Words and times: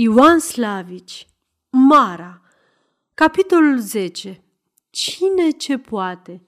Ioan 0.00 0.38
Slavici 0.38 1.26
Mara 1.70 2.42
Capitolul 3.14 3.78
10 3.78 4.42
Cine 4.90 5.50
ce 5.50 5.78
poate? 5.78 6.46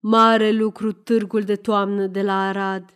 Mare 0.00 0.50
lucru 0.50 0.92
târgul 0.92 1.42
de 1.42 1.56
toamnă 1.56 2.06
de 2.06 2.22
la 2.22 2.48
Arad. 2.48 2.94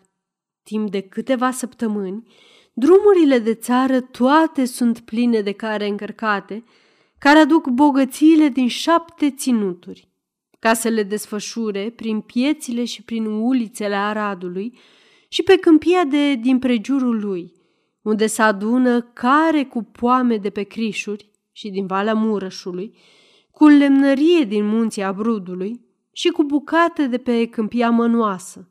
Timp 0.62 0.90
de 0.90 1.00
câteva 1.00 1.50
săptămâni, 1.50 2.26
drumurile 2.72 3.38
de 3.38 3.54
țară 3.54 4.00
toate 4.00 4.64
sunt 4.64 5.00
pline 5.00 5.40
de 5.40 5.52
care 5.52 5.86
încărcate, 5.86 6.64
care 7.18 7.38
aduc 7.38 7.68
bogățiile 7.68 8.48
din 8.48 8.68
șapte 8.68 9.30
ținuturi, 9.30 10.08
ca 10.58 10.74
să 10.74 10.88
le 10.88 11.02
desfășure 11.02 11.90
prin 11.90 12.20
piețile 12.20 12.84
și 12.84 13.02
prin 13.02 13.24
ulițele 13.26 13.94
Aradului 13.94 14.78
și 15.28 15.42
pe 15.42 15.56
câmpia 15.56 16.04
de 16.04 16.34
din 16.34 16.58
prejurul 16.58 17.20
lui– 17.20 17.52
unde 18.06 18.26
se 18.26 18.42
adună 18.42 19.00
care 19.00 19.64
cu 19.64 19.82
poame 19.82 20.36
de 20.36 20.50
pe 20.50 20.62
crișuri 20.62 21.30
și 21.52 21.70
din 21.70 21.86
Valea 21.86 22.14
Murășului, 22.14 22.96
cu 23.50 23.66
lemnărie 23.66 24.44
din 24.44 24.66
munții 24.66 25.02
Abrudului 25.02 25.80
și 26.12 26.28
cu 26.28 26.44
bucate 26.44 27.06
de 27.06 27.18
pe 27.18 27.46
câmpia 27.46 27.90
mănoasă. 27.90 28.68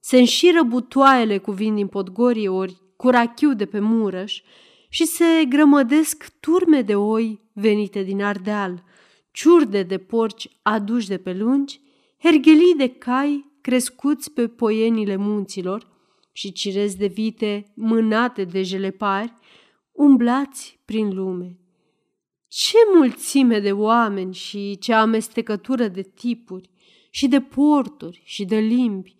Se 0.00 0.18
înșiră 0.18 0.62
butoaiele 0.62 1.38
cu 1.38 1.50
vin 1.50 1.74
din 1.74 1.86
Podgorie 1.86 2.48
ori 2.48 2.76
cu 2.96 3.08
rachiu 3.08 3.54
de 3.54 3.66
pe 3.66 3.78
Murăș 3.80 4.42
și 4.88 5.04
se 5.04 5.44
grămădesc 5.48 6.32
turme 6.40 6.82
de 6.82 6.94
oi 6.94 7.40
venite 7.52 8.02
din 8.02 8.22
Ardeal, 8.22 8.84
ciurde 9.30 9.82
de 9.82 9.98
porci 9.98 10.48
aduși 10.62 11.08
de 11.08 11.16
pe 11.16 11.32
lungi, 11.32 11.80
herghelii 12.18 12.74
de 12.76 12.88
cai 12.88 13.52
crescuți 13.60 14.32
pe 14.32 14.48
poienile 14.48 15.16
munților, 15.16 15.96
și 16.32 16.52
cirezi 16.52 16.96
de 16.96 17.06
vite 17.06 17.72
mânate 17.74 18.44
de 18.44 18.62
jelepari, 18.62 19.34
umblați 19.92 20.80
prin 20.84 21.14
lume. 21.14 21.58
Ce 22.48 22.76
mulțime 22.94 23.60
de 23.60 23.72
oameni 23.72 24.34
și 24.34 24.78
ce 24.78 24.92
amestecătură 24.92 25.88
de 25.88 26.02
tipuri 26.02 26.70
și 27.10 27.28
de 27.28 27.40
porturi 27.40 28.20
și 28.24 28.44
de 28.44 28.56
limbi. 28.56 29.16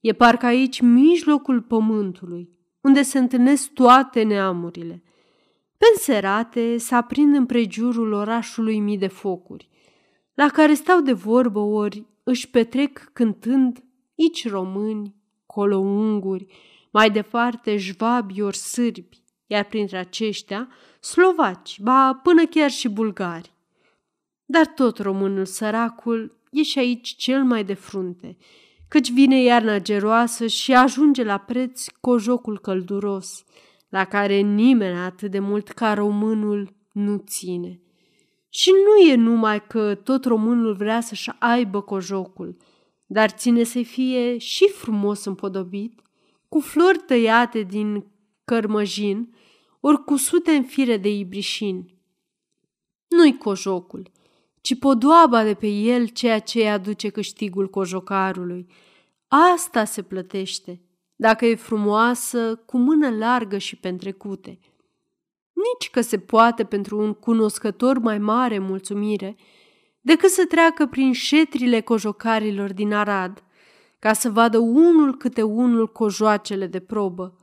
E 0.00 0.12
parcă 0.12 0.46
aici 0.46 0.80
mijlocul 0.80 1.62
pământului, 1.62 2.50
unde 2.80 3.02
se 3.02 3.18
întâlnesc 3.18 3.72
toate 3.72 4.22
neamurile. 4.22 5.02
Pe 5.76 5.86
înserate 5.94 6.76
se 6.76 6.94
aprind 6.94 7.34
în 7.34 7.46
prejurul 7.46 8.12
orașului 8.12 8.78
mii 8.78 8.98
de 8.98 9.06
focuri, 9.06 9.68
la 10.34 10.48
care 10.48 10.74
stau 10.74 11.00
de 11.00 11.12
vorbă 11.12 11.58
ori 11.58 12.06
își 12.22 12.50
petrec 12.50 13.10
cântând 13.12 13.84
aici 14.18 14.48
români, 14.48 15.14
colo 15.50 15.78
unguri, 15.78 16.46
mai 16.90 17.10
departe 17.10 17.76
jvabi 17.76 18.42
ori 18.42 18.56
sârbi, 18.56 19.22
iar 19.46 19.64
printre 19.64 19.98
aceștia 19.98 20.68
slovaci, 21.00 21.80
ba 21.80 22.14
până 22.22 22.46
chiar 22.46 22.70
și 22.70 22.88
bulgari. 22.88 23.52
Dar 24.44 24.66
tot 24.66 24.98
românul 24.98 25.44
săracul 25.44 26.38
e 26.50 26.62
și 26.62 26.78
aici 26.78 27.08
cel 27.16 27.44
mai 27.44 27.64
de 27.64 27.74
frunte, 27.74 28.36
căci 28.88 29.10
vine 29.10 29.42
iarna 29.42 29.78
geroasă 29.78 30.46
și 30.46 30.74
ajunge 30.74 31.22
la 31.24 31.38
preț 31.38 31.86
cojocul 32.00 32.58
călduros, 32.58 33.44
la 33.88 34.04
care 34.04 34.40
nimeni 34.40 34.98
atât 34.98 35.30
de 35.30 35.38
mult 35.38 35.68
ca 35.68 35.94
românul 35.94 36.74
nu 36.92 37.22
ține. 37.26 37.80
Și 38.48 38.70
nu 38.70 39.10
e 39.10 39.14
numai 39.14 39.66
că 39.66 39.94
tot 39.94 40.24
românul 40.24 40.74
vrea 40.74 41.00
să-și 41.00 41.30
aibă 41.38 41.80
cojocul, 41.80 42.56
dar 43.12 43.30
ține 43.30 43.62
să 43.62 43.82
fie 43.82 44.38
și 44.38 44.68
frumos 44.68 45.24
împodobit, 45.24 46.00
cu 46.48 46.60
flori 46.60 46.98
tăiate 46.98 47.62
din 47.62 48.06
cărmăjin, 48.44 49.34
ori 49.80 50.04
cu 50.04 50.16
sute 50.16 50.50
în 50.50 50.62
fire 50.62 50.96
de 50.96 51.08
ibrișin. 51.08 51.98
Nu-i 53.08 53.36
cojocul, 53.36 54.10
ci 54.60 54.78
podoaba 54.78 55.44
de 55.44 55.54
pe 55.54 55.66
el 55.66 56.06
ceea 56.06 56.38
ce 56.38 56.68
aduce 56.68 57.08
câștigul 57.08 57.68
cojocarului. 57.68 58.66
Asta 59.28 59.84
se 59.84 60.02
plătește, 60.02 60.80
dacă 61.16 61.46
e 61.46 61.54
frumoasă, 61.54 62.62
cu 62.66 62.78
mână 62.78 63.10
largă 63.10 63.58
și 63.58 63.76
pentrecute. 63.76 64.58
Nici 65.52 65.90
că 65.90 66.00
se 66.00 66.18
poate 66.18 66.64
pentru 66.64 66.98
un 66.98 67.14
cunoscător 67.14 67.98
mai 67.98 68.18
mare 68.18 68.58
mulțumire 68.58 69.36
decât 70.00 70.30
să 70.30 70.44
treacă 70.48 70.86
prin 70.86 71.12
șetrile 71.12 71.80
cojocarilor 71.80 72.72
din 72.72 72.92
Arad– 72.92 73.42
ca 74.00 74.12
să 74.12 74.30
vadă 74.30 74.58
unul 74.58 75.16
câte 75.16 75.42
unul 75.42 75.92
cojoacele 75.92 76.66
de 76.66 76.80
probă. 76.80 77.36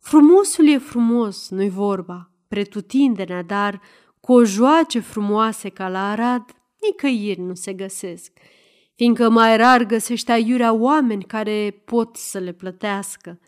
Frumosul 0.00 0.68
e 0.68 0.78
frumos, 0.78 1.48
nu-i 1.50 1.68
vorba, 1.68 2.30
pretutindenea, 2.48 3.42
dar 3.42 3.80
cojoace 4.20 5.00
frumoase 5.00 5.68
ca 5.68 5.88
la 5.88 6.10
Arad 6.10 6.44
nicăieri 6.80 7.40
nu 7.40 7.54
se 7.54 7.72
găsesc, 7.72 8.32
fiindcă 8.94 9.28
mai 9.28 9.56
rar 9.56 9.82
găsește 9.82 10.32
aiurea 10.32 10.72
oameni 10.72 11.24
care 11.24 11.82
pot 11.84 12.16
să 12.16 12.38
le 12.38 12.52
plătească. 12.52 13.40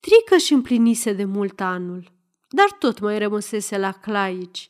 Trică 0.00 0.36
și 0.36 0.52
împlinise 0.52 1.12
de 1.12 1.24
mult 1.24 1.60
anul, 1.60 2.12
dar 2.48 2.70
tot 2.78 3.00
mai 3.00 3.18
rămăsese 3.18 3.78
la 3.78 3.90
Claici, 3.92 4.68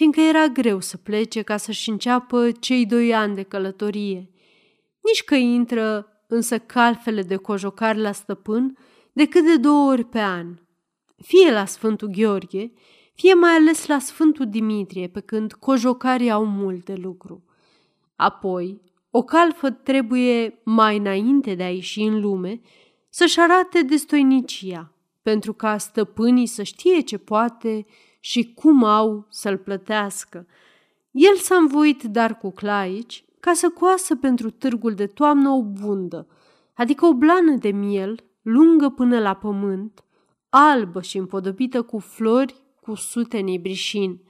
fiindcă 0.00 0.20
era 0.20 0.46
greu 0.46 0.80
să 0.80 0.96
plece 0.96 1.42
ca 1.42 1.56
să-și 1.56 1.90
înceapă 1.90 2.50
cei 2.50 2.86
doi 2.86 3.14
ani 3.14 3.34
de 3.34 3.42
călătorie. 3.42 4.30
Nici 5.00 5.24
că 5.24 5.34
intră 5.34 6.06
însă 6.26 6.58
calfele 6.58 7.22
de 7.22 7.36
cojocari 7.36 7.98
la 7.98 8.12
stăpân 8.12 8.76
decât 9.12 9.44
de 9.44 9.56
două 9.56 9.90
ori 9.90 10.04
pe 10.04 10.18
an, 10.18 10.58
fie 11.22 11.52
la 11.52 11.64
Sfântul 11.64 12.08
Gheorghe, 12.08 12.72
fie 13.14 13.34
mai 13.34 13.50
ales 13.50 13.86
la 13.86 13.98
Sfântul 13.98 14.46
Dimitrie, 14.48 15.08
pe 15.08 15.20
când 15.20 15.52
cojocarii 15.52 16.30
au 16.30 16.44
mult 16.44 16.84
de 16.84 16.94
lucru. 16.94 17.44
Apoi, 18.16 18.80
o 19.10 19.22
calfă 19.22 19.70
trebuie, 19.70 20.60
mai 20.64 20.96
înainte 20.96 21.54
de 21.54 21.62
a 21.62 21.70
ieși 21.70 22.00
în 22.00 22.20
lume, 22.20 22.60
să-și 23.08 23.40
arate 23.40 23.82
destoinicia, 23.82 24.92
pentru 25.22 25.52
ca 25.52 25.78
stăpânii 25.78 26.46
să 26.46 26.62
știe 26.62 27.00
ce 27.00 27.18
poate 27.18 27.86
și 28.20 28.52
cum 28.54 28.84
au 28.84 29.26
să-l 29.30 29.58
plătească. 29.58 30.46
El 31.10 31.36
s-a 31.36 31.56
învoit 31.56 32.02
dar 32.02 32.38
cu 32.38 32.50
claici 32.50 33.24
ca 33.40 33.52
să 33.52 33.68
coasă 33.68 34.16
pentru 34.16 34.50
târgul 34.50 34.94
de 34.94 35.06
toamnă 35.06 35.48
o 35.48 35.62
bundă, 35.62 36.26
adică 36.74 37.06
o 37.06 37.14
blană 37.14 37.54
de 37.56 37.70
miel 37.70 38.24
lungă 38.42 38.88
până 38.88 39.18
la 39.18 39.34
pământ, 39.34 40.04
albă 40.48 41.02
și 41.02 41.16
împodobită 41.16 41.82
cu 41.82 41.98
flori 41.98 42.54
cu 42.80 42.94
sute 42.94 43.40
nebrișin. 43.40 44.20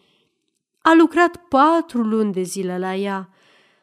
A 0.82 0.94
lucrat 0.94 1.36
patru 1.36 2.02
luni 2.02 2.32
de 2.32 2.42
zile 2.42 2.78
la 2.78 2.94
ea, 2.94 3.28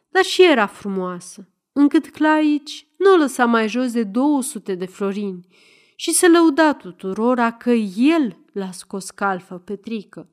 dar 0.09 0.23
și 0.23 0.43
era 0.43 0.65
frumoasă, 0.65 1.49
încât 1.73 2.09
Claici 2.09 2.87
nu 2.97 3.13
o 3.13 3.15
lăsa 3.15 3.45
mai 3.45 3.67
jos 3.67 3.91
de 3.91 4.03
200 4.03 4.75
de 4.75 4.85
florini 4.85 5.47
și 5.95 6.11
se 6.11 6.27
lăuda 6.27 6.73
tuturora 6.73 7.51
că 7.51 7.71
el 7.97 8.37
l-a 8.57 8.71
scos 8.71 9.09
calfă 9.09 9.57
pe 9.57 9.75
Trică. 9.75 10.29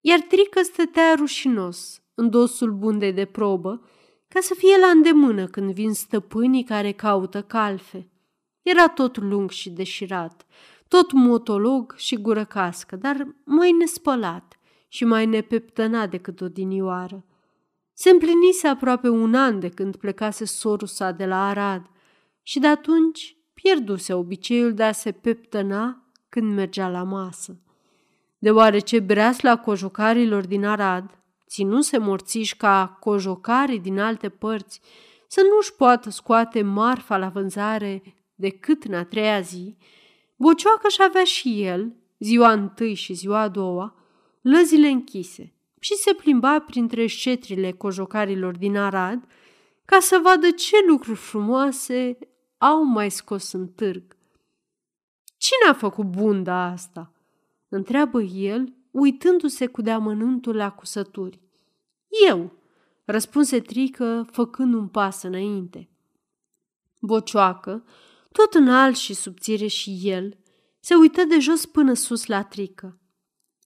Iar 0.00 0.20
Trică 0.20 0.62
stătea 0.62 1.14
rușinos 1.14 2.02
în 2.14 2.30
dosul 2.30 2.72
bundei 2.72 3.12
de 3.12 3.24
probă 3.24 3.88
ca 4.28 4.40
să 4.40 4.54
fie 4.54 4.78
la 4.78 4.86
îndemână 4.86 5.46
când 5.46 5.72
vin 5.72 5.92
stăpânii 5.92 6.64
care 6.64 6.92
caută 6.92 7.42
calfe. 7.42 8.08
Era 8.62 8.88
tot 8.88 9.16
lung 9.16 9.50
și 9.50 9.70
deșirat, 9.70 10.46
tot 10.88 11.12
motolog 11.12 11.94
și 11.96 12.16
gură 12.16 12.44
cască, 12.44 12.96
dar 12.96 13.26
mai 13.44 13.72
nespălat 13.72 14.58
și 14.88 15.04
mai 15.04 15.26
nepeptănat 15.26 16.10
decât 16.10 16.40
odinioară. 16.40 17.24
Se 17.92 18.10
împlinise 18.10 18.66
aproape 18.68 19.08
un 19.08 19.34
an 19.34 19.60
de 19.60 19.68
când 19.68 19.96
plecase 19.96 20.44
sorul 20.44 20.86
sa 20.86 21.10
de 21.10 21.26
la 21.26 21.48
Arad 21.48 21.86
și 22.42 22.58
de 22.58 22.66
atunci 22.66 23.36
pierduse 23.54 24.14
obiceiul 24.14 24.74
de 24.74 24.82
a 24.82 24.92
se 24.92 25.12
peptăna 25.12 26.03
când 26.34 26.54
mergea 26.54 26.88
la 26.88 27.02
masă. 27.02 27.56
Deoarece 28.38 29.00
breasla 29.00 29.56
cojocarilor 29.56 30.46
din 30.46 30.64
Arad 30.64 31.18
ținuse 31.48 31.98
morțiși 31.98 32.56
ca 32.56 32.96
cojocarii 33.00 33.80
din 33.80 34.00
alte 34.00 34.28
părți, 34.28 34.80
să 35.28 35.40
nu-și 35.54 35.74
poată 35.74 36.10
scoate 36.10 36.62
marfa 36.62 37.16
la 37.16 37.28
vânzare 37.28 38.02
decât 38.34 38.84
în 38.84 38.94
a 38.94 39.04
treia 39.04 39.40
zi, 39.40 39.76
Bocioacă 40.36 40.88
și 40.88 41.02
avea 41.02 41.24
și 41.24 41.62
el, 41.62 41.94
ziua 42.18 42.52
întâi 42.52 42.94
și 42.94 43.12
ziua 43.12 43.40
a 43.40 43.48
doua, 43.48 43.94
lăzile 44.40 44.88
închise 44.88 45.54
și 45.80 45.94
se 45.94 46.12
plimba 46.12 46.60
printre 46.60 47.06
șetrile 47.06 47.72
cojocarilor 47.72 48.56
din 48.56 48.76
Arad 48.76 49.24
ca 49.84 49.98
să 50.00 50.20
vadă 50.22 50.50
ce 50.50 50.76
lucruri 50.86 51.18
frumoase 51.18 52.18
au 52.58 52.84
mai 52.84 53.10
scos 53.10 53.52
în 53.52 53.68
târg. 53.68 54.14
Cine 55.44 55.70
a 55.70 55.74
făcut 55.74 56.04
bunda 56.06 56.64
asta?" 56.64 57.12
întreabă 57.68 58.22
el, 58.22 58.74
uitându-se 58.90 59.66
cu 59.66 59.82
deamănântul 59.82 60.56
la 60.56 60.70
cusături. 60.70 61.40
Eu, 62.28 62.52
răspunse 63.04 63.60
Trică, 63.60 64.26
făcând 64.32 64.74
un 64.74 64.88
pas 64.88 65.22
înainte. 65.22 65.90
Bocioacă, 67.00 67.84
tot 68.32 68.54
înalt 68.54 68.96
și 68.96 69.14
subțire 69.14 69.66
și 69.66 70.00
el, 70.02 70.38
se 70.80 70.94
uită 70.94 71.24
de 71.24 71.38
jos 71.38 71.66
până 71.66 71.92
sus 71.92 72.26
la 72.26 72.42
Trică. 72.42 73.00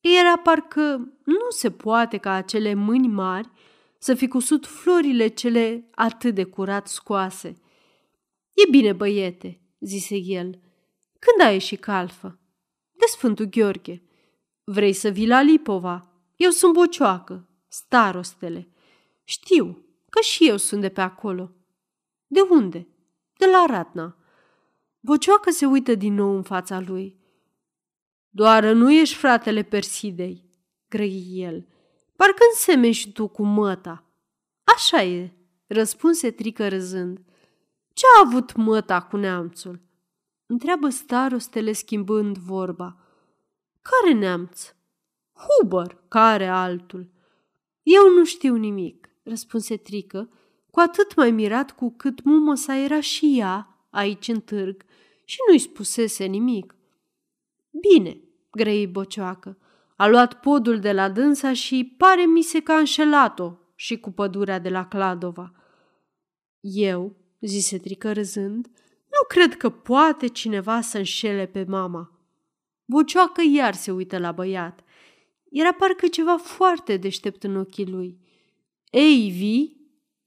Era 0.00 0.36
parcă 0.36 0.96
nu 1.24 1.48
se 1.48 1.70
poate 1.70 2.16
ca 2.16 2.32
acele 2.32 2.74
mâini 2.74 3.08
mari 3.08 3.50
să 3.98 4.14
fi 4.14 4.28
cusut 4.28 4.66
florile 4.66 5.28
cele 5.28 5.88
atât 5.94 6.34
de 6.34 6.44
curat 6.44 6.88
scoase. 6.88 7.48
E 8.52 8.70
bine, 8.70 8.92
băiete, 8.92 9.60
zise 9.80 10.16
el. 10.16 10.60
Când 11.18 11.46
ai 11.46 11.52
ieșit 11.52 11.80
calfă? 11.80 12.38
De 12.90 13.04
Sfântul 13.06 13.44
Gheorghe. 13.44 14.02
Vrei 14.64 14.92
să 14.92 15.08
vii 15.08 15.26
la 15.26 15.42
Lipova? 15.42 16.12
Eu 16.36 16.50
sunt 16.50 16.72
bocioacă, 16.72 17.48
starostele. 17.68 18.68
Știu 19.24 19.84
că 20.10 20.20
și 20.20 20.48
eu 20.48 20.56
sunt 20.56 20.80
de 20.80 20.88
pe 20.88 21.00
acolo. 21.00 21.52
De 22.26 22.40
unde? 22.50 22.88
De 23.38 23.46
la 23.46 23.64
Ratna. 23.66 24.16
Bocioacă 25.00 25.50
se 25.50 25.66
uită 25.66 25.94
din 25.94 26.14
nou 26.14 26.36
în 26.36 26.42
fața 26.42 26.80
lui. 26.80 27.18
Doar 28.28 28.64
nu 28.64 28.92
ești 28.92 29.14
fratele 29.14 29.62
Persidei, 29.62 30.50
grăi 30.88 31.26
el. 31.32 31.66
Parcă 32.16 32.42
însemeni 32.52 32.92
și 32.92 33.12
tu 33.12 33.28
cu 33.28 33.42
măta. 33.42 34.04
Așa 34.64 35.02
e, 35.02 35.32
răspunse 35.66 36.30
Trică 36.30 36.68
râzând. 36.68 37.20
Ce 37.92 38.04
a 38.16 38.22
avut 38.26 38.54
măta 38.54 39.02
cu 39.02 39.16
neamțul? 39.16 39.87
Întreabă 40.50 40.88
starostele 40.88 41.72
schimbând 41.72 42.38
vorba. 42.38 42.96
Care 43.80 44.14
neamț? 44.14 44.74
Huber, 45.32 45.98
care 46.08 46.46
altul? 46.46 47.10
Eu 47.82 48.12
nu 48.16 48.24
știu 48.24 48.54
nimic, 48.56 49.08
răspunse 49.22 49.76
Trică, 49.76 50.30
cu 50.70 50.80
atât 50.80 51.14
mai 51.14 51.30
mirat 51.30 51.70
cu 51.70 51.94
cât 51.96 52.24
mumă 52.24 52.54
sa 52.54 52.76
era 52.76 53.00
și 53.00 53.38
ea 53.38 53.86
aici 53.90 54.28
în 54.28 54.40
târg 54.40 54.84
și 55.24 55.36
nu-i 55.48 55.58
spusese 55.58 56.24
nimic. 56.24 56.74
Bine, 57.70 58.20
grăi 58.50 58.86
bocioacă, 58.86 59.58
a 59.96 60.06
luat 60.06 60.40
podul 60.40 60.78
de 60.78 60.92
la 60.92 61.10
dânsa 61.10 61.52
și 61.52 61.94
pare 61.98 62.24
mi 62.24 62.42
se 62.42 62.60
că 62.60 62.72
a 62.72 62.78
înșelat-o 62.78 63.52
și 63.74 64.00
cu 64.00 64.10
pădurea 64.10 64.58
de 64.58 64.68
la 64.68 64.86
Cladova. 64.86 65.52
Eu, 66.60 67.16
zise 67.40 67.78
Trică 67.78 68.12
râzând, 68.12 68.70
nu 69.18 69.26
cred 69.28 69.56
că 69.56 69.70
poate 69.70 70.26
cineva 70.26 70.80
să 70.80 70.98
înșele 70.98 71.46
pe 71.46 71.64
mama. 71.68 72.12
Bocioacă 72.84 73.42
iar 73.54 73.74
se 73.74 73.90
uită 73.90 74.18
la 74.18 74.32
băiat. 74.32 74.84
Era 75.50 75.72
parcă 75.72 76.06
ceva 76.06 76.36
foarte 76.36 76.96
deștept 76.96 77.42
în 77.42 77.56
ochii 77.56 77.86
lui. 77.86 78.18
Ei, 78.90 79.30
vii? 79.30 79.76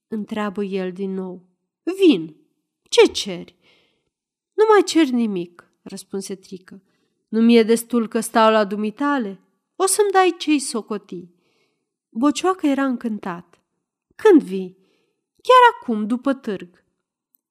întreabă 0.08 0.64
el 0.64 0.92
din 0.92 1.14
nou. 1.14 1.46
Vin. 1.84 2.36
Ce 2.90 3.12
ceri? 3.12 3.56
Nu 4.54 4.64
mai 4.70 4.84
cer 4.84 5.08
nimic, 5.08 5.72
răspunse 5.82 6.36
Trică. 6.36 6.82
Nu 7.28 7.42
mi-e 7.42 7.64
destul 7.64 8.08
că 8.08 8.20
stau 8.20 8.52
la 8.52 8.64
dumitale? 8.64 9.40
O 9.76 9.86
să-mi 9.86 10.12
dai 10.12 10.36
cei 10.38 10.60
socoti. 10.60 11.30
Bocioacă 12.10 12.68
era 12.68 12.86
încântat. 12.86 13.62
Când 14.16 14.44
vii? 14.44 14.78
Chiar 15.42 15.74
acum, 15.74 16.08
după 16.08 16.34
târg. 16.34 16.81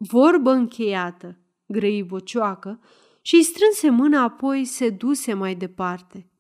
Vorbă 0.02 0.50
încheiată, 0.50 1.38
grăi 1.66 2.02
bocioacă 2.02 2.80
și 3.20 3.34
îi 3.34 3.42
strânse 3.42 3.90
mâna, 3.90 4.22
apoi 4.22 4.64
se 4.64 4.90
duse 4.90 5.34
mai 5.34 5.54
departe. 5.54 6.30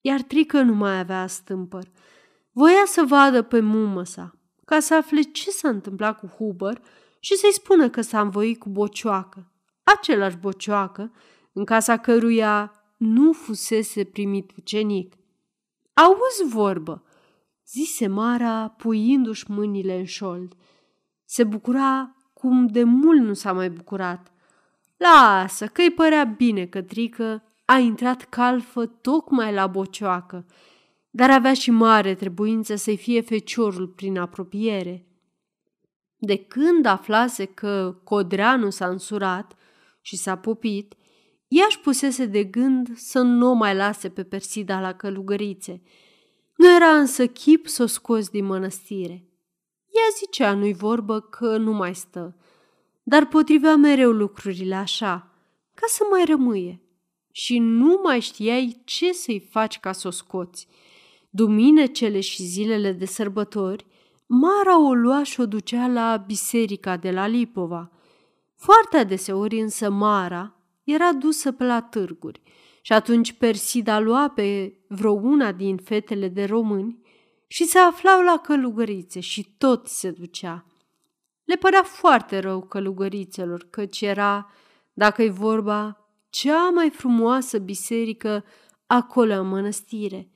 Iar 0.00 0.22
Trică 0.22 0.62
nu 0.62 0.74
mai 0.74 0.98
avea 0.98 1.26
stâmpăr. 1.26 1.90
Voia 2.52 2.82
să 2.86 3.04
vadă 3.06 3.42
pe 3.42 3.60
mumă 3.60 4.04
sa, 4.04 4.38
ca 4.64 4.80
să 4.80 4.94
afle 4.94 5.20
ce 5.22 5.50
s-a 5.50 5.68
întâmplat 5.68 6.18
cu 6.18 6.26
Huber 6.26 6.82
și 7.20 7.36
să-i 7.36 7.52
spună 7.52 7.90
că 7.90 8.00
s-a 8.00 8.20
învoit 8.20 8.58
cu 8.58 8.68
bocioacă, 8.68 9.52
același 9.82 10.36
bocioacă, 10.36 11.12
în 11.52 11.64
casa 11.64 11.98
căruia 11.98 12.72
nu 12.96 13.32
fusese 13.32 14.04
primit 14.04 14.52
ucenic. 14.56 15.14
Auzi 15.92 16.54
vorbă, 16.54 17.04
zise 17.66 18.06
Mara, 18.06 18.68
puindu-și 18.68 19.50
mâinile 19.50 19.98
în 19.98 20.04
șold. 20.04 20.54
Se 21.24 21.44
bucura 21.44 22.16
cum 22.32 22.66
de 22.66 22.82
mult 22.84 23.20
nu 23.20 23.32
s-a 23.32 23.52
mai 23.52 23.70
bucurat. 23.70 24.32
Lasă, 24.96 25.66
că-i 25.66 25.90
părea 25.90 26.24
bine 26.24 26.66
că 26.66 26.82
Trică 26.82 27.42
a 27.64 27.78
intrat 27.78 28.22
calfă 28.22 28.86
tocmai 28.86 29.52
la 29.52 29.66
bocioacă, 29.66 30.46
dar 31.10 31.30
avea 31.30 31.54
și 31.54 31.70
mare 31.70 32.14
trebuință 32.14 32.74
să-i 32.74 32.96
fie 32.96 33.20
feciorul 33.20 33.88
prin 33.88 34.18
apropiere. 34.18 35.06
De 36.16 36.36
când 36.36 36.86
aflase 36.86 37.44
că 37.44 38.00
Codreanu 38.04 38.70
s-a 38.70 38.86
însurat 38.86 39.56
și 40.00 40.16
s-a 40.16 40.36
popit, 40.36 40.94
ea 41.48 41.64
își 41.68 41.80
pusese 41.80 42.26
de 42.26 42.44
gând 42.44 42.96
să 42.96 43.20
nu 43.20 43.50
o 43.50 43.52
mai 43.52 43.74
lase 43.74 44.08
pe 44.08 44.22
Persida 44.24 44.80
la 44.80 44.92
călugărițe. 44.92 45.82
Nu 46.56 46.74
era 46.74 46.98
însă 46.98 47.26
chip 47.26 47.66
să 47.66 47.82
o 47.82 47.86
scoți 47.86 48.30
din 48.30 48.44
mănăstire. 48.44 49.28
Ea 49.94 50.16
zicea 50.18 50.54
nu-i 50.54 50.72
vorbă 50.72 51.20
că 51.20 51.56
nu 51.56 51.72
mai 51.72 51.94
stă, 51.94 52.36
dar 53.02 53.26
potrivea 53.26 53.76
mereu 53.76 54.10
lucrurile 54.10 54.74
așa, 54.74 55.30
ca 55.74 55.86
să 55.86 56.02
mai 56.10 56.24
rămâie. 56.24 56.80
Și 57.30 57.58
nu 57.58 58.00
mai 58.02 58.20
știai 58.20 58.80
ce 58.84 59.12
să-i 59.12 59.48
faci 59.50 59.80
ca 59.80 59.92
să 59.92 60.08
o 60.08 60.10
scoți. 60.10 60.66
Duminecele 61.30 62.20
și 62.20 62.42
zilele 62.42 62.92
de 62.92 63.04
sărbători, 63.04 63.86
Mara 64.26 64.86
o 64.86 64.94
lua 64.94 65.22
și 65.22 65.40
o 65.40 65.46
ducea 65.46 65.86
la 65.86 66.16
biserica 66.26 66.96
de 66.96 67.10
la 67.10 67.26
Lipova. 67.26 67.90
Foarte 68.56 68.96
adeseori 68.96 69.60
însă 69.60 69.90
Mara 69.90 70.56
era 70.84 71.12
dusă 71.12 71.52
pe 71.52 71.64
la 71.64 71.82
târguri 71.82 72.40
și 72.80 72.92
atunci 72.92 73.32
Persida 73.32 73.98
lua 73.98 74.28
pe 74.28 74.78
vreo 74.88 75.12
una 75.12 75.52
din 75.52 75.76
fetele 75.76 76.28
de 76.28 76.44
români 76.44 77.03
și 77.54 77.64
se 77.64 77.78
aflau 77.78 78.22
la 78.22 78.38
călugărițe 78.38 79.20
și 79.20 79.54
tot 79.58 79.86
se 79.86 80.10
ducea. 80.10 80.66
Le 81.44 81.54
părea 81.54 81.82
foarte 81.82 82.38
rău 82.38 82.62
călugărițelor, 82.62 83.66
căci 83.70 84.00
era, 84.00 84.50
dacă-i 84.92 85.30
vorba, 85.30 86.08
cea 86.30 86.70
mai 86.70 86.90
frumoasă 86.90 87.58
biserică 87.58 88.44
acolo 88.86 89.34
în 89.34 89.48
mănăstire. 89.48 90.30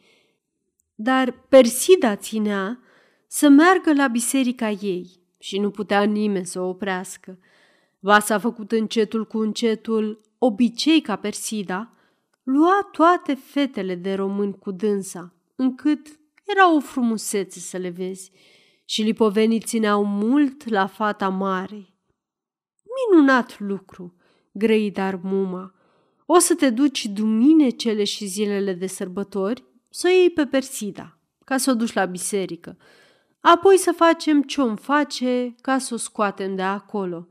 Dar 0.95 1.31
Persida 1.49 2.17
ținea 2.17 2.81
să 3.27 3.49
meargă 3.49 3.93
la 3.95 4.07
biserica 4.07 4.71
ei 4.71 5.21
și 5.39 5.59
nu 5.59 5.71
putea 5.71 6.03
nimeni 6.03 6.47
să 6.47 6.61
o 6.61 6.69
oprească. 6.69 7.39
Vasa 7.99 8.35
a 8.35 8.39
făcut 8.39 8.73
încetul 8.73 9.27
cu 9.27 9.39
încetul 9.39 10.21
obicei 10.39 11.01
ca 11.01 11.17
Persida, 11.17 11.93
lua 12.43 12.89
toate 12.93 13.35
fetele 13.35 13.95
de 13.95 14.15
români 14.15 14.59
cu 14.59 14.71
dânsa, 14.71 15.35
încât 15.57 16.18
era 16.51 16.75
o 16.75 16.81
frumusețe 16.81 17.59
să 17.59 17.77
le 17.77 17.89
vezi 17.89 18.31
și 18.85 19.03
lipovenii 19.03 19.61
țineau 19.61 20.05
mult 20.05 20.69
la 20.69 20.87
fata 20.87 21.29
mare. 21.29 21.95
Minunat 22.97 23.59
lucru, 23.59 24.17
grăi 24.53 24.91
dar 24.91 25.21
muma. 25.23 25.75
O 26.27 26.39
să 26.39 26.55
te 26.55 26.71
duci 26.71 27.07
duminecele 27.07 28.05
și 28.05 28.27
zilele 28.27 28.73
de 28.73 28.87
sărbători 28.87 29.65
să 29.91 30.07
o 30.07 30.11
iei 30.11 30.31
pe 30.31 30.47
Persida, 30.47 31.19
ca 31.45 31.57
să 31.57 31.71
o 31.71 31.75
duci 31.75 31.93
la 31.93 32.05
biserică. 32.05 32.77
Apoi 33.41 33.77
să 33.77 33.93
facem 33.93 34.43
ce-om 34.43 34.77
face 34.77 35.55
ca 35.61 35.79
să 35.79 35.95
o 35.95 35.97
scoatem 35.97 36.55
de 36.55 36.63
acolo. 36.63 37.29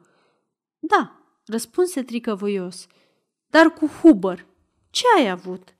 Da, 0.80 1.22
răspunse 1.46 2.04
trică 2.04 2.36
voios. 2.36 2.88
Dar 3.48 3.74
cu 3.74 3.88
Huber, 3.88 4.46
ce 4.90 5.04
ai 5.18 5.30
avut? 5.30 5.76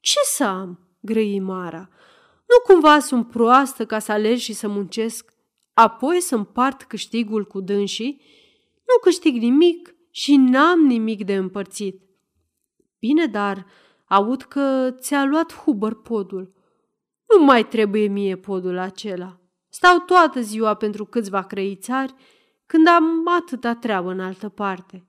Ce 0.00 0.18
să 0.24 0.44
am? 0.44 0.86
grăi 1.00 1.40
Mara. 1.40 1.88
Nu 2.46 2.74
cumva 2.74 2.98
sunt 2.98 3.28
proastă 3.28 3.86
ca 3.86 3.98
să 3.98 4.12
alerg 4.12 4.38
și 4.38 4.52
să 4.52 4.68
muncesc, 4.68 5.32
apoi 5.72 6.20
să 6.20 6.34
împart 6.34 6.82
câștigul 6.82 7.44
cu 7.44 7.60
dânsii? 7.60 8.22
Nu 8.74 9.00
câștig 9.02 9.36
nimic 9.36 9.94
și 10.10 10.36
n-am 10.36 10.80
nimic 10.80 11.24
de 11.24 11.34
împărțit. 11.34 12.02
Bine, 12.98 13.26
dar 13.26 13.66
aud 14.04 14.42
că 14.42 14.94
ți-a 14.98 15.24
luat 15.24 15.54
Huber 15.54 15.94
podul. 15.94 16.54
Nu 17.28 17.44
mai 17.44 17.68
trebuie 17.68 18.06
mie 18.06 18.36
podul 18.36 18.78
acela. 18.78 19.40
Stau 19.68 19.98
toată 19.98 20.40
ziua 20.40 20.74
pentru 20.74 21.04
câțiva 21.04 21.42
crăițari 21.42 22.14
când 22.66 22.86
am 22.88 23.28
atâta 23.28 23.74
treabă 23.74 24.10
în 24.10 24.20
altă 24.20 24.48
parte. 24.48 25.06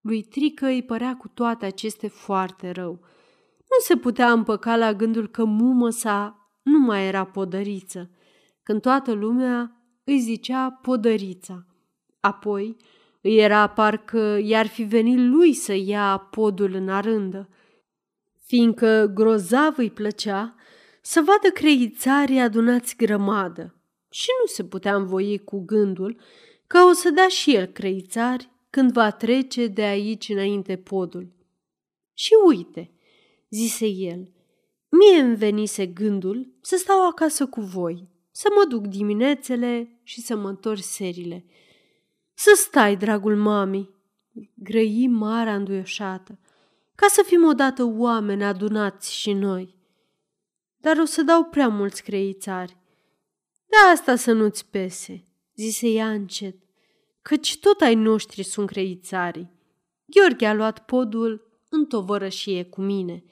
Lui 0.00 0.22
Trică 0.22 0.66
îi 0.66 0.82
părea 0.82 1.16
cu 1.16 1.28
toate 1.28 1.66
aceste 1.66 2.08
foarte 2.08 2.70
rău. 2.70 2.90
Nu 3.56 3.76
se 3.80 3.96
putea 3.96 4.32
împăca 4.32 4.76
la 4.76 4.94
gândul 4.94 5.28
că 5.28 5.44
mumă 5.44 5.90
sa 5.90 6.47
nu 6.62 6.78
mai 6.78 7.06
era 7.06 7.24
podăriță, 7.24 8.10
când 8.62 8.80
toată 8.80 9.12
lumea 9.12 9.82
îi 10.04 10.20
zicea 10.20 10.70
podărița. 10.70 11.66
Apoi 12.20 12.76
îi 13.20 13.38
era 13.38 13.66
parcă 13.66 14.38
i-ar 14.42 14.66
fi 14.66 14.82
venit 14.82 15.18
lui 15.18 15.52
să 15.52 15.74
ia 15.74 16.28
podul 16.30 16.74
în 16.74 16.88
arândă, 16.88 17.48
fiindcă 18.42 19.10
grozav 19.14 19.78
îi 19.78 19.90
plăcea 19.90 20.54
să 21.02 21.20
vadă 21.20 21.48
creițarii 21.52 22.38
adunați 22.38 22.96
grămadă 22.96 23.74
și 24.10 24.28
nu 24.40 24.46
se 24.46 24.64
putea 24.64 24.94
învoi 24.94 25.44
cu 25.44 25.64
gândul 25.64 26.20
că 26.66 26.78
o 26.78 26.92
să 26.92 27.10
dea 27.10 27.28
și 27.28 27.54
el 27.54 27.66
creițari 27.66 28.50
când 28.70 28.92
va 28.92 29.10
trece 29.10 29.66
de 29.66 29.82
aici 29.82 30.28
înainte 30.28 30.76
podul. 30.76 31.32
Și 32.14 32.32
uite, 32.46 32.92
zise 33.50 33.86
el. 33.86 34.32
Mie 34.88 35.20
îmi 35.20 35.36
venise 35.36 35.86
gândul 35.86 36.52
să 36.60 36.76
stau 36.76 37.06
acasă 37.06 37.46
cu 37.46 37.60
voi, 37.60 38.08
să 38.30 38.48
mă 38.56 38.64
duc 38.68 38.86
diminețele 38.86 40.00
și 40.02 40.20
să 40.20 40.36
mă 40.36 40.48
întorc 40.48 40.82
serile. 40.82 41.44
Să 42.34 42.50
stai, 42.56 42.96
dragul 42.96 43.36
mami, 43.36 43.90
grăi 44.54 45.06
Mara 45.06 45.54
înduioșată, 45.54 46.38
ca 46.94 47.06
să 47.06 47.22
fim 47.26 47.44
odată 47.44 47.84
oameni 47.84 48.44
adunați 48.44 49.14
și 49.14 49.32
noi. 49.32 49.76
Dar 50.76 50.98
o 50.98 51.04
să 51.04 51.22
dau 51.22 51.44
prea 51.44 51.68
mulți 51.68 52.02
creițari. 52.02 52.76
De 53.66 53.76
asta 53.92 54.16
să 54.16 54.32
nu-ți 54.32 54.66
pese, 54.66 55.24
zise 55.54 55.88
ea 55.88 56.10
încet, 56.10 56.56
căci 57.22 57.58
tot 57.58 57.80
ai 57.80 57.94
noștri 57.94 58.42
sunt 58.42 58.66
creițarii. 58.66 59.50
Gheorghe 60.04 60.46
a 60.46 60.54
luat 60.54 60.84
podul 60.84 61.60
în 61.68 61.86
tovărășie 61.86 62.64
cu 62.64 62.80
mine. 62.80 63.24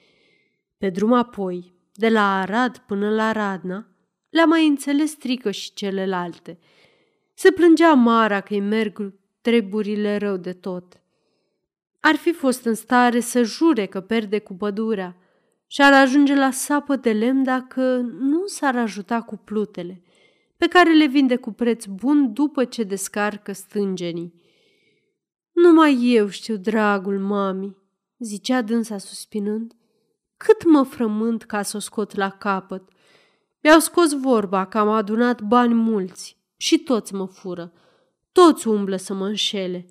Pe 0.77 0.89
drum 0.89 1.13
apoi, 1.13 1.73
de 1.93 2.09
la 2.09 2.39
Arad 2.39 2.77
până 2.77 3.09
la 3.09 3.31
Radna, 3.31 3.87
le-a 4.29 4.45
mai 4.45 4.67
înțeles 4.67 5.09
strică 5.09 5.51
și 5.51 5.73
celelalte. 5.73 6.59
Se 7.33 7.51
plângea 7.51 7.93
Mara 7.93 8.41
că-i 8.41 8.59
merg 8.59 9.13
treburile 9.41 10.17
rău 10.17 10.37
de 10.37 10.53
tot. 10.53 11.01
Ar 11.99 12.15
fi 12.15 12.31
fost 12.31 12.65
în 12.65 12.73
stare 12.73 13.19
să 13.19 13.43
jure 13.43 13.85
că 13.85 14.01
perde 14.01 14.39
cu 14.39 14.53
pădurea 14.53 15.17
și 15.67 15.81
ar 15.81 15.93
ajunge 15.93 16.35
la 16.35 16.51
sapă 16.51 16.95
de 16.95 17.11
lemn 17.11 17.43
dacă 17.43 17.97
nu 18.19 18.45
s-ar 18.45 18.75
ajuta 18.75 19.21
cu 19.21 19.35
plutele, 19.35 20.01
pe 20.57 20.67
care 20.67 20.93
le 20.93 21.07
vinde 21.07 21.35
cu 21.35 21.51
preț 21.51 21.85
bun 21.85 22.33
după 22.33 22.65
ce 22.65 22.83
descarcă 22.83 23.51
stângenii. 23.51 24.33
Numai 25.51 25.97
eu 26.01 26.27
știu, 26.27 26.57
dragul 26.57 27.19
mami, 27.19 27.77
zicea 28.17 28.61
dânsa 28.61 28.97
suspinând, 28.97 29.76
cât 30.37 30.65
mă 30.65 30.83
frământ 30.83 31.43
ca 31.43 31.61
să 31.61 31.77
o 31.77 31.79
scot 31.79 32.15
la 32.15 32.29
capăt. 32.29 32.89
Mi-au 33.61 33.79
scos 33.79 34.13
vorba 34.13 34.65
că 34.65 34.77
am 34.77 34.89
adunat 34.89 35.41
bani 35.41 35.73
mulți 35.73 36.37
și 36.57 36.77
toți 36.77 37.13
mă 37.13 37.25
fură. 37.25 37.73
Toți 38.31 38.67
umblă 38.67 38.95
să 38.95 39.13
mă 39.13 39.25
înșele. 39.25 39.85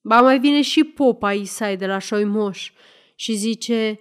Ba 0.00 0.20
mai 0.20 0.38
vine 0.38 0.62
și 0.62 0.84
popa 0.84 1.32
Isai 1.32 1.76
de 1.76 1.86
la 1.86 1.98
Șoimoș 1.98 2.72
și 3.14 3.34
zice, 3.34 4.00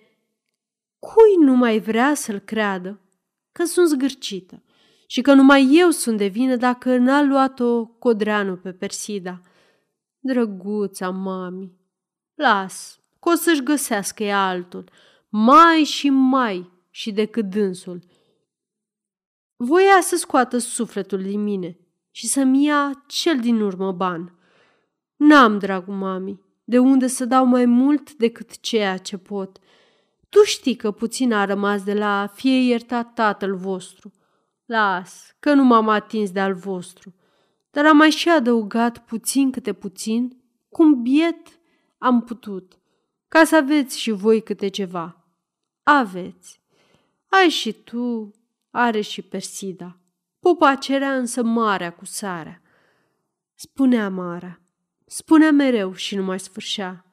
cui 1.00 1.46
nu 1.46 1.56
mai 1.56 1.80
vrea 1.80 2.14
să-l 2.14 2.40
creadă 2.40 3.00
că 3.52 3.64
sunt 3.64 3.88
zgârcită 3.88 4.64
și 5.08 5.22
că 5.22 5.34
numai 5.34 5.70
eu 5.72 5.90
sunt 5.90 6.18
de 6.18 6.28
vină 6.28 6.56
dacă 6.56 6.98
n-a 6.98 7.22
luat-o 7.22 7.86
Codreanu 7.86 8.56
pe 8.56 8.72
Persida. 8.72 9.42
Drăguța 10.20 11.10
mami, 11.10 11.72
las, 12.36 13.00
că 13.20 13.30
o 13.30 13.34
să-și 13.34 13.64
găsească 13.64 14.24
ea 14.24 14.48
altul, 14.48 14.90
mai 15.30 15.84
și 15.84 16.10
mai 16.10 16.72
și 16.90 17.12
decât 17.12 17.46
dânsul. 17.46 18.00
Voia 19.56 20.02
să 20.02 20.16
scoată 20.16 20.58
sufletul 20.58 21.22
din 21.22 21.44
mine 21.44 21.78
și 22.12 22.28
să-mi 22.28 22.66
ia 22.66 23.04
cel 23.08 23.40
din 23.40 23.62
urmă 23.62 23.92
ban. 23.92 24.38
N-am, 25.16 25.58
dragul 25.58 25.94
mami, 25.94 26.42
de 26.64 26.80
unde 26.80 27.08
să 27.08 27.26
dau 27.26 27.46
mai 27.46 27.66
mult 27.66 28.14
decât 28.14 28.60
ceea 28.60 28.98
ce 28.98 29.18
pot. 29.18 29.60
Tu 30.30 30.44
știi 30.44 30.76
că 30.76 30.92
puțin 30.92 31.34
a 31.34 31.46
rămas 31.46 31.84
de 31.84 31.94
la 31.94 32.32
fie 32.34 32.60
iertat 32.60 33.14
tatăl 33.14 33.56
vostru. 33.56 34.12
Las, 34.66 35.36
că 35.40 35.54
nu 35.54 35.64
m-am 35.64 35.88
atins 35.88 36.32
de 36.32 36.40
al 36.40 36.54
vostru, 36.54 37.16
dar 37.72 37.86
am 37.86 37.98
mai 37.98 38.10
și 38.10 38.30
adăugat 38.30 39.06
puțin 39.06 39.52
câte 39.52 39.74
puțin, 39.74 40.42
cum 40.70 41.02
biet 41.02 41.60
am 41.98 42.22
putut, 42.22 42.80
ca 43.28 43.44
să 43.44 43.56
aveți 43.56 44.00
și 44.00 44.12
voi 44.12 44.44
câte 44.44 44.68
ceva. 44.68 45.19
Aveți. 45.92 46.62
Ai 47.28 47.50
și 47.50 47.74
tu, 47.74 48.32
are 48.70 49.02
și 49.02 49.22
Persida. 49.22 49.98
Popa 50.40 50.76
cerea 50.76 51.16
însă 51.16 51.44
marea 51.44 51.94
cu 51.94 52.06
sarea. 52.06 52.62
Spunea 53.56 54.10
Mara. 54.10 54.60
Spunea 55.06 55.52
mereu 55.52 55.94
și 55.94 56.16
nu 56.16 56.24
mai 56.24 56.40
sfârșea. 56.40 57.06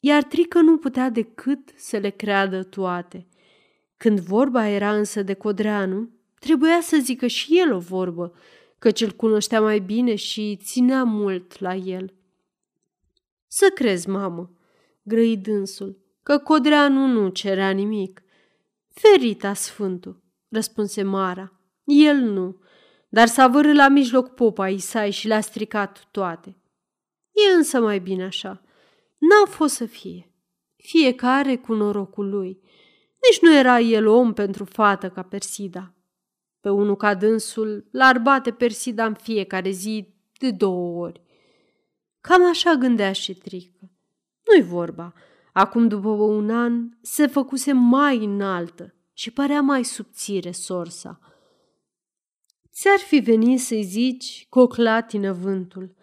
Iar 0.00 0.22
Trică 0.22 0.60
nu 0.60 0.78
putea 0.78 1.08
decât 1.08 1.72
să 1.76 1.96
le 1.96 2.10
creadă 2.10 2.62
toate. 2.62 3.26
Când 3.96 4.20
vorba 4.20 4.66
era 4.66 4.96
însă 4.96 5.22
de 5.22 5.34
Codreanu, 5.34 6.10
trebuia 6.38 6.80
să 6.80 6.98
zică 7.00 7.26
și 7.26 7.58
el 7.58 7.72
o 7.72 7.78
vorbă, 7.78 8.34
căci 8.78 9.00
îl 9.00 9.10
cunoștea 9.10 9.60
mai 9.60 9.78
bine 9.78 10.14
și 10.14 10.58
ținea 10.62 11.04
mult 11.04 11.60
la 11.60 11.74
el. 11.74 12.14
Să 13.46 13.70
crezi, 13.74 14.08
mamă, 14.08 14.50
grăi 15.02 15.36
dânsul, 15.36 16.05
că 16.26 16.38
Codreanu 16.38 17.06
nu 17.06 17.28
cerea 17.28 17.70
nimic. 17.70 18.22
Ferita 18.88 19.54
sfântul, 19.54 20.22
răspunse 20.48 21.02
Mara. 21.02 21.52
El 21.84 22.16
nu, 22.16 22.60
dar 23.08 23.26
s-a 23.26 23.48
vărât 23.48 23.74
la 23.74 23.88
mijloc 23.88 24.34
popa 24.34 24.68
Isai 24.68 25.10
și 25.10 25.26
le-a 25.26 25.40
stricat 25.40 26.08
toate. 26.10 26.56
E 27.32 27.54
însă 27.54 27.80
mai 27.80 27.98
bine 27.98 28.24
așa. 28.24 28.62
N-a 29.18 29.50
fost 29.50 29.74
să 29.74 29.84
fie. 29.84 30.34
Fiecare 30.76 31.56
cu 31.56 31.74
norocul 31.74 32.28
lui. 32.28 32.60
Nici 33.30 33.40
nu 33.40 33.54
era 33.56 33.80
el 33.80 34.06
om 34.06 34.32
pentru 34.32 34.64
fată 34.64 35.08
ca 35.10 35.22
Persida. 35.22 35.94
Pe 36.60 36.68
unul 36.68 36.96
ca 36.96 37.14
dânsul 37.14 37.88
l-ar 37.92 38.18
bate 38.18 38.52
Persida 38.52 39.06
în 39.06 39.14
fiecare 39.14 39.70
zi 39.70 40.14
de 40.38 40.50
două 40.50 41.04
ori. 41.04 41.22
Cam 42.20 42.48
așa 42.48 42.74
gândea 42.74 43.12
și 43.12 43.34
Trică. 43.34 43.90
Nu-i 44.44 44.62
vorba. 44.62 45.14
Acum, 45.56 45.88
după 45.88 46.08
un 46.08 46.50
an, 46.50 46.88
se 47.00 47.26
făcuse 47.26 47.72
mai 47.72 48.24
înaltă 48.24 48.94
și 49.12 49.30
părea 49.30 49.60
mai 49.60 49.84
subțire 49.84 50.50
sorsa. 50.50 51.20
Ți-ar 52.72 52.98
fi 52.98 53.18
venit 53.18 53.60
să-i 53.60 53.82
zici 53.82 54.46
că 54.50 54.58
o 54.58 54.66
clatină 54.66 55.32
vântul. 55.32 55.94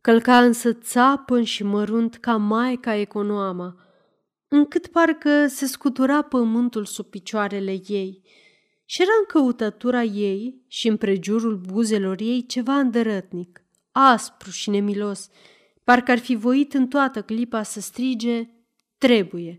Călca 0.00 0.38
însă 0.38 0.72
țapăn 0.72 1.42
și 1.42 1.64
mărunt 1.64 2.16
ca 2.16 2.36
maica 2.36 2.94
econoama, 2.94 3.76
încât 4.48 4.86
parcă 4.86 5.46
se 5.46 5.66
scutura 5.66 6.22
pământul 6.22 6.84
sub 6.84 7.06
picioarele 7.06 7.80
ei 7.86 8.22
și 8.84 9.02
era 9.02 9.12
în 9.18 9.24
căutătura 9.26 10.02
ei 10.02 10.64
și 10.68 10.88
în 10.88 10.96
prejurul 10.96 11.56
buzelor 11.56 12.20
ei 12.20 12.46
ceva 12.46 12.74
îndărătnic, 12.74 13.64
aspru 13.92 14.50
și 14.50 14.70
nemilos, 14.70 15.28
parcă 15.84 16.10
ar 16.10 16.18
fi 16.18 16.34
voit 16.34 16.74
în 16.74 16.88
toată 16.88 17.22
clipa 17.22 17.62
să 17.62 17.80
strige, 17.80 18.50
trebuie. 18.98 19.58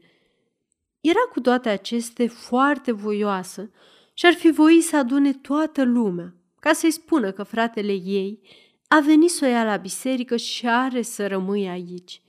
Era 1.00 1.20
cu 1.32 1.40
toate 1.40 1.70
aceste 1.70 2.28
foarte 2.28 2.92
voioasă 2.92 3.72
și 4.14 4.26
ar 4.26 4.34
fi 4.34 4.52
voit 4.52 4.84
să 4.84 4.98
adune 4.98 5.34
toată 5.34 5.84
lumea, 5.84 6.36
ca 6.60 6.74
să-i 6.74 6.92
spună 6.92 7.32
că 7.32 7.44
fratele 7.44 7.94
ei 7.94 8.42
a 8.88 9.00
venit 9.00 9.30
să 9.30 9.46
o 9.46 9.48
ia 9.48 9.64
la 9.64 9.78
biserică 9.78 10.38
și 10.38 10.68
are 10.68 11.02
să 11.02 11.28
rămâi 11.28 11.68
aici. 11.68 12.22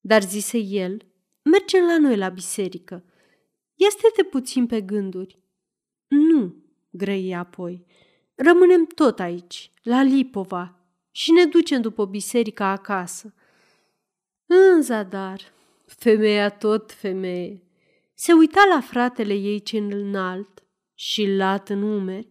Dar 0.00 0.22
zise 0.22 0.58
el, 0.58 1.06
mergem 1.42 1.84
la 1.84 1.98
noi 1.98 2.16
la 2.16 2.28
biserică. 2.28 3.04
Este 3.74 4.08
de 4.16 4.22
puțin 4.22 4.66
pe 4.66 4.80
gânduri. 4.80 5.38
Nu, 6.08 6.54
grăi 6.90 7.34
apoi. 7.34 7.86
Rămânem 8.34 8.84
tot 8.84 9.20
aici, 9.20 9.72
la 9.82 10.02
Lipova, 10.02 10.80
și 11.10 11.32
ne 11.32 11.44
ducem 11.44 11.80
după 11.80 12.06
biserica 12.06 12.66
acasă. 12.66 13.34
În 14.46 14.82
zadar, 14.82 15.52
femeia 15.98 16.48
tot 16.48 16.92
femeie, 16.92 17.62
se 18.14 18.32
uita 18.32 18.60
la 18.74 18.80
fratele 18.80 19.34
ei 19.34 19.60
ce 19.60 19.78
înalt 19.78 20.64
și 20.94 21.26
lat 21.26 21.68
în 21.68 21.82
umeri, 21.82 22.28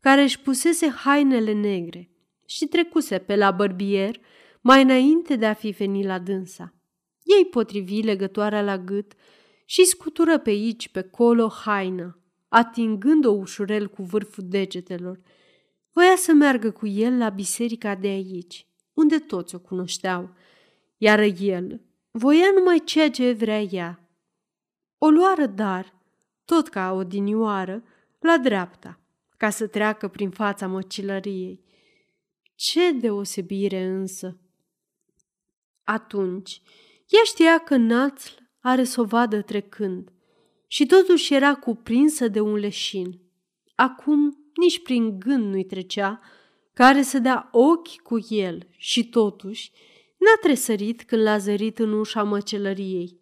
care 0.00 0.22
își 0.22 0.40
pusese 0.40 0.88
hainele 0.88 1.52
negre 1.52 2.10
și 2.46 2.66
trecuse 2.66 3.18
pe 3.18 3.36
la 3.36 3.50
bărbier 3.50 4.20
mai 4.60 4.82
înainte 4.82 5.36
de 5.36 5.46
a 5.46 5.52
fi 5.52 5.70
venit 5.70 6.04
la 6.04 6.18
dânsa. 6.18 6.74
Ei 7.22 7.44
potrivi 7.44 8.02
legătoarea 8.02 8.62
la 8.62 8.78
gât 8.78 9.12
și 9.64 9.84
scutură 9.84 10.38
pe 10.38 10.50
aici, 10.50 10.88
pe 10.88 11.02
colo, 11.02 11.48
haină, 11.48 12.22
atingând-o 12.48 13.30
ușurel 13.30 13.88
cu 13.88 14.02
vârful 14.02 14.44
degetelor. 14.46 15.20
Voia 15.92 16.16
să 16.16 16.32
meargă 16.32 16.70
cu 16.70 16.86
el 16.86 17.18
la 17.18 17.28
biserica 17.28 17.94
de 17.94 18.08
aici, 18.08 18.66
unde 18.94 19.18
toți 19.18 19.54
o 19.54 19.58
cunoșteau, 19.58 20.34
iar 20.96 21.18
el 21.18 21.80
voia 22.10 22.50
numai 22.54 22.84
ceea 22.84 23.10
ce 23.10 23.32
vrea 23.32 23.60
ea. 23.60 24.08
O 24.98 25.08
luară 25.08 25.46
dar, 25.46 25.94
tot 26.44 26.68
ca 26.68 26.92
o 26.92 27.04
dinioară, 27.04 27.84
la 28.18 28.38
dreapta, 28.38 29.00
ca 29.36 29.50
să 29.50 29.66
treacă 29.66 30.08
prin 30.08 30.30
fața 30.30 30.66
măcilăriei. 30.66 31.64
Ce 32.54 32.92
deosebire 32.92 33.84
însă! 33.84 34.40
Atunci, 35.84 36.62
ea 37.06 37.22
știa 37.24 37.58
că 37.58 37.76
Națl 37.76 38.32
are 38.60 38.84
să 38.84 39.00
o 39.00 39.04
vadă 39.04 39.42
trecând 39.42 40.12
și 40.66 40.86
totuși 40.86 41.34
era 41.34 41.54
cuprinsă 41.54 42.28
de 42.28 42.40
un 42.40 42.54
leșin. 42.54 43.20
Acum 43.74 44.50
nici 44.54 44.82
prin 44.82 45.18
gând 45.18 45.44
nu-i 45.44 45.64
trecea 45.64 46.20
care 46.72 47.02
să 47.02 47.18
dea 47.18 47.48
ochi 47.52 47.96
cu 48.02 48.18
el 48.28 48.68
și 48.76 49.08
totuși 49.08 49.72
n-a 50.20 50.40
tresărit 50.40 51.02
când 51.02 51.22
l-a 51.22 51.38
zărit 51.38 51.78
în 51.78 51.92
ușa 51.92 52.22
măcelăriei, 52.22 53.20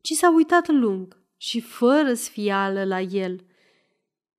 ci 0.00 0.12
s-a 0.12 0.32
uitat 0.34 0.68
lung 0.68 1.22
și 1.36 1.60
fără 1.60 2.14
sfială 2.14 2.84
la 2.84 3.00
el. 3.00 3.46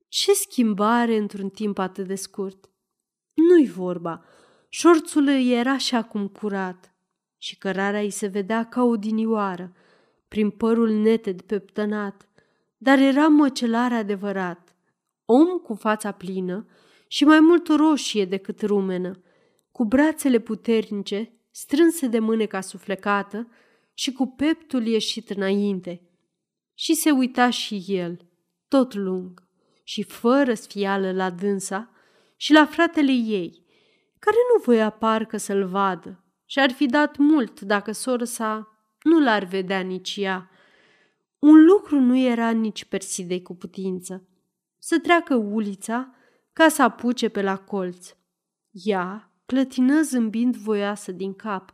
Ce 0.07 0.33
schimbare 0.33 1.15
într-un 1.15 1.50
timp 1.50 1.77
atât 1.77 2.07
de 2.07 2.15
scurt! 2.15 2.69
Nu-i 3.33 3.67
vorba, 3.67 4.25
șorțul 4.69 5.27
îi 5.27 5.51
era 5.51 5.77
și 5.77 5.95
acum 5.95 6.27
curat 6.27 6.95
și 7.38 7.57
cărarea 7.57 8.00
îi 8.00 8.09
se 8.09 8.27
vedea 8.27 8.65
ca 8.65 8.83
o 8.83 8.95
dinioară, 8.95 9.74
prin 10.27 10.50
părul 10.50 10.89
neted 10.89 11.41
peptănat, 11.41 12.29
dar 12.77 13.00
era 13.00 13.27
măcelar 13.27 13.93
adevărat, 13.93 14.75
om 15.25 15.47
cu 15.47 15.74
fața 15.74 16.12
plină 16.12 16.67
și 17.07 17.24
mai 17.24 17.39
mult 17.39 17.67
roșie 17.67 18.25
decât 18.25 18.62
rumenă, 18.62 19.21
cu 19.71 19.85
brațele 19.85 20.39
puternice, 20.39 21.35
strânse 21.55 22.07
de 22.07 22.19
mâneca 22.19 22.62
suflecată 22.62 23.47
și 23.93 24.12
cu 24.12 24.27
peptul 24.27 24.85
ieșit 24.85 25.29
înainte. 25.29 26.01
Și 26.74 26.93
se 26.93 27.12
uita 27.12 27.50
și 27.50 27.83
el, 27.88 28.29
tot 28.67 28.93
lung 28.93 29.47
și 29.83 30.03
fără 30.03 30.53
sfială 30.53 31.12
la 31.12 31.29
dânsa 31.29 31.91
și 32.35 32.53
la 32.53 32.65
fratele 32.65 33.12
ei, 33.12 33.65
care 34.19 34.35
nu 34.53 34.63
voia 34.63 34.89
parcă 34.89 35.38
să-l 35.38 35.65
vadă 35.65 36.24
și 36.45 36.59
ar 36.59 36.71
fi 36.71 36.85
dat 36.85 37.17
mult 37.17 37.62
dacă 37.62 37.91
sora 37.91 38.25
sa 38.25 38.77
nu 39.01 39.19
l-ar 39.19 39.43
vedea 39.43 39.79
nici 39.79 40.15
ea. 40.17 40.50
Un 41.39 41.65
lucru 41.65 42.00
nu 42.00 42.17
era 42.17 42.50
nici 42.50 42.85
Persidei 42.85 43.41
cu 43.41 43.55
putință. 43.55 44.27
Să 44.79 45.00
treacă 45.00 45.35
ulița 45.35 46.15
ca 46.53 46.67
să 46.67 46.81
apuce 46.81 47.29
pe 47.29 47.41
la 47.41 47.57
colț. 47.57 48.15
Ea 48.71 49.29
clătină 49.45 50.01
zâmbind 50.01 50.55
voioasă 50.55 51.11
din 51.11 51.33
cap, 51.33 51.73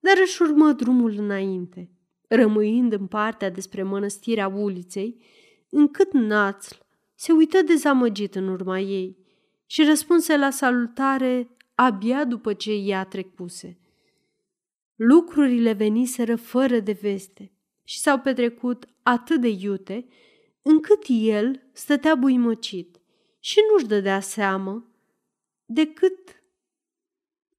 dar 0.00 0.14
își 0.22 0.42
urmă 0.42 0.72
drumul 0.72 1.14
înainte, 1.18 1.90
rămâind 2.28 2.92
în 2.92 3.06
partea 3.06 3.50
despre 3.50 3.82
mănăstirea 3.82 4.48
uliței, 4.48 5.22
încât 5.70 6.12
Națl 6.12 6.74
se 7.14 7.32
uită 7.32 7.62
dezamăgit 7.62 8.34
în 8.34 8.48
urma 8.48 8.78
ei 8.78 9.16
și 9.66 9.84
răspunse 9.84 10.36
la 10.36 10.50
salutare 10.50 11.56
abia 11.74 12.24
după 12.24 12.52
ce 12.52 12.72
ea 12.72 13.04
trecuse. 13.04 13.78
Lucrurile 14.96 15.72
veniseră 15.72 16.36
fără 16.36 16.80
de 16.80 16.92
veste 16.92 17.52
și 17.84 17.98
s-au 17.98 18.18
petrecut 18.18 18.88
atât 19.02 19.40
de 19.40 19.48
iute, 19.48 20.06
încât 20.62 21.02
el 21.08 21.62
stătea 21.72 22.14
buimăcit 22.14 23.00
și 23.38 23.58
nu-și 23.70 23.86
dădea 23.86 24.20
seamă 24.20 24.90
decât 25.64 26.39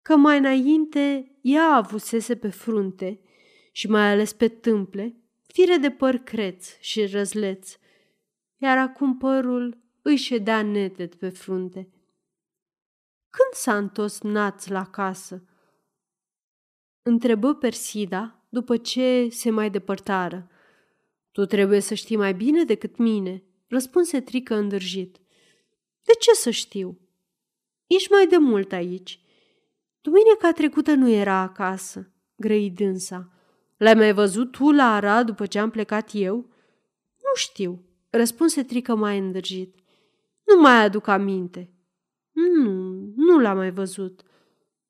că 0.02 0.16
mai 0.16 0.38
înainte 0.38 1.32
ea 1.42 1.66
avusese 1.66 2.36
pe 2.36 2.50
frunte 2.50 3.20
și 3.72 3.88
mai 3.88 4.12
ales 4.12 4.34
pe 4.34 4.48
tâmple 4.48 5.16
fire 5.54 5.78
de 5.78 5.92
păr 5.92 6.16
creț 6.16 6.78
și 6.80 7.06
răzleț, 7.06 7.78
iar 8.58 8.78
acum 8.78 9.18
părul 9.18 9.78
îi 10.02 10.16
ședea 10.16 10.62
neted 10.62 11.16
pe 11.16 11.30
frunte. 11.30 11.90
Când 13.30 13.54
s-a 13.54 13.78
întors 13.78 14.22
naț 14.22 14.68
la 14.68 14.86
casă? 14.86 15.46
Întrebă 17.02 17.56
Persida 17.56 18.46
după 18.50 18.78
ce 18.78 19.28
se 19.30 19.50
mai 19.50 19.70
depărtară. 19.70 20.50
Tu 21.32 21.46
trebuie 21.46 21.80
să 21.80 21.94
știi 21.94 22.16
mai 22.18 22.34
bine 22.34 22.64
decât 22.64 22.98
mine, 22.98 23.44
răspunse 23.68 24.22
Trică 24.22 24.56
îndârjit. 24.56 25.18
De 26.04 26.14
ce 26.20 26.34
să 26.34 26.50
știu? 26.50 27.00
Ești 27.88 28.12
mai 28.12 28.28
de 28.28 28.38
mult 28.38 28.72
aici. 28.72 29.21
Duminica 30.02 30.52
trecută 30.52 30.94
nu 30.94 31.10
era 31.10 31.38
acasă, 31.40 32.12
grăi 32.36 32.70
dânsa. 32.70 33.32
L-ai 33.78 33.94
mai 33.94 34.14
văzut 34.14 34.52
tu 34.52 34.72
la 34.72 34.96
Arad 34.96 35.26
după 35.26 35.46
ce 35.46 35.60
am 35.60 35.70
plecat 35.70 36.10
eu? 36.14 36.36
Nu 37.18 37.36
știu, 37.36 37.86
răspunse 38.10 38.64
Trică 38.64 38.96
mai 38.96 39.18
îndârjit. 39.18 39.76
Nu 40.44 40.62
mai 40.62 40.84
aduc 40.84 41.08
aminte. 41.08 41.74
Nu, 42.32 42.72
nu 43.16 43.40
l-am 43.40 43.58
mai 43.58 43.72
văzut. 43.72 44.22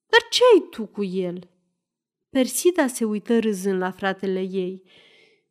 Dar 0.08 0.22
ce 0.30 0.42
ai 0.54 0.68
tu 0.70 0.86
cu 0.86 1.04
el? 1.04 1.50
Persida 2.30 2.88
se 2.88 3.06
uită 3.06 3.40
râzând 3.40 3.80
la 3.80 3.92
fratele 3.92 4.40
ei. 4.40 4.84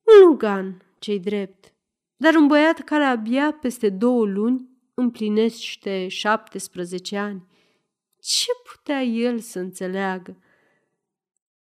Un 0.05 0.27
lugan, 0.29 0.83
cei 0.99 1.21
drept, 1.21 1.75
dar 2.17 2.35
un 2.35 2.47
băiat 2.47 2.81
care 2.81 3.05
abia 3.05 3.53
peste 3.53 3.89
două 3.89 4.25
luni 4.25 4.69
împlinește 4.95 6.09
17 6.09 7.17
ani. 7.17 7.47
Ce 8.21 8.47
putea 8.73 9.03
el 9.03 9.39
să 9.39 9.59
înțeleagă? 9.59 10.37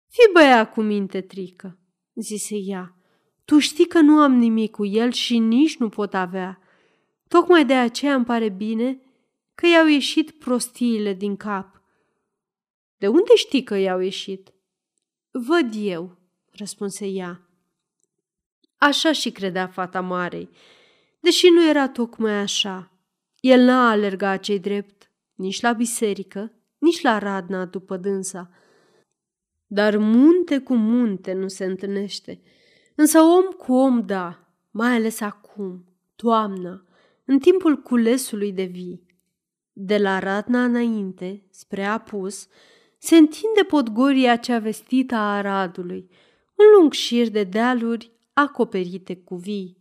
Fii 0.08 0.32
băiat 0.32 0.72
cu 0.72 0.82
minte, 0.82 1.20
trică, 1.20 1.78
zise 2.14 2.56
ea. 2.56 2.96
Tu 3.44 3.58
știi 3.58 3.86
că 3.86 4.00
nu 4.00 4.20
am 4.20 4.32
nimic 4.32 4.70
cu 4.70 4.84
el 4.84 5.12
și 5.12 5.38
nici 5.38 5.76
nu 5.76 5.88
pot 5.88 6.14
avea. 6.14 6.60
Tocmai 7.28 7.64
de 7.64 7.74
aceea 7.74 8.14
îmi 8.14 8.24
pare 8.24 8.48
bine 8.48 9.00
că 9.54 9.66
i-au 9.66 9.86
ieșit 9.86 10.30
prostiile 10.30 11.12
din 11.12 11.36
cap. 11.36 11.82
De 12.96 13.08
unde 13.08 13.34
știi 13.34 13.62
că 13.62 13.74
i-au 13.74 14.00
ieșit? 14.00 14.52
Văd 15.30 15.70
eu, 15.74 16.18
răspunse 16.50 17.06
ea. 17.06 17.40
Așa 18.76 19.12
și 19.12 19.30
credea 19.30 19.66
fata 19.66 20.00
marei, 20.00 20.48
deși 21.20 21.48
nu 21.48 21.68
era 21.68 21.88
tocmai 21.88 22.40
așa. 22.40 22.90
El 23.40 23.60
n-a 23.60 23.90
alergat 23.90 24.42
cei 24.42 24.58
drept, 24.58 24.95
nici 25.36 25.60
la 25.60 25.72
biserică, 25.72 26.52
nici 26.78 27.00
la 27.00 27.18
radna 27.18 27.64
după 27.64 27.96
dânsa. 27.96 28.50
Dar 29.66 29.96
munte 29.96 30.58
cu 30.58 30.74
munte 30.74 31.32
nu 31.32 31.48
se 31.48 31.64
întâlnește, 31.64 32.40
însă 32.94 33.20
om 33.20 33.44
cu 33.44 33.72
om 33.72 34.06
da, 34.06 34.50
mai 34.70 34.94
ales 34.94 35.20
acum, 35.20 35.84
toamna, 36.16 36.84
în 37.24 37.38
timpul 37.38 37.76
culesului 37.76 38.52
de 38.52 38.64
vii. 38.64 39.06
De 39.72 39.98
la 39.98 40.18
radna 40.18 40.64
înainte, 40.64 41.46
spre 41.50 41.84
apus, 41.84 42.48
se 42.98 43.16
întinde 43.16 43.62
podgoria 43.68 44.36
cea 44.36 44.58
vestită 44.58 45.14
a 45.14 45.36
Aradului, 45.36 46.10
un 46.54 46.64
lung 46.78 46.92
șir 46.92 47.28
de 47.28 47.44
dealuri 47.44 48.12
acoperite 48.32 49.16
cu 49.16 49.36
vii. 49.36 49.78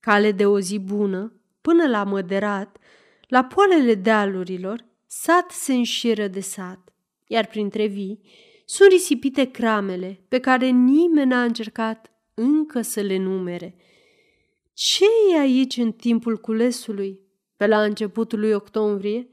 Cale 0.00 0.32
de 0.32 0.46
o 0.46 0.60
zi 0.60 0.78
bună, 0.78 1.32
până 1.60 1.88
la 1.88 2.04
măderat, 2.04 2.78
la 3.32 3.44
poalele 3.44 3.94
dealurilor, 3.94 4.84
sat 5.06 5.50
se 5.50 5.72
înșiră 5.72 6.26
de 6.26 6.40
sat, 6.40 6.92
iar 7.26 7.46
printre 7.46 7.86
vii 7.86 8.20
sunt 8.64 8.90
risipite 8.90 9.50
cramele 9.50 10.20
pe 10.28 10.38
care 10.38 10.68
nimeni 10.68 11.28
n-a 11.28 11.42
încercat 11.42 12.12
încă 12.34 12.80
să 12.80 13.00
le 13.00 13.16
numere. 13.16 13.76
Ce 14.72 15.04
e 15.32 15.38
aici 15.38 15.76
în 15.76 15.92
timpul 15.92 16.36
culesului, 16.36 17.20
pe 17.56 17.66
la 17.66 17.82
începutul 17.82 18.38
lui 18.38 18.52
octombrie? 18.52 19.28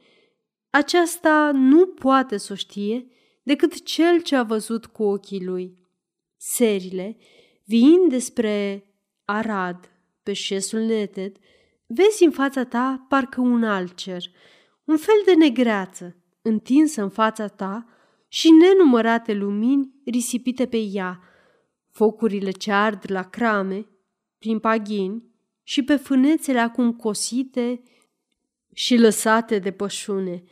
Aceasta 0.69 1.51
nu 1.53 1.87
poate 1.87 2.37
să 2.37 2.53
o 2.53 2.55
știe 2.55 3.07
decât 3.43 3.83
cel 3.83 4.21
ce 4.21 4.35
a 4.35 4.43
văzut 4.43 4.85
cu 4.85 5.03
ochii 5.03 5.45
lui. 5.45 5.77
Serile, 6.37 7.17
viind 7.63 8.09
despre 8.09 8.85
Arad, 9.25 9.91
pe 10.23 10.33
șesul 10.33 10.79
neted, 10.79 11.37
vezi 11.91 12.23
în 12.23 12.31
fața 12.31 12.63
ta 12.63 13.05
parcă 13.09 13.41
un 13.41 13.63
alt 13.63 13.95
cer, 13.95 14.23
un 14.83 14.97
fel 14.97 15.21
de 15.25 15.33
negreață, 15.33 16.15
întinsă 16.41 17.01
în 17.01 17.09
fața 17.09 17.47
ta 17.47 17.85
și 18.27 18.49
nenumărate 18.51 19.33
lumini 19.33 19.93
risipite 20.05 20.67
pe 20.67 20.77
ea, 20.77 21.19
focurile 21.91 22.51
ce 22.51 22.71
ard 22.71 23.11
la 23.11 23.23
crame, 23.23 23.85
prin 24.37 24.59
paghini 24.59 25.23
și 25.63 25.83
pe 25.83 25.95
fânețele 25.95 26.59
acum 26.59 26.93
cosite 26.93 27.81
și 28.73 28.97
lăsate 28.97 29.59
de 29.59 29.71
pășune. 29.71 30.43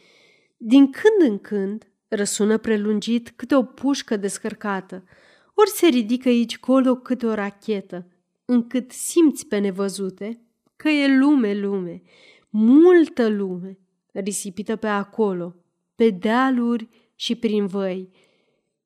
Din 0.57 0.91
când 0.91 1.31
în 1.31 1.37
când 1.37 1.91
răsună 2.07 2.57
prelungit 2.57 3.29
câte 3.29 3.55
o 3.55 3.63
pușcă 3.63 4.17
descărcată, 4.17 5.03
ori 5.53 5.69
se 5.69 5.87
ridică 5.87 6.27
aici 6.27 6.57
colo 6.57 6.95
câte 6.95 7.25
o 7.25 7.33
rachetă, 7.33 8.07
încât 8.45 8.91
simți 8.91 9.47
pe 9.47 9.57
nevăzute 9.57 10.46
că 10.87 10.93
e 10.93 11.17
lume, 11.17 11.53
lume, 11.53 12.01
multă 12.49 13.27
lume, 13.27 13.77
risipită 14.11 14.75
pe 14.75 14.87
acolo, 14.87 15.55
pe 15.95 16.09
dealuri 16.09 16.87
și 17.15 17.35
prin 17.35 17.65
văi. 17.65 18.09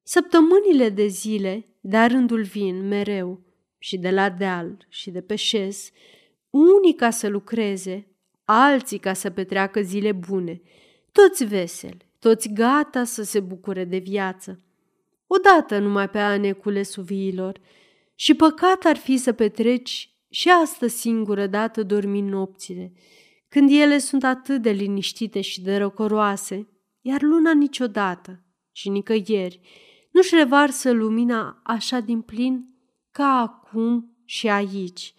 Săptămânile 0.03 0.89
de 0.89 1.07
zile, 1.07 1.65
de 1.81 1.97
rândul 1.97 2.41
vin 2.41 2.87
mereu, 2.87 3.41
și 3.77 3.97
de 3.97 4.09
la 4.09 4.29
deal 4.29 4.85
și 4.89 5.11
de 5.11 5.21
pe 5.21 5.35
șes, 5.35 5.91
unii 6.49 6.95
ca 6.95 7.09
să 7.09 7.27
lucreze, 7.27 8.07
alții 8.45 8.97
ca 8.97 9.13
să 9.13 9.29
petreacă 9.29 9.81
zile 9.81 10.11
bune, 10.11 10.61
toți 11.11 11.45
veseli, 11.45 12.09
toți 12.19 12.49
gata 12.53 13.03
să 13.03 13.23
se 13.23 13.39
bucure 13.39 13.83
de 13.83 13.97
viață. 13.97 14.59
Odată 15.27 15.77
numai 15.77 16.09
pe 16.09 16.19
anecule 16.19 16.83
suviilor 16.83 17.59
și 18.15 18.33
păcat 18.33 18.85
ar 18.85 18.97
fi 18.97 19.17
să 19.17 19.31
petreci 19.31 20.11
și 20.32 20.50
asta 20.50 20.88
singură 20.88 21.48
dată 21.48 21.84
dormind 21.84 22.30
nopțile, 22.30 22.94
când 23.48 23.70
ele 23.72 23.98
sunt 23.98 24.24
atât 24.24 24.62
de 24.62 24.72
liniștite 24.72 25.41
și 25.41 25.62
de 25.62 25.78
răcoroase, 25.78 26.67
iar 27.02 27.22
luna 27.22 27.54
niciodată 27.54 28.46
și 28.72 28.89
nicăieri 28.89 29.60
nu-și 30.12 30.36
revarsă 30.36 30.91
lumina 30.91 31.62
așa 31.63 32.00
din 32.00 32.22
plin 32.22 32.65
ca 33.12 33.26
acum 33.26 34.17
și 34.26 34.50
aici, 34.50 35.13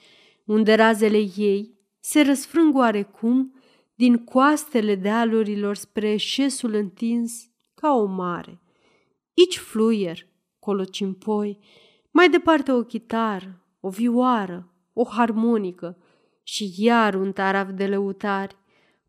unde 0.45 0.75
razele 0.75 1.29
ei 1.37 1.79
se 2.01 2.21
răsfrâng 2.21 2.77
oarecum 2.77 3.55
din 3.95 4.25
coastele 4.25 4.95
dealurilor 4.95 5.77
spre 5.77 6.17
șesul 6.17 6.75
întins 6.75 7.51
ca 7.75 7.95
o 7.95 8.05
mare. 8.05 8.61
Ici 9.35 9.59
fluier, 9.59 10.27
colo 10.59 10.85
cimpoi, 10.85 11.59
mai 12.11 12.31
departe 12.31 12.73
o 12.73 12.83
chitară, 12.83 13.67
o 13.81 13.89
vioară, 13.89 14.72
o 14.93 15.05
harmonică 15.05 15.97
și 16.43 16.73
iar 16.77 17.15
un 17.15 17.33
taraf 17.33 17.71
de 17.71 17.87
lăutari, 17.87 18.57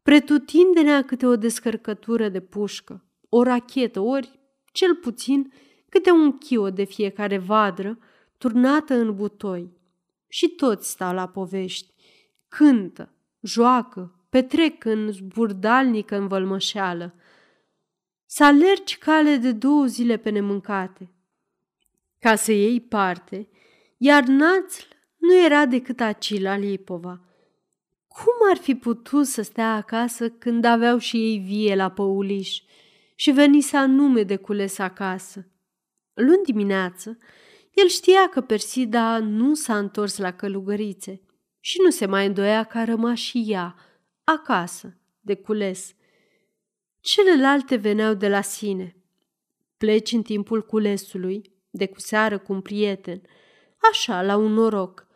pretutindenea 0.02 1.04
câte 1.04 1.26
o 1.26 1.36
descărcătură 1.36 2.30
de 2.30 2.39
pușcă, 2.39 3.06
o 3.30 3.43
rachetă, 3.43 4.00
ori, 4.00 4.39
cel 4.72 4.96
puțin, 4.96 5.54
câte 5.89 6.12
un 6.12 6.38
chio 6.38 6.69
de 6.69 6.84
fiecare 6.84 7.38
vadră, 7.38 7.98
turnată 8.38 8.93
în 8.93 9.15
butoi. 9.15 9.72
Și 10.28 10.48
toți 10.48 10.89
stau 10.89 11.13
la 11.13 11.28
povești, 11.28 11.93
cântă, 12.48 13.13
joacă, 13.41 14.26
petrec 14.30 14.86
în 14.86 15.12
zburdalnică 15.12 16.15
învălmășeală. 16.15 17.15
Să 18.26 18.43
alergi 18.43 18.98
cale 18.98 19.36
de 19.36 19.52
două 19.52 19.86
zile 19.86 20.17
pe 20.17 20.30
nemâncate, 20.30 21.13
ca 22.19 22.36
să 22.36 22.52
iei 22.52 22.82
parte, 22.82 23.50
iar 23.98 24.24
națl 24.24 24.86
nu 25.23 25.43
era 25.45 25.65
decât 25.65 25.99
Acila 25.99 26.57
Lipova. 26.57 27.21
Cum 28.07 28.33
ar 28.51 28.57
fi 28.57 28.75
putut 28.75 29.25
să 29.25 29.41
stea 29.41 29.75
acasă 29.75 30.29
când 30.29 30.65
aveau 30.65 30.97
și 30.97 31.17
ei 31.17 31.38
vie 31.38 31.75
la 31.75 31.91
păuliș 31.91 32.62
și 33.15 33.31
venise 33.31 33.77
anume 33.77 34.23
de 34.23 34.36
cules 34.36 34.77
acasă? 34.77 35.47
Luni 36.13 36.43
dimineață, 36.43 37.17
el 37.73 37.88
știa 37.88 38.29
că 38.29 38.41
Persida 38.41 39.19
nu 39.19 39.53
s-a 39.53 39.77
întors 39.77 40.17
la 40.17 40.31
călugărițe 40.31 41.21
și 41.59 41.81
nu 41.83 41.89
se 41.89 42.05
mai 42.05 42.25
îndoia 42.25 42.63
că 42.63 42.77
a 42.77 42.83
rămas 42.83 43.17
și 43.17 43.45
ea, 43.47 43.75
acasă, 44.23 44.97
de 45.19 45.36
cules. 45.36 45.95
Celelalte 46.99 47.75
veneau 47.75 48.13
de 48.13 48.27
la 48.27 48.41
sine. 48.41 48.95
Pleci 49.77 50.12
în 50.12 50.21
timpul 50.21 50.65
culesului, 50.65 51.51
de 51.69 51.88
cu 51.88 51.99
seară 51.99 52.38
cu 52.38 52.53
un 52.53 52.62
prieten, 52.62 53.21
așa, 53.91 54.21
la 54.21 54.36
un 54.36 54.51
noroc. 54.51 55.12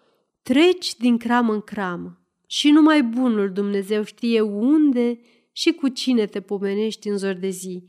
Treci 0.48 0.96
din 0.96 1.18
cramă 1.18 1.54
în 1.54 1.62
cramă 1.62 2.20
și 2.46 2.70
numai 2.70 3.04
bunul 3.04 3.52
Dumnezeu 3.52 4.04
știe 4.04 4.42
unde 4.42 5.20
și 5.52 5.72
cu 5.72 5.88
cine 5.88 6.26
te 6.26 6.42
pomenești 6.42 7.08
în 7.08 7.18
zor 7.18 7.34
de 7.34 7.50
zi, 7.50 7.84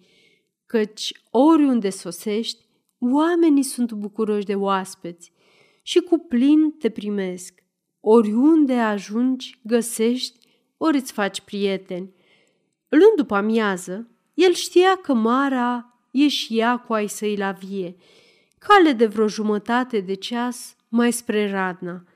căci 0.67 1.13
oriunde 1.31 1.91
sosești, 1.91 2.65
oamenii 2.99 3.63
sunt 3.63 3.93
bucuroși 3.93 4.45
de 4.45 4.55
oaspeți 4.55 5.33
și 5.83 6.01
cu 6.01 6.19
plin 6.19 6.71
te 6.79 6.89
primesc. 6.89 7.65
Oriunde 8.01 8.75
ajungi, 8.75 9.61
găsești, 9.63 10.39
ori 10.77 10.97
îți 10.97 11.13
faci 11.13 11.41
prieteni. 11.41 12.15
Luni 12.89 13.17
după 13.17 13.35
amiază, 13.35 14.11
el 14.35 14.53
știa 14.53 14.97
că 14.97 15.15
Mara 15.15 15.99
e 16.11 16.29
și 16.29 16.59
ea 16.59 16.77
cu 16.77 16.93
ai 16.93 17.09
săi 17.09 17.37
la 17.37 17.53
vie, 17.53 17.97
cale 18.59 18.93
de 18.93 19.07
vreo 19.07 19.29
jumătate 19.29 20.01
de 20.01 20.15
ceas 20.15 20.77
mai 20.89 21.13
spre 21.13 21.51
Radna, 21.51 22.08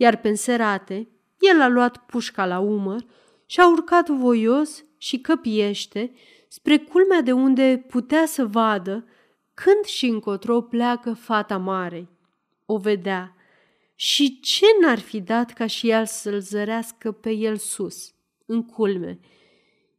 iar 0.00 0.16
pe 0.16 0.28
înserate, 0.28 1.08
el 1.38 1.60
a 1.60 1.68
luat 1.68 1.96
pușca 1.96 2.46
la 2.46 2.58
umăr 2.58 3.04
și 3.46 3.60
a 3.60 3.68
urcat 3.68 4.08
voios 4.08 4.84
și 4.98 5.18
căpiește 5.18 6.12
spre 6.48 6.78
culmea 6.78 7.20
de 7.20 7.32
unde 7.32 7.84
putea 7.88 8.26
să 8.26 8.46
vadă 8.46 9.06
când 9.54 9.84
și 9.84 10.06
încotro 10.06 10.60
pleacă 10.60 11.12
fata 11.12 11.58
mare. 11.58 12.08
O 12.66 12.78
vedea 12.78 13.36
și 13.94 14.40
ce 14.40 14.66
n-ar 14.80 14.98
fi 14.98 15.20
dat 15.20 15.52
ca 15.52 15.66
și 15.66 15.90
el 15.90 16.06
să-l 16.06 16.40
zărească 16.40 17.12
pe 17.12 17.30
el 17.30 17.56
sus, 17.56 18.14
în 18.46 18.64
culme. 18.64 19.20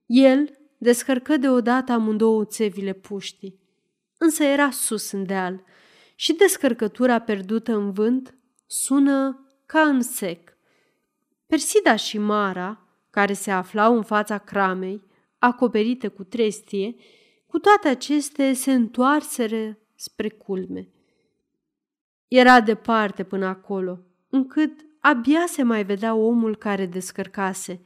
El 0.05 0.59
descărcă 0.77 1.37
deodată 1.37 1.91
amândouă 1.91 2.45
țevile 2.45 2.93
puștii, 2.93 3.59
însă 4.17 4.43
era 4.43 4.71
sus 4.71 5.11
în 5.11 5.25
deal 5.25 5.63
și 6.15 6.33
descărcătura 6.33 7.19
pierdută 7.19 7.73
în 7.75 7.91
vânt 7.91 8.35
sună 8.65 9.45
ca 9.71 9.81
în 9.81 10.01
sec. 10.01 10.57
Persida 11.47 11.95
și 11.95 12.17
Mara, 12.17 12.87
care 13.09 13.33
se 13.33 13.51
aflau 13.51 13.95
în 13.95 14.03
fața 14.03 14.37
cramei, 14.37 15.03
acoperite 15.37 16.07
cu 16.07 16.23
trestie, 16.23 16.95
cu 17.47 17.59
toate 17.59 17.87
acestea 17.87 18.53
se 18.53 18.71
întoarseră 18.71 19.77
spre 19.95 20.29
culme. 20.29 20.89
Era 22.27 22.61
departe 22.61 23.23
până 23.23 23.45
acolo, 23.45 23.99
încât 24.29 24.85
abia 24.99 25.45
se 25.47 25.63
mai 25.63 25.83
vedea 25.83 26.13
omul 26.15 26.55
care 26.55 26.85
descărcase. 26.85 27.81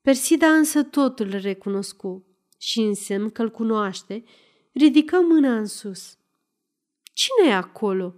Persida 0.00 0.46
însă 0.46 0.82
totul 0.82 1.30
recunoscu 1.30 2.26
și 2.58 2.80
în 2.80 2.94
semn 2.94 3.30
că-l 3.30 3.50
cunoaște, 3.50 4.24
ridică 4.72 5.20
mâna 5.20 5.56
în 5.56 5.66
sus. 5.66 6.18
Cine 7.12 7.48
e 7.48 7.54
acolo?" 7.54 8.14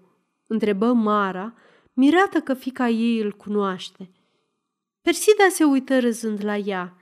întrebă 0.46 0.92
Mara, 0.92 1.54
mirată 1.92 2.40
că 2.40 2.54
fica 2.54 2.88
ei 2.88 3.18
îl 3.18 3.32
cunoaște. 3.32 4.10
Persida 5.00 5.48
se 5.48 5.64
uită 5.64 5.98
râzând 5.98 6.44
la 6.44 6.56
ea. 6.56 6.96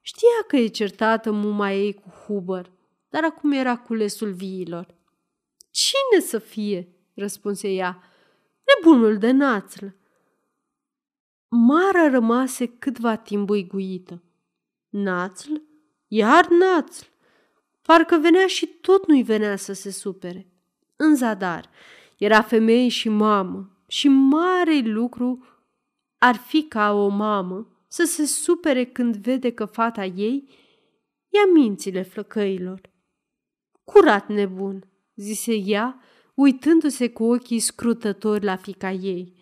Știa 0.00 0.44
că 0.46 0.56
e 0.56 0.66
certată 0.66 1.30
muma 1.30 1.72
ei 1.72 1.94
cu 1.94 2.08
Huber, 2.08 2.70
dar 3.08 3.24
acum 3.24 3.52
era 3.52 3.76
culesul 3.76 4.32
viilor. 4.32 4.94
Cine 5.70 6.26
să 6.26 6.38
fie?" 6.38 6.88
răspunse 7.14 7.68
ea. 7.68 8.02
Nebunul 8.64 9.18
de 9.18 9.30
națl. 9.30 9.86
Mara 11.48 12.08
rămase 12.08 12.66
câtva 12.66 13.16
timp 13.16 13.46
buiguită. 13.46 14.22
Națl? 14.88 15.52
Iar 16.06 16.48
națl? 16.48 17.04
Parcă 17.82 18.16
venea 18.16 18.46
și 18.46 18.66
tot 18.66 19.06
nu-i 19.06 19.22
venea 19.22 19.56
să 19.56 19.72
se 19.72 19.90
supere. 19.90 20.46
În 20.96 21.16
zadar, 21.16 21.70
era 22.18 22.42
femeie 22.42 22.88
și 22.88 23.08
mamă 23.08 23.73
și 23.94 24.08
mare 24.08 24.78
lucru 24.78 25.46
ar 26.18 26.36
fi 26.36 26.62
ca 26.62 26.92
o 26.92 27.08
mamă 27.08 27.84
să 27.88 28.04
se 28.04 28.24
supere 28.26 28.84
când 28.84 29.16
vede 29.16 29.52
că 29.52 29.64
fata 29.64 30.04
ei 30.04 30.48
ia 31.28 31.52
mințile 31.52 32.02
flăcăilor. 32.02 32.80
Curat 33.84 34.28
nebun, 34.28 34.88
zise 35.14 35.54
ea, 35.54 36.00
uitându-se 36.34 37.10
cu 37.10 37.24
ochii 37.24 37.58
scrutători 37.58 38.44
la 38.44 38.56
fica 38.56 38.90
ei. 38.90 39.34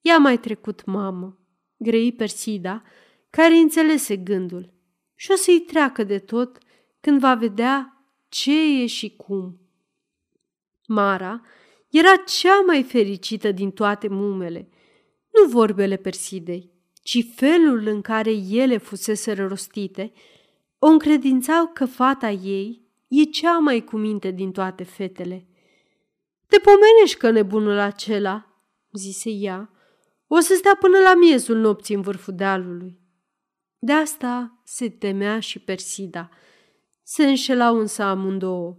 Ea 0.00 0.18
mai 0.18 0.38
trecut 0.38 0.84
mamă, 0.84 1.38
grei 1.76 2.12
Persida, 2.12 2.82
care 3.30 3.54
înțelese 3.54 4.16
gândul 4.16 4.72
și 5.14 5.30
o 5.30 5.34
să-i 5.34 5.60
treacă 5.60 6.04
de 6.04 6.18
tot 6.18 6.58
când 7.00 7.20
va 7.20 7.34
vedea 7.34 8.04
ce 8.28 8.82
e 8.82 8.86
și 8.86 9.16
cum. 9.16 9.60
Mara 10.86 11.42
era 11.92 12.16
cea 12.16 12.60
mai 12.60 12.82
fericită 12.82 13.52
din 13.52 13.70
toate 13.70 14.08
mumele, 14.08 14.68
nu 15.30 15.48
vorbele 15.48 15.96
Persidei, 15.96 16.70
ci 17.02 17.26
felul 17.34 17.86
în 17.86 18.00
care 18.00 18.30
ele 18.30 18.76
fusese 18.76 19.32
rostite, 19.32 20.12
o 20.78 20.86
încredințau 20.86 21.66
că 21.66 21.86
fata 21.86 22.30
ei 22.30 22.82
e 23.08 23.22
cea 23.22 23.58
mai 23.58 23.84
cuminte 23.84 24.30
din 24.30 24.52
toate 24.52 24.84
fetele. 24.84 25.46
Te 26.46 26.58
pomenești 26.58 27.18
că 27.18 27.30
nebunul 27.30 27.78
acela, 27.78 28.46
zise 28.92 29.30
ea, 29.30 29.70
o 30.26 30.38
să 30.38 30.54
stea 30.54 30.76
până 30.80 30.98
la 30.98 31.14
miezul 31.14 31.56
nopții 31.56 31.94
în 31.94 32.00
vârful 32.00 32.34
dealului. 32.34 33.00
De 33.78 33.92
asta 33.92 34.62
se 34.64 34.88
temea 34.90 35.40
și 35.40 35.58
Persida. 35.58 36.28
Se 37.02 37.24
înșelau 37.24 37.78
însă 37.78 38.02
amândouă. 38.02 38.76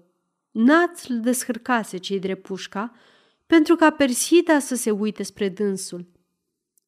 Naț 0.54 1.08
îl 1.08 1.20
descărcase 1.20 1.98
cei 1.98 2.20
drept 2.20 2.42
pușca 2.42 2.94
pentru 3.46 3.76
ca 3.76 3.90
Persida 3.90 4.60
să 4.60 4.76
se 4.76 4.92
uite 4.92 5.24
spre 5.24 5.50
dânsul. 5.50 6.12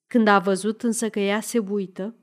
Când 0.08 0.28
a 0.28 0.40
văzut 0.40 0.84
însă 0.84 1.10
că 1.10 1.20
ea 1.20 1.42
se 1.42 1.60
uită, 1.60 2.16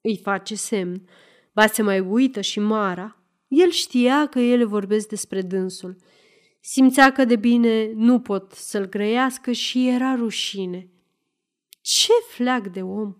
îi 0.00 0.16
face 0.16 0.54
semn, 0.54 1.08
ba 1.52 1.66
se 1.66 1.82
mai 1.82 2.00
uită 2.00 2.40
și 2.40 2.60
Mara, 2.60 3.22
el 3.48 3.70
știa 3.70 4.26
că 4.26 4.38
ele 4.38 4.64
vorbesc 4.64 5.08
despre 5.08 5.42
dânsul. 5.42 5.96
Simțea 6.60 7.12
că 7.12 7.24
de 7.24 7.36
bine 7.36 7.92
nu 7.94 8.20
pot 8.20 8.52
să-l 8.52 8.88
grăiască 8.88 9.52
și 9.52 9.88
era 9.88 10.14
rușine. 10.14 10.88
Ce 11.80 12.12
fleac 12.28 12.66
de 12.66 12.82
om! 12.82 13.14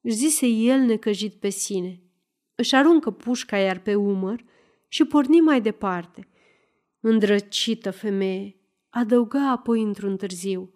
își 0.00 0.14
zise 0.14 0.46
el 0.46 0.80
necăjit 0.80 1.34
pe 1.34 1.48
sine. 1.48 2.02
Își 2.54 2.74
aruncă 2.74 3.10
pușca 3.10 3.56
iar 3.56 3.78
pe 3.78 3.94
umăr 3.94 4.44
și 4.88 5.04
porni 5.04 5.40
mai 5.40 5.60
departe. 5.60 6.28
Îndrăcită 7.06 7.90
femeie, 7.90 8.56
adăuga 8.90 9.50
apoi 9.50 9.82
într-un 9.82 10.16
târziu. 10.16 10.74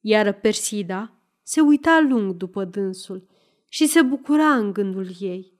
Iar 0.00 0.32
Persida 0.32 1.12
se 1.42 1.60
uita 1.60 2.06
lung 2.08 2.32
după 2.32 2.64
dânsul 2.64 3.28
și 3.68 3.86
se 3.86 4.02
bucura 4.02 4.56
în 4.56 4.72
gândul 4.72 5.08
ei. 5.20 5.52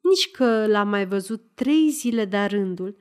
Nici 0.00 0.30
că 0.30 0.66
l-a 0.66 0.82
mai 0.82 1.06
văzut 1.06 1.42
trei 1.54 1.88
zile 1.88 2.24
de 2.24 2.38
rândul, 2.38 2.96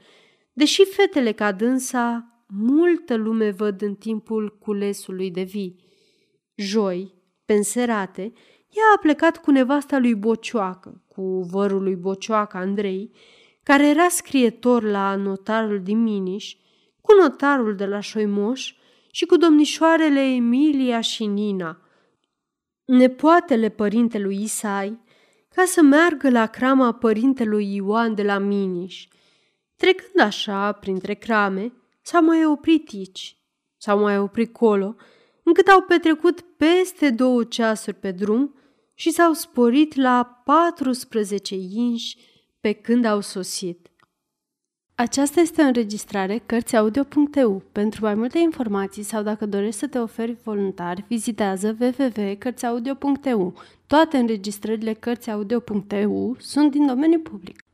deși 0.54 0.86
fetele 0.86 1.32
ca 1.32 1.52
dânsa 1.52 2.26
multă 2.48 3.16
lume 3.16 3.50
văd 3.52 3.82
în 3.82 3.96
timpul 3.96 4.58
culesului 4.58 5.32
de 5.32 5.44
vii. 5.44 5.84
Joi, 6.56 7.14
penserate, 7.46 8.22
ea 8.70 8.84
a 8.96 9.00
plecat 9.00 9.38
cu 9.38 9.52
nevasta 9.52 9.98
lui 9.98 10.16
Bocioacă, 10.16 11.04
cu 11.08 11.40
vărul 11.40 11.84
lui 11.84 11.96
Bocioacă 11.96 12.58
Andrei, 12.58 13.12
care 13.64 13.88
era 13.88 14.08
scrietor 14.10 14.84
la 14.84 15.16
notarul 15.16 15.82
din 15.84 16.02
Miniș, 16.04 16.56
cu 17.02 17.14
notarul 17.22 17.76
de 17.76 17.86
la 17.86 18.00
Șoimoș 18.00 18.74
și 19.12 19.26
cu 19.26 19.38
domnișoarele 19.38 20.20
Emilia 20.20 21.02
și 21.02 21.26
Nina, 21.26 21.82
nepoatele 22.86 23.70
părintelui 23.70 24.42
Isai, 24.42 25.00
ca 25.56 25.64
să 25.66 25.82
meargă 25.82 26.30
la 26.30 26.46
crama 26.46 26.92
părintelui 26.92 27.76
Ioan 27.76 28.16
de 28.16 28.24
la 28.24 28.38
Miniș. 28.38 29.08
Trecând 29.76 30.20
așa 30.28 30.72
printre 30.72 31.14
crame, 31.14 31.74
s-au 32.02 32.24
mai 32.24 32.46
oprit 32.46 32.90
aici, 32.94 33.38
s-au 33.78 34.00
mai 34.00 34.18
oprit 34.18 34.54
colo, 34.54 34.96
încât 35.44 35.68
au 35.68 35.82
petrecut 35.82 36.42
peste 36.42 37.10
două 37.10 37.44
ceasuri 37.44 37.96
pe 37.96 38.12
drum 38.12 38.56
și 38.94 39.12
s-au 39.12 39.34
sporit 39.34 39.96
la 39.96 40.42
14 40.46 41.56
inși 41.56 42.18
pe 42.62 42.72
când 42.74 43.06
au 43.06 43.22
sosit. 43.22 43.92
Aceasta 44.96 45.40
este 45.40 45.62
o 45.62 45.66
înregistrare 45.66 46.38
Cărțiaudio.eu. 46.46 47.64
Pentru 47.72 48.04
mai 48.04 48.16
multe 48.16 48.40
informații 48.40 49.04
sau 49.04 49.24
dacă 49.24 49.46
dorești 49.46 49.80
să 49.80 49.88
te 49.88 50.00
oferi 50.00 50.38
voluntar, 50.44 51.06
vizitează 51.08 51.78
www.cărțiaudio.eu. 51.80 53.54
Toate 53.88 54.18
înregistrările 54.18 54.94
Cărțiaudio.eu 54.94 56.36
sunt 56.40 56.72
din 56.72 56.86
domeniu 56.86 57.20
public. 57.20 57.66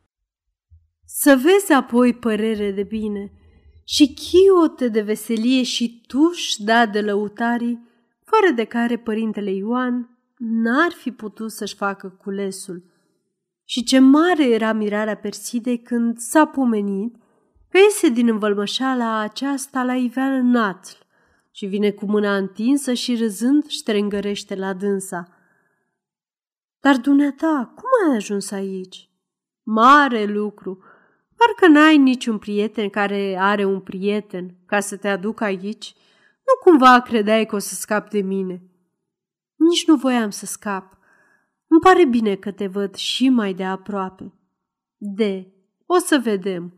Să 1.06 1.39
vezi 1.43 1.71
apoi 1.71 2.13
părere 2.13 2.71
de 2.71 2.84
bine 2.84 3.32
și 3.84 4.13
chiote 4.13 4.88
de 4.88 5.02
veselie 5.02 5.63
și 5.63 6.04
tuș 6.08 6.54
da 6.58 6.86
de 6.86 7.02
lăutarii, 7.02 7.88
fără 8.23 8.52
de 8.56 8.63
care 8.63 8.97
părintele 8.97 9.52
Ioan 9.52 10.17
n-ar 10.38 10.91
fi 10.91 11.12
putut 11.12 11.52
să-și 11.52 11.76
facă 11.76 12.10
culesul– 12.10 12.84
și 13.69 13.84
ce 13.84 13.99
mare 13.99 14.49
era 14.49 14.73
mirarea 14.73 15.15
Persidei 15.15 15.82
când 15.82 16.17
s-a 16.17 16.45
pomenit 16.45 17.15
că 17.69 17.77
iese 17.77 18.10
din 18.10 18.27
învălmășala 18.27 19.19
aceasta 19.19 19.84
la 19.84 19.95
iveală 19.95 20.39
națl 20.41 20.95
și 21.51 21.65
vine 21.65 21.91
cu 21.91 22.06
mâna 22.06 22.36
întinsă 22.36 22.93
și 22.93 23.15
râzând 23.15 23.65
ștrengărește 23.67 24.56
la 24.56 24.73
dânsa. 24.73 25.27
Dar 26.80 26.97
dumneata, 26.97 27.73
cum 27.75 28.10
ai 28.10 28.15
ajuns 28.15 28.51
aici? 28.51 29.10
Mare 29.63 30.25
lucru! 30.25 30.84
Parcă 31.36 31.67
n-ai 31.67 31.97
niciun 31.97 32.38
prieten 32.38 32.89
care 32.89 33.36
are 33.39 33.65
un 33.65 33.80
prieten 33.80 34.56
ca 34.65 34.80
să 34.80 34.97
te 34.97 35.08
aduc 35.08 35.41
aici. 35.41 35.95
Nu 36.45 36.71
cumva 36.71 37.01
credeai 37.01 37.45
că 37.45 37.56
o 37.56 37.60
să 37.60 37.75
scap 37.75 38.10
de 38.10 38.21
mine. 38.21 38.62
Nici 39.56 39.88
nu 39.88 39.95
voiam 39.95 40.30
să 40.30 40.45
scap. 40.45 40.96
Îmi 41.78 41.94
pare 41.94 42.06
bine 42.06 42.36
că 42.36 42.52
te 42.52 42.68
văd 42.68 42.96
și 42.96 43.30
mai 43.30 43.54
de 43.54 43.63
aproape. 43.63 44.34
De, 44.98 45.54
o 45.86 45.98
să 45.98 46.20
vedem. 46.24 46.74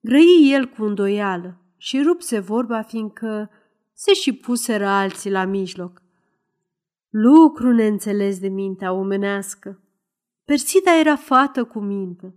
Grăi 0.00 0.50
el 0.52 0.66
cu 0.66 0.84
îndoială 0.84 1.60
și 1.76 2.02
rupse 2.02 2.38
vorba 2.38 2.82
fiindcă 2.82 3.50
se 3.92 4.12
și 4.12 4.32
puseră 4.32 4.86
alții 4.86 5.30
la 5.30 5.44
mijloc. 5.44 6.02
Lucru 7.08 7.72
neînțeles 7.72 8.38
de 8.38 8.48
mintea 8.48 8.92
omenească. 8.92 9.82
Persida 10.44 10.98
era 10.98 11.16
fată 11.16 11.64
cu 11.64 11.80
minte 11.80 12.34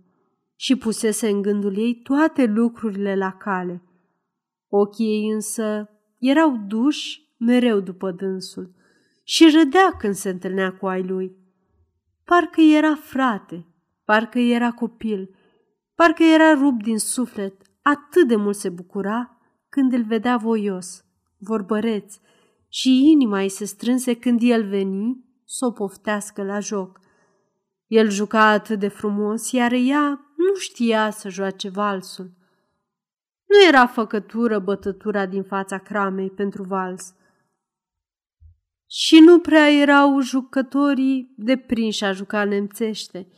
și 0.56 0.76
pusese 0.76 1.28
în 1.28 1.42
gândul 1.42 1.76
ei 1.78 1.94
toate 1.94 2.44
lucrurile 2.44 3.16
la 3.16 3.32
cale. 3.32 3.82
Ochii 4.68 5.06
ei 5.06 5.30
însă 5.30 5.90
erau 6.18 6.64
duși 6.66 7.34
mereu 7.38 7.80
după 7.80 8.10
dânsul 8.10 8.74
și 9.24 9.50
râdea 9.50 9.96
când 9.98 10.14
se 10.14 10.28
întâlnea 10.28 10.72
cu 10.72 10.86
ai 10.86 11.02
lui. 11.02 11.44
Parcă 12.26 12.60
era 12.60 12.94
frate, 12.94 13.66
parcă 14.04 14.38
era 14.38 14.72
copil, 14.72 15.36
parcă 15.94 16.22
era 16.22 16.52
rupt 16.52 16.82
din 16.82 16.98
suflet, 16.98 17.62
atât 17.82 18.28
de 18.28 18.36
mult 18.36 18.56
se 18.56 18.68
bucura 18.68 19.38
când 19.68 19.92
îl 19.92 20.02
vedea 20.02 20.36
voios, 20.36 21.04
vorbăreț, 21.38 22.14
și 22.68 23.10
inima 23.10 23.40
îi 23.40 23.48
se 23.48 23.64
strânse 23.64 24.14
când 24.14 24.40
el 24.42 24.68
veni 24.68 25.24
să 25.44 25.66
o 25.66 25.70
poftească 25.70 26.42
la 26.42 26.58
joc. 26.58 27.00
El 27.86 28.10
juca 28.10 28.48
atât 28.48 28.78
de 28.78 28.88
frumos, 28.88 29.52
iar 29.52 29.72
ea 29.72 30.08
nu 30.36 30.54
știa 30.58 31.10
să 31.10 31.28
joace 31.28 31.68
valsul. 31.68 32.30
Nu 33.46 33.66
era 33.68 33.86
făcătură 33.86 34.58
bătătura 34.58 35.26
din 35.26 35.42
fața 35.42 35.78
cramei 35.78 36.30
pentru 36.30 36.62
vals, 36.62 37.14
și 38.86 39.18
nu 39.18 39.38
prea 39.38 39.70
erau 39.70 40.20
jucătorii 40.20 41.34
deprinși 41.36 42.04
a 42.04 42.12
juca 42.12 42.44
nemțește, 42.44 43.28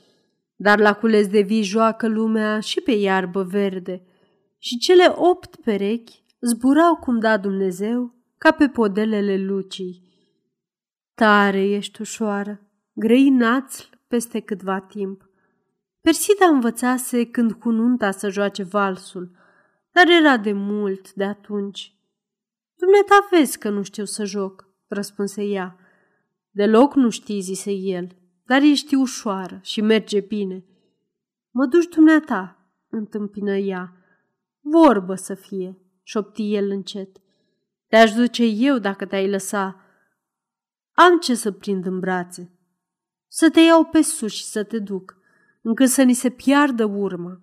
dar 0.57 0.79
la 0.79 0.95
cules 0.95 1.29
de 1.29 1.41
vii 1.41 1.63
joacă 1.63 2.09
lumea 2.09 2.61
și 2.61 2.81
pe 2.81 2.91
iarbă 2.93 3.43
verde 3.43 4.03
și 4.59 4.79
cele 4.79 5.13
opt 5.15 5.57
perechi 5.57 6.25
zburau 6.41 6.97
cum 6.97 7.19
da 7.19 7.37
Dumnezeu 7.37 8.15
ca 8.39 8.51
pe 8.51 8.69
podelele 8.69 9.37
lucii. 9.37 10.07
Tare 11.15 11.69
ești 11.69 12.01
ușoară, 12.01 12.61
grei 12.93 13.29
națl 13.29 13.85
peste 14.09 14.41
câtva 14.41 14.81
timp. 14.81 15.29
Persida 16.01 16.47
învățase 16.47 17.27
când 17.27 17.53
cu 17.53 17.71
nunta 17.71 18.11
să 18.11 18.29
joace 18.29 18.63
valsul, 18.63 19.31
dar 19.93 20.09
era 20.09 20.37
de 20.37 20.53
mult 20.53 21.13
de 21.13 21.25
atunci. 21.25 21.93
Dumneata 22.75 23.29
vezi 23.31 23.59
că 23.59 23.69
nu 23.69 23.83
știu 23.83 24.05
să 24.05 24.25
joc 24.25 24.68
răspunse 24.89 25.43
ea. 25.43 25.77
Deloc 26.51 26.95
nu 26.95 27.11
știi, 27.11 27.41
zise 27.41 27.73
el, 27.73 28.17
dar 28.45 28.63
ești 28.63 28.95
ușoară 28.95 29.61
și 29.63 29.81
merge 29.81 30.21
bine. 30.21 30.65
Mă 31.51 31.67
duci 31.67 31.95
dumneata, 31.95 32.73
întâmpină 32.89 33.57
ea. 33.57 33.93
Vorbă 34.61 35.15
să 35.15 35.35
fie, 35.35 35.79
șopti 36.03 36.55
el 36.55 36.71
încet. 36.71 37.17
Te-aș 37.87 38.13
duce 38.13 38.45
eu 38.45 38.79
dacă 38.79 39.07
te-ai 39.07 39.31
lăsa. 39.31 39.81
Am 40.93 41.19
ce 41.19 41.35
să 41.35 41.53
prind 41.53 41.87
în 41.87 41.99
brațe. 42.01 42.53
Să 43.27 43.51
te 43.51 43.61
iau 43.61 43.85
pe 43.85 44.03
sus 44.03 44.33
și 44.33 44.45
să 44.45 44.65
te 44.65 44.79
duc, 44.79 45.17
încât 45.63 45.89
să 45.89 46.03
ni 46.03 46.13
se 46.13 46.31
piardă 46.31 46.85
urma. 46.85 47.41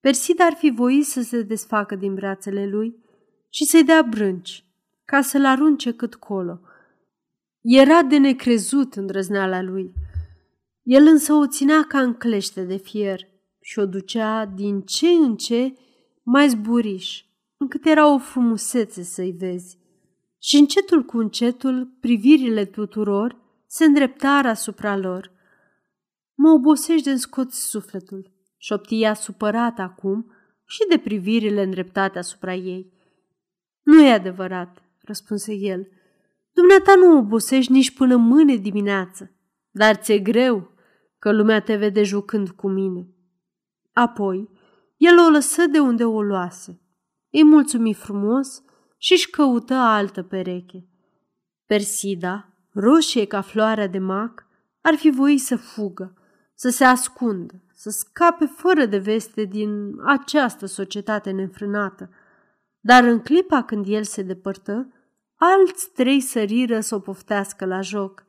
Persida 0.00 0.44
ar 0.44 0.52
fi 0.52 0.70
voit 0.70 1.04
să 1.04 1.22
se 1.22 1.42
desfacă 1.42 1.94
din 1.94 2.14
brațele 2.14 2.66
lui 2.66 3.04
și 3.48 3.64
să-i 3.64 3.84
dea 3.84 4.02
brânci, 4.02 4.64
ca 5.04 5.20
să-l 5.20 5.44
arunce 5.44 5.92
cât 5.92 6.14
colo. 6.14 6.60
Era 7.60 8.02
de 8.02 8.18
necrezut 8.18 8.94
îndrăzneala 8.94 9.62
lui. 9.62 9.92
El 10.82 11.06
însă 11.06 11.32
o 11.32 11.46
ținea 11.46 11.84
ca 11.88 12.00
în 12.00 12.14
clește 12.14 12.62
de 12.62 12.76
fier 12.76 13.20
și 13.60 13.78
o 13.78 13.86
ducea 13.86 14.44
din 14.44 14.80
ce 14.80 15.08
în 15.08 15.36
ce 15.36 15.74
mai 16.22 16.48
zburiș, 16.48 17.24
încât 17.56 17.86
era 17.86 18.12
o 18.12 18.18
frumusețe 18.18 19.02
să-i 19.02 19.32
vezi. 19.32 19.78
Și 20.38 20.56
încetul 20.56 21.02
cu 21.02 21.18
încetul, 21.18 21.96
privirile 22.00 22.64
tuturor 22.64 23.36
se 23.66 23.84
îndreptară 23.84 24.48
asupra 24.48 24.96
lor. 24.96 25.32
Mă 26.34 26.50
obosești 26.50 27.08
de 27.08 27.16
scoți 27.16 27.68
sufletul, 27.68 28.32
șoptia 28.56 29.14
supărat 29.14 29.78
acum 29.78 30.32
și 30.66 30.86
de 30.88 30.98
privirile 30.98 31.62
îndreptate 31.62 32.18
asupra 32.18 32.54
ei. 32.54 32.92
Nu 33.82 34.02
e 34.02 34.12
adevărat, 34.12 34.82
răspunse 35.04 35.54
el. 35.54 35.88
Dumneata 36.52 36.94
nu 36.94 37.18
obosești 37.18 37.72
nici 37.72 37.94
până 37.94 38.16
mâine 38.16 38.56
dimineață, 38.56 39.30
dar 39.70 39.94
ți-e 39.94 40.18
greu 40.18 40.72
că 41.18 41.32
lumea 41.32 41.60
te 41.60 41.76
vede 41.76 42.02
jucând 42.02 42.50
cu 42.50 42.68
mine. 42.68 43.08
Apoi, 43.92 44.50
el 44.96 45.18
o 45.18 45.30
lăsă 45.30 45.66
de 45.66 45.78
unde 45.78 46.04
o 46.04 46.22
luase. 46.22 46.80
Îi 47.30 47.44
mulțumi 47.44 47.94
frumos 47.94 48.62
și 48.98 49.12
își 49.12 49.30
căută 49.30 49.74
altă 49.74 50.22
pereche. 50.22 50.88
Persida, 51.66 52.48
roșie 52.72 53.24
ca 53.24 53.40
floarea 53.40 53.86
de 53.86 53.98
mac, 53.98 54.46
ar 54.80 54.94
fi 54.94 55.10
voit 55.10 55.40
să 55.40 55.56
fugă, 55.56 56.14
să 56.54 56.68
se 56.68 56.84
ascundă, 56.84 57.62
să 57.74 57.90
scape 57.90 58.44
fără 58.44 58.86
de 58.86 58.98
veste 58.98 59.44
din 59.44 60.00
această 60.04 60.66
societate 60.66 61.30
neînfrânată. 61.30 62.10
Dar 62.80 63.04
în 63.04 63.20
clipa 63.20 63.62
când 63.62 63.84
el 63.88 64.02
se 64.02 64.22
depărtă, 64.22 64.93
alți 65.44 65.90
trei 65.90 66.20
săriră 66.20 66.80
să 66.80 66.94
o 66.94 66.98
poftească 66.98 67.64
la 67.64 67.80
joc. 67.80 68.26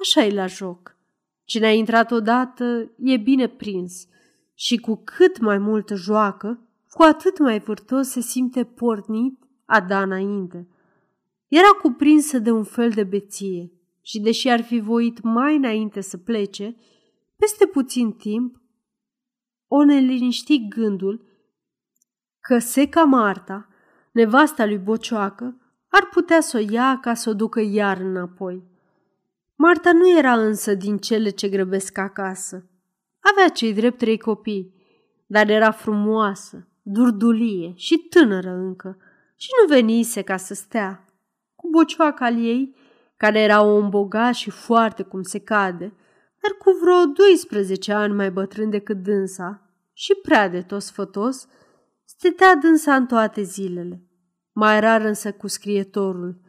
așa 0.00 0.24
e 0.24 0.34
la 0.34 0.46
joc. 0.46 0.96
Cine 1.44 1.66
a 1.66 1.72
intrat 1.72 2.10
odată 2.10 2.90
e 2.98 3.16
bine 3.16 3.48
prins 3.48 4.06
și 4.54 4.76
cu 4.76 5.02
cât 5.04 5.40
mai 5.40 5.58
multă 5.58 5.94
joacă, 5.94 6.60
cu 6.90 7.02
atât 7.02 7.38
mai 7.38 7.58
vârtos 7.58 8.08
se 8.08 8.20
simte 8.20 8.64
pornit 8.64 9.42
a 9.64 9.80
da 9.80 10.02
înainte. 10.02 10.68
Era 11.48 11.68
cuprinsă 11.82 12.38
de 12.38 12.50
un 12.50 12.64
fel 12.64 12.90
de 12.90 13.04
beție 13.04 13.72
și 14.02 14.20
deși 14.20 14.48
ar 14.48 14.62
fi 14.62 14.78
voit 14.78 15.22
mai 15.22 15.56
înainte 15.56 16.00
să 16.00 16.16
plece, 16.16 16.76
peste 17.36 17.66
puțin 17.66 18.12
timp 18.12 18.60
o 19.68 19.84
neliniști 19.84 20.68
gândul 20.68 21.26
că 22.40 22.58
Seca 22.58 23.04
Marta, 23.04 23.68
nevasta 24.12 24.66
lui 24.66 24.78
Bocioacă, 24.78 25.67
ar 25.88 26.08
putea 26.10 26.40
să 26.40 26.56
o 26.56 26.72
ia 26.72 26.98
ca 27.00 27.14
să 27.14 27.30
o 27.30 27.34
ducă 27.34 27.60
iar 27.60 27.96
înapoi. 28.00 28.62
Marta 29.54 29.92
nu 29.92 30.18
era 30.18 30.32
însă 30.32 30.74
din 30.74 30.98
cele 30.98 31.30
ce 31.30 31.48
grăbesc 31.48 31.98
acasă. 31.98 32.70
Avea 33.20 33.48
cei 33.48 33.74
drept 33.74 33.98
trei 33.98 34.18
copii, 34.18 34.74
dar 35.26 35.48
era 35.48 35.70
frumoasă, 35.70 36.68
durdulie 36.82 37.72
și 37.76 37.98
tânără 37.98 38.50
încă 38.50 38.96
și 39.36 39.48
nu 39.60 39.74
venise 39.74 40.22
ca 40.22 40.36
să 40.36 40.54
stea. 40.54 41.04
Cu 41.54 41.68
bocioaca 41.70 42.24
al 42.24 42.44
ei, 42.44 42.76
care 43.16 43.40
era 43.40 43.62
om 43.62 43.88
bogat 43.88 44.34
și 44.34 44.50
foarte 44.50 45.02
cum 45.02 45.22
se 45.22 45.38
cade, 45.38 45.92
dar 46.40 46.52
cu 46.58 46.70
vreo 46.80 47.04
12 47.04 47.92
ani 47.92 48.14
mai 48.14 48.30
bătrân 48.30 48.70
decât 48.70 48.96
dânsa 49.02 49.62
și 49.92 50.14
prea 50.14 50.48
de 50.48 50.62
tot 50.62 50.82
sfătos, 50.82 51.46
stătea 52.04 52.54
dânsa 52.54 52.94
în 52.94 53.06
toate 53.06 53.42
zilele. 53.42 54.07
Mai 54.60 54.80
rar 54.80 55.00
însă 55.00 55.32
cu 55.32 55.46
scrietorul, 55.46 56.40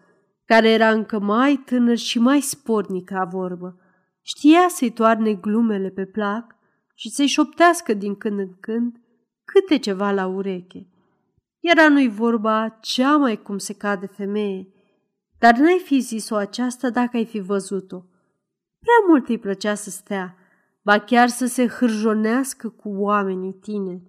care 0.45 0.69
era 0.69 0.89
încă 0.89 1.19
mai 1.19 1.55
tânăr 1.65 1.97
și 1.97 2.19
mai 2.19 2.41
spornic 2.41 3.09
la 3.09 3.25
vorbă. 3.25 3.79
Știa 4.21 4.67
să-i 4.69 4.91
toarne 4.91 5.33
glumele 5.33 5.89
pe 5.89 6.05
plac 6.05 6.55
și 6.95 7.09
să-i 7.09 7.27
șoptească 7.27 7.93
din 7.93 8.15
când 8.15 8.39
în 8.39 8.59
când 8.59 8.95
câte 9.43 9.77
ceva 9.77 10.11
la 10.11 10.27
ureche. 10.27 10.87
Era 11.59 11.89
nu-i 11.89 12.09
vorba 12.09 12.77
cea 12.81 13.17
mai 13.17 13.41
cum 13.41 13.57
se 13.57 13.73
cade 13.73 14.05
femeie, 14.05 14.67
dar 15.39 15.57
n-ai 15.57 15.81
fi 15.83 15.99
zis-o 15.99 16.35
aceasta 16.35 16.89
dacă 16.89 17.17
ai 17.17 17.25
fi 17.25 17.39
văzut-o. 17.39 17.99
Prea 18.79 19.07
mult 19.07 19.27
îi 19.27 19.37
plăcea 19.39 19.75
să 19.75 19.89
stea, 19.89 20.35
ba 20.81 20.99
chiar 20.99 21.27
să 21.27 21.45
se 21.45 21.67
hârjonească 21.67 22.69
cu 22.69 22.89
oamenii 22.89 23.53
tineri. 23.53 24.08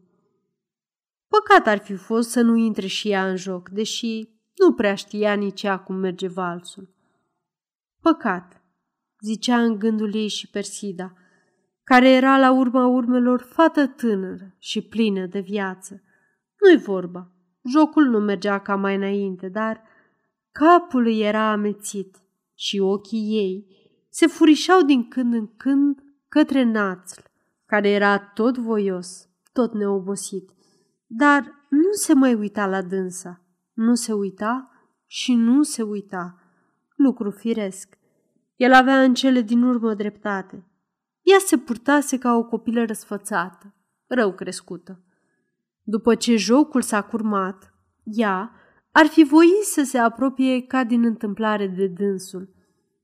Păcat 1.30 1.66
ar 1.66 1.78
fi 1.78 1.94
fost 1.94 2.30
să 2.30 2.40
nu 2.40 2.56
intre 2.56 2.86
și 2.86 3.10
ea 3.10 3.28
în 3.28 3.36
joc, 3.36 3.68
deși 3.68 4.28
nu 4.56 4.72
prea 4.72 4.94
știa 4.94 5.34
nici 5.34 5.62
ea 5.62 5.78
cum 5.78 5.96
merge 5.96 6.28
valsul. 6.28 6.94
Păcat, 8.00 8.62
zicea 9.20 9.62
în 9.62 9.78
gândul 9.78 10.14
ei 10.14 10.28
și 10.28 10.50
Persida, 10.50 11.12
care 11.84 12.10
era 12.10 12.38
la 12.38 12.52
urma 12.52 12.86
urmelor 12.86 13.40
fată 13.40 13.86
tânără 13.86 14.54
și 14.58 14.82
plină 14.82 15.26
de 15.26 15.40
viață. 15.40 16.02
Nu-i 16.60 16.76
vorba, 16.76 17.32
jocul 17.72 18.04
nu 18.04 18.18
mergea 18.18 18.58
ca 18.58 18.76
mai 18.76 18.94
înainte, 18.94 19.48
dar 19.48 19.82
capul 20.52 21.06
îi 21.06 21.20
era 21.20 21.50
amețit 21.50 22.16
și 22.54 22.78
ochii 22.78 23.28
ei 23.36 23.66
se 24.08 24.26
furișau 24.26 24.82
din 24.82 25.08
când 25.08 25.34
în 25.34 25.56
când 25.56 26.02
către 26.28 26.62
națl, 26.62 27.20
care 27.66 27.88
era 27.88 28.18
tot 28.18 28.58
voios, 28.58 29.28
tot 29.52 29.72
neobosit, 29.72 30.50
dar 31.12 31.66
nu 31.68 31.92
se 31.92 32.14
mai 32.14 32.34
uita 32.34 32.66
la 32.66 32.82
dânsa. 32.82 33.40
Nu 33.72 33.94
se 33.94 34.12
uita 34.12 34.70
și 35.06 35.34
nu 35.34 35.62
se 35.62 35.82
uita. 35.82 36.38
Lucru 36.96 37.30
firesc. 37.30 37.98
El 38.56 38.72
avea 38.72 39.02
în 39.02 39.14
cele 39.14 39.40
din 39.40 39.62
urmă 39.62 39.94
dreptate. 39.94 40.64
Ea 41.22 41.38
se 41.38 41.58
purtase 41.58 42.18
ca 42.18 42.36
o 42.36 42.44
copilă 42.44 42.84
răsfățată, 42.84 43.74
rău 44.06 44.34
crescută. 44.34 45.04
După 45.82 46.14
ce 46.14 46.36
jocul 46.36 46.82
s-a 46.82 47.02
curmat, 47.02 47.74
ea 48.04 48.52
ar 48.92 49.06
fi 49.06 49.24
voit 49.24 49.62
să 49.62 49.82
se 49.82 49.98
apropie 49.98 50.62
ca 50.62 50.84
din 50.84 51.04
întâmplare 51.04 51.66
de 51.66 51.86
dânsul 51.86 52.54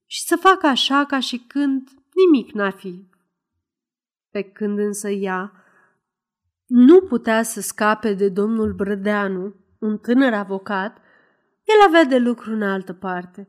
și 0.06 0.22
să 0.22 0.36
facă 0.36 0.66
așa 0.66 1.04
ca 1.04 1.20
și 1.20 1.38
când 1.38 1.88
nimic 2.14 2.52
n-ar 2.52 2.72
fi. 2.72 3.08
Pe 4.30 4.42
când 4.42 4.78
însă 4.78 5.10
ea 5.10 5.52
nu 6.66 7.00
putea 7.00 7.42
să 7.42 7.60
scape 7.60 8.12
de 8.14 8.28
domnul 8.28 8.72
Brădeanu, 8.72 9.54
un 9.78 9.98
tânăr 9.98 10.32
avocat, 10.32 10.96
el 11.64 11.86
avea 11.86 12.04
de 12.04 12.18
lucru 12.18 12.52
în 12.52 12.62
altă 12.62 12.92
parte. 12.92 13.48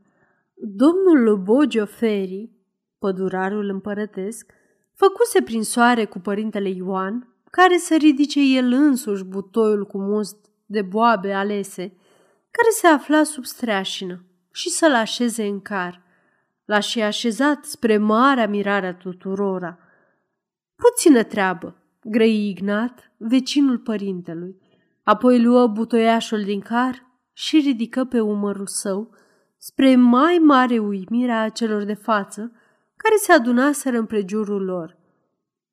Domnul 0.53 1.37
Bogio 1.37 1.85
Feri, 1.85 2.51
pădurarul 2.99 3.69
împărătesc, 3.69 4.51
făcuse 4.93 5.41
prin 5.41 5.63
soare 5.63 6.05
cu 6.05 6.19
părintele 6.19 6.69
Ioan, 6.69 7.35
care 7.51 7.77
să 7.77 7.95
ridice 7.95 8.39
el 8.39 8.71
însuși 8.71 9.23
butoiul 9.23 9.85
cu 9.85 9.97
must 9.97 10.37
de 10.65 10.81
boabe 10.81 11.33
alese, 11.33 11.97
care 12.51 12.69
se 12.71 12.87
afla 12.87 13.23
sub 13.23 13.45
streașină, 13.45 14.25
și 14.51 14.69
să-l 14.69 14.93
așeze 14.93 15.45
în 15.45 15.61
car. 15.61 16.01
L-a 16.65 16.79
și 16.79 17.01
așezat 17.01 17.65
spre 17.65 17.97
marea 17.97 18.47
mirare 18.47 18.87
a 18.87 18.95
tuturora. 18.95 19.79
Puțină 20.75 21.23
treabă, 21.23 21.81
grăi 22.09 22.49
Ignat, 22.49 23.11
vecinul 23.17 23.77
părintelui. 23.77 24.55
Apoi 25.03 25.41
luă 25.41 25.67
butoiașul 25.67 26.43
din 26.43 26.59
car 26.59 27.05
și 27.33 27.59
ridică 27.59 28.03
pe 28.03 28.19
umărul 28.19 28.67
său, 28.67 29.15
spre 29.57 29.95
mai 29.95 30.37
mare 30.37 30.77
uimire 30.77 31.31
a 31.31 31.49
celor 31.49 31.83
de 31.83 31.93
față, 31.93 32.51
care 32.95 33.15
se 33.15 33.31
adunaseră 33.31 33.97
împrejurul 33.97 34.63
lor. 34.63 34.97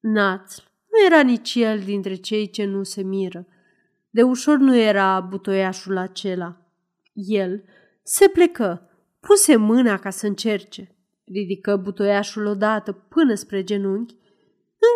Națl 0.01 0.63
nu 0.91 1.07
era 1.07 1.21
nici 1.23 1.55
el 1.55 1.79
dintre 1.79 2.15
cei 2.15 2.51
ce 2.51 2.65
nu 2.65 2.83
se 2.83 3.03
miră. 3.03 3.47
De 4.11 4.23
ușor 4.23 4.59
nu 4.59 4.77
era 4.77 5.21
butoiașul 5.21 5.97
acela. 5.97 6.57
El 7.13 7.65
se 8.03 8.29
plecă, 8.29 8.91
puse 9.21 9.57
mâna 9.57 9.99
ca 9.99 10.11
să 10.11 10.27
încerce, 10.27 10.97
ridică 11.25 11.77
butoiașul 11.77 12.47
odată 12.47 12.93
până 12.93 13.35
spre 13.35 13.65
genunchi, 13.65 14.17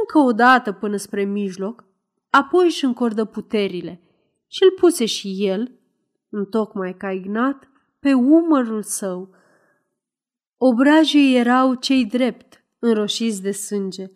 încă 0.01 0.18
o 0.18 0.33
dată 0.33 0.72
până 0.72 0.96
spre 0.96 1.24
mijloc, 1.24 1.85
apoi 2.31 2.64
își 2.64 2.85
încordă 2.85 3.24
puterile 3.24 4.03
și 4.46 4.62
îl 4.62 4.70
puse 4.70 5.05
și 5.05 5.46
el, 5.46 5.79
întocmai 6.31 6.96
ca 6.96 7.12
Ignat, 7.12 7.70
pe 8.01 8.12
umărul 8.12 8.83
său. 8.83 9.35
Obrajii 10.57 11.37
erau 11.37 11.74
cei 11.74 12.05
drept, 12.05 12.64
înroșiți 12.79 13.42
de 13.42 13.51
sânge. 13.51 14.07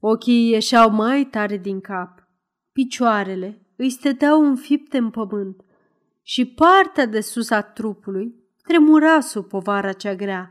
Ochii 0.00 0.50
ieșeau 0.50 0.90
mai 0.90 1.24
tare 1.24 1.56
din 1.56 1.80
cap. 1.80 2.28
Picioarele 2.72 3.66
îi 3.76 3.90
stăteau 3.90 4.44
înfipte 4.44 4.98
în 4.98 5.10
pământ 5.10 5.64
și 6.22 6.46
partea 6.46 7.06
de 7.06 7.20
sus 7.20 7.50
a 7.50 7.62
trupului 7.62 8.44
tremura 8.62 9.20
sub 9.20 9.48
povara 9.48 9.92
cea 9.92 10.14
grea, 10.14 10.50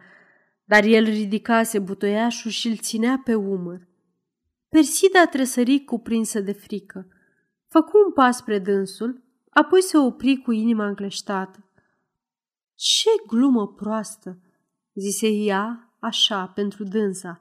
dar 0.64 0.84
el 0.84 1.04
ridicase 1.04 1.80
butoiașul 1.80 2.52
și 2.52 2.68
îl 2.68 2.78
ținea 2.78 3.22
pe 3.24 3.36
umăr. 3.36 3.88
Persida 4.76 5.26
tresări 5.26 5.84
cuprinsă 5.84 6.40
de 6.40 6.52
frică. 6.52 7.08
Făcu 7.68 7.98
un 8.06 8.14
pas 8.14 8.38
spre 8.38 8.60
dânsul, 8.60 9.24
apoi 9.50 9.82
se 9.82 9.98
opri 9.98 10.36
cu 10.38 10.52
inima 10.52 10.88
încleștată. 10.88 11.70
Ce 12.74 13.10
glumă 13.28 13.68
proastă!" 13.68 14.38
zise 14.94 15.28
ea 15.28 15.96
așa 16.00 16.46
pentru 16.48 16.84
dânsa, 16.84 17.40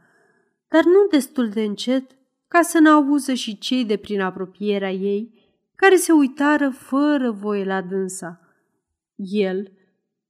dar 0.68 0.84
nu 0.84 1.06
destul 1.10 1.48
de 1.48 1.62
încet 1.62 2.10
ca 2.48 2.62
să 2.62 2.78
n-auză 2.78 3.34
și 3.34 3.58
cei 3.58 3.84
de 3.84 3.96
prin 3.96 4.20
apropierea 4.20 4.92
ei, 4.92 5.34
care 5.74 5.96
se 5.96 6.12
uitară 6.12 6.70
fără 6.70 7.30
voie 7.30 7.64
la 7.64 7.82
dânsa. 7.82 8.40
El 9.16 9.72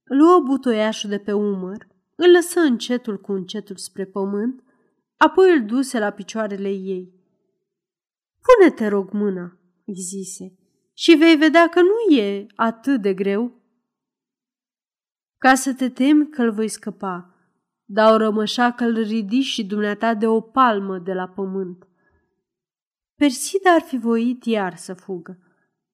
luă 0.03 0.39
butoiașul 0.45 1.09
de 1.09 1.17
pe 1.17 1.31
umăr, 1.31 1.87
îl 2.15 2.31
lăsă 2.31 2.59
încetul 2.59 3.17
cu 3.17 3.31
încetul 3.31 3.75
spre 3.75 4.05
pământ 4.05 4.63
Apoi 5.17 5.53
îl 5.53 5.65
duse 5.65 5.99
la 5.99 6.09
picioarele 6.09 6.69
ei. 6.69 7.13
Pune-te, 8.41 8.87
rog, 8.87 9.11
mâna, 9.11 9.59
îi 9.85 9.93
zise, 9.93 10.57
și 10.93 11.15
vei 11.15 11.35
vedea 11.35 11.69
că 11.69 11.81
nu 11.81 12.15
e 12.15 12.45
atât 12.55 13.01
de 13.01 13.13
greu. 13.13 13.61
Ca 15.37 15.55
să 15.55 15.73
te 15.73 15.89
temi 15.89 16.29
că 16.29 16.41
îl 16.41 16.51
voi 16.51 16.67
scăpa, 16.67 17.35
dar 17.85 18.13
o 18.13 18.17
rămășa 18.17 18.71
că 18.71 18.83
îl 18.83 19.03
ridici 19.03 19.43
și 19.43 19.65
dumneata 19.65 20.13
de 20.13 20.27
o 20.27 20.41
palmă 20.41 20.97
de 20.97 21.13
la 21.13 21.27
pământ. 21.27 21.87
Persida 23.15 23.71
ar 23.73 23.81
fi 23.81 23.97
voit 23.97 24.45
iar 24.45 24.75
să 24.75 24.93
fugă. 24.93 25.39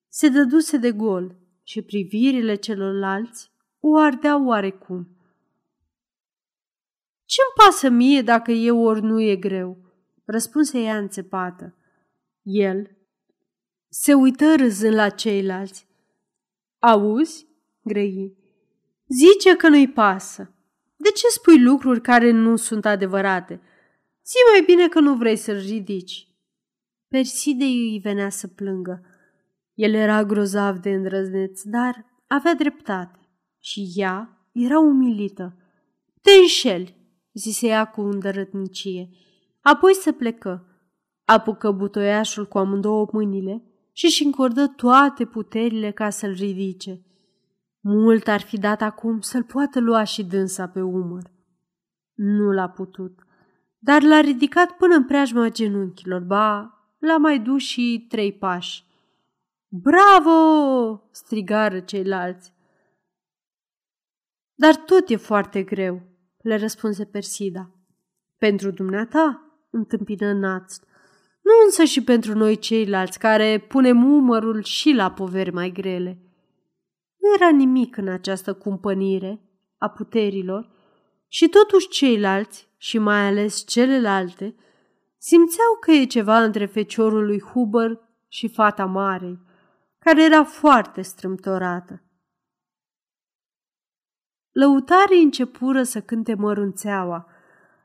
Se 0.07 0.29
dăduse 0.29 0.77
de 0.77 0.91
gol 0.91 1.35
și 1.63 1.81
privirile 1.81 2.55
celorlalți 2.55 3.51
o 3.79 3.97
ardeau 3.97 4.45
oarecum. 4.45 5.20
Ce-mi 7.31 7.65
pasă 7.65 7.89
mie 7.89 8.21
dacă 8.21 8.51
e 8.51 8.71
ori 8.71 9.01
nu 9.01 9.21
e 9.21 9.35
greu? 9.35 9.77
Răspunse 10.25 10.79
ea 10.79 10.97
înțepată. 10.97 11.75
El 12.41 12.97
se 13.89 14.13
uită 14.13 14.55
râzând 14.55 14.93
la 14.93 15.09
ceilalți. 15.09 15.87
Auzi? 16.79 17.47
grăi. 17.83 18.37
Zice 19.07 19.55
că 19.55 19.67
nu-i 19.67 19.89
pasă. 19.89 20.55
De 20.95 21.09
ce 21.09 21.27
spui 21.27 21.61
lucruri 21.61 22.01
care 22.01 22.31
nu 22.31 22.55
sunt 22.55 22.85
adevărate? 22.85 23.61
Zi 24.25 24.35
mai 24.51 24.63
bine 24.65 24.87
că 24.87 24.99
nu 24.99 25.15
vrei 25.15 25.35
să-l 25.35 25.59
ridici. 25.59 26.27
Perside 27.07 27.63
îi 27.63 27.99
venea 28.03 28.29
să 28.29 28.47
plângă. 28.47 29.05
El 29.73 29.93
era 29.93 30.23
grozav 30.23 30.77
de 30.77 30.89
îndrăzneț, 30.89 31.61
dar 31.63 32.05
avea 32.27 32.55
dreptate 32.55 33.19
și 33.59 33.91
ea 33.95 34.47
era 34.51 34.79
umilită. 34.79 35.55
Te 36.21 36.31
înșeli, 36.31 36.99
zise 37.33 37.67
ea 37.67 37.85
cu 37.85 38.01
îndărătnicie. 38.01 39.09
Apoi 39.61 39.93
se 39.93 40.11
plecă. 40.11 40.65
Apucă 41.25 41.71
butoiașul 41.71 42.45
cu 42.45 42.57
amândouă 42.57 43.07
mâinile 43.11 43.63
și 43.91 44.05
își 44.05 44.23
încordă 44.23 44.67
toate 44.67 45.25
puterile 45.25 45.91
ca 45.91 46.09
să-l 46.09 46.33
ridice. 46.33 47.05
Mult 47.79 48.27
ar 48.27 48.41
fi 48.41 48.57
dat 48.57 48.81
acum 48.81 49.19
să-l 49.19 49.43
poată 49.43 49.79
lua 49.79 50.03
și 50.03 50.23
dânsa 50.23 50.67
pe 50.67 50.81
umăr. 50.81 51.31
Nu 52.13 52.51
l-a 52.51 52.69
putut, 52.69 53.19
dar 53.79 54.01
l-a 54.03 54.19
ridicat 54.19 54.71
până 54.71 54.95
în 54.95 55.05
preajma 55.05 55.49
genunchilor, 55.49 56.21
ba, 56.21 56.75
l-a 56.99 57.17
mai 57.17 57.39
dus 57.39 57.61
și 57.61 58.05
trei 58.09 58.33
pași. 58.33 58.85
Bravo! 59.67 61.09
strigară 61.11 61.79
ceilalți. 61.79 62.53
Dar 64.53 64.75
tot 64.75 65.09
e 65.09 65.15
foarte 65.15 65.63
greu, 65.63 66.01
le 66.41 66.57
răspunse 66.57 67.05
Persida. 67.05 67.71
Pentru 68.37 68.71
dumneata, 68.71 69.45
întâmpină 69.69 70.33
Naț. 70.33 70.79
Nu 71.41 71.51
însă 71.65 71.83
și 71.83 72.03
pentru 72.03 72.37
noi 72.37 72.57
ceilalți, 72.57 73.19
care 73.19 73.65
punem 73.67 74.13
umărul 74.13 74.63
și 74.63 74.91
la 74.91 75.11
poveri 75.11 75.51
mai 75.51 75.71
grele. 75.71 76.21
Nu 77.17 77.33
era 77.35 77.49
nimic 77.49 77.97
în 77.97 78.07
această 78.07 78.53
cumpănire 78.53 79.41
a 79.77 79.89
puterilor 79.89 80.69
și 81.27 81.47
totuși 81.47 81.87
ceilalți, 81.87 82.69
și 82.77 82.97
mai 82.97 83.27
ales 83.27 83.63
celelalte, 83.67 84.55
simțeau 85.17 85.77
că 85.79 85.91
e 85.91 86.05
ceva 86.05 86.43
între 86.43 86.65
feciorul 86.65 87.25
lui 87.25 87.41
Huber 87.41 87.99
și 88.27 88.47
fata 88.47 88.85
marei, 88.85 89.39
care 89.99 90.23
era 90.23 90.43
foarte 90.43 91.01
strâmtorată. 91.01 92.03
Lăutarii 94.51 95.23
începură 95.23 95.83
să 95.83 96.01
cânte 96.01 96.33
mărunțeaua, 96.33 97.27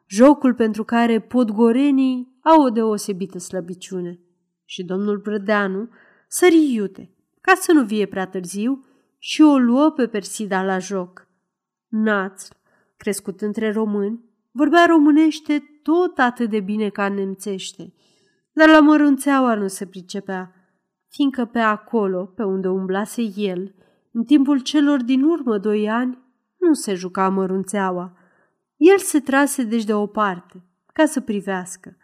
jocul 0.06 0.54
pentru 0.54 0.84
care 0.84 1.20
podgorenii 1.20 2.38
au 2.42 2.62
o 2.62 2.70
deosebită 2.70 3.38
slăbiciune. 3.38 4.20
Și 4.64 4.84
domnul 4.84 5.18
Brădeanu 5.18 5.88
sări 6.28 6.72
iute, 6.72 7.10
ca 7.40 7.54
să 7.54 7.72
nu 7.72 7.84
vie 7.84 8.06
prea 8.06 8.26
târziu, 8.26 8.84
și 9.18 9.42
o 9.42 9.58
luă 9.58 9.90
pe 9.90 10.06
Persida 10.06 10.62
la 10.62 10.78
joc. 10.78 11.28
Naț, 11.88 12.48
crescut 12.96 13.40
între 13.40 13.72
români, 13.72 14.24
vorbea 14.50 14.84
românește 14.88 15.80
tot 15.82 16.18
atât 16.18 16.50
de 16.50 16.60
bine 16.60 16.88
ca 16.88 17.08
nemțește, 17.08 17.94
dar 18.52 18.68
la 18.68 18.80
mărunțeaua 18.80 19.54
nu 19.54 19.66
se 19.66 19.86
pricepea, 19.86 20.54
fiindcă 21.08 21.44
pe 21.44 21.58
acolo, 21.58 22.24
pe 22.24 22.42
unde 22.42 22.68
umblase 22.68 23.22
el, 23.36 23.74
în 24.12 24.24
timpul 24.24 24.60
celor 24.60 25.02
din 25.02 25.22
urmă 25.22 25.58
doi 25.58 25.90
ani, 25.90 26.18
nu 26.66 26.74
se 26.74 26.94
juca 26.94 27.28
mărunțeaua. 27.28 28.16
El 28.76 28.98
se 28.98 29.20
trase 29.20 29.62
deci 29.62 29.84
de 29.84 29.94
o 29.94 30.06
parte, 30.06 30.62
ca 30.92 31.06
să 31.06 31.20
privească. 31.20 31.96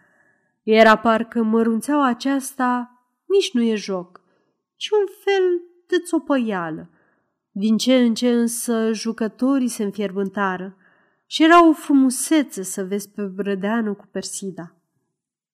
Era 0.62 0.96
parcă 0.96 1.42
mărunțeaua 1.42 2.06
aceasta 2.06 2.92
nici 3.26 3.52
nu 3.52 3.62
e 3.62 3.74
joc, 3.74 4.20
ci 4.76 4.88
un 4.90 5.06
fel 5.24 5.60
de 5.86 5.98
țopăială. 6.04 6.90
Din 7.50 7.76
ce 7.76 7.94
în 7.94 8.14
ce 8.14 8.30
însă 8.30 8.92
jucătorii 8.92 9.68
se 9.68 9.82
înfierbântară 9.82 10.76
și 11.26 11.42
era 11.42 11.68
o 11.68 11.72
frumusețe 11.72 12.62
să 12.62 12.84
vezi 12.84 13.10
pe 13.10 13.22
Brădeanu 13.22 13.94
cu 13.94 14.06
Persida. 14.10 14.74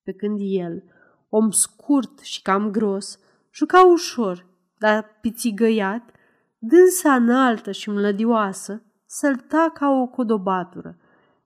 Pe 0.02 0.12
când 0.12 0.38
el, 0.40 0.84
om 1.28 1.50
scurt 1.50 2.18
și 2.18 2.42
cam 2.42 2.70
gros, 2.70 3.18
juca 3.52 3.82
ușor, 3.82 4.46
dar 4.78 5.18
pițigăiat, 5.20 6.10
dânsa 6.58 7.14
înaltă 7.14 7.72
și 7.72 7.90
mlădioasă, 7.90 8.82
sălta 9.10 9.70
ca 9.74 9.90
o 9.90 10.06
codobatură, 10.06 10.98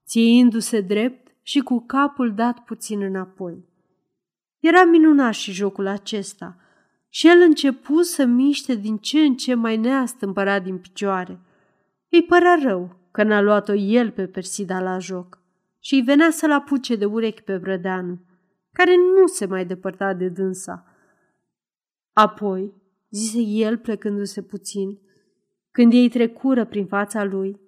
țiindu-se 0.06 0.80
drept 0.80 1.34
și 1.42 1.60
cu 1.60 1.84
capul 1.86 2.34
dat 2.34 2.58
puțin 2.58 3.02
înapoi. 3.02 3.64
Era 4.58 4.84
minunat 4.84 5.32
și 5.32 5.52
jocul 5.52 5.86
acesta 5.86 6.56
și 7.08 7.28
el 7.28 7.40
începu 7.40 8.02
să 8.02 8.24
miște 8.24 8.74
din 8.74 8.96
ce 8.96 9.20
în 9.20 9.36
ce 9.36 9.54
mai 9.54 9.76
neastâmpărat 9.76 10.62
din 10.62 10.78
picioare. 10.78 11.40
Îi 12.08 12.22
părea 12.22 12.58
rău 12.62 12.96
că 13.10 13.22
n-a 13.22 13.40
luat-o 13.40 13.74
el 13.74 14.10
pe 14.10 14.26
Persida 14.26 14.80
la 14.80 14.98
joc 14.98 15.38
și 15.78 15.94
îi 15.94 16.02
venea 16.02 16.30
să-l 16.30 16.52
apuce 16.52 16.96
de 16.96 17.04
urechi 17.04 17.42
pe 17.42 17.58
Brădeanu, 17.58 18.20
care 18.72 18.96
nu 18.96 19.26
se 19.26 19.46
mai 19.46 19.66
depărta 19.66 20.14
de 20.14 20.28
dânsa. 20.28 20.86
Apoi, 22.12 22.74
zise 23.10 23.40
el 23.40 23.78
plecându-se 23.78 24.42
puțin, 24.42 24.98
când 25.72 25.92
ei 25.92 26.08
trecură 26.08 26.64
prin 26.64 26.86
fața 26.86 27.24
lui. 27.24 27.60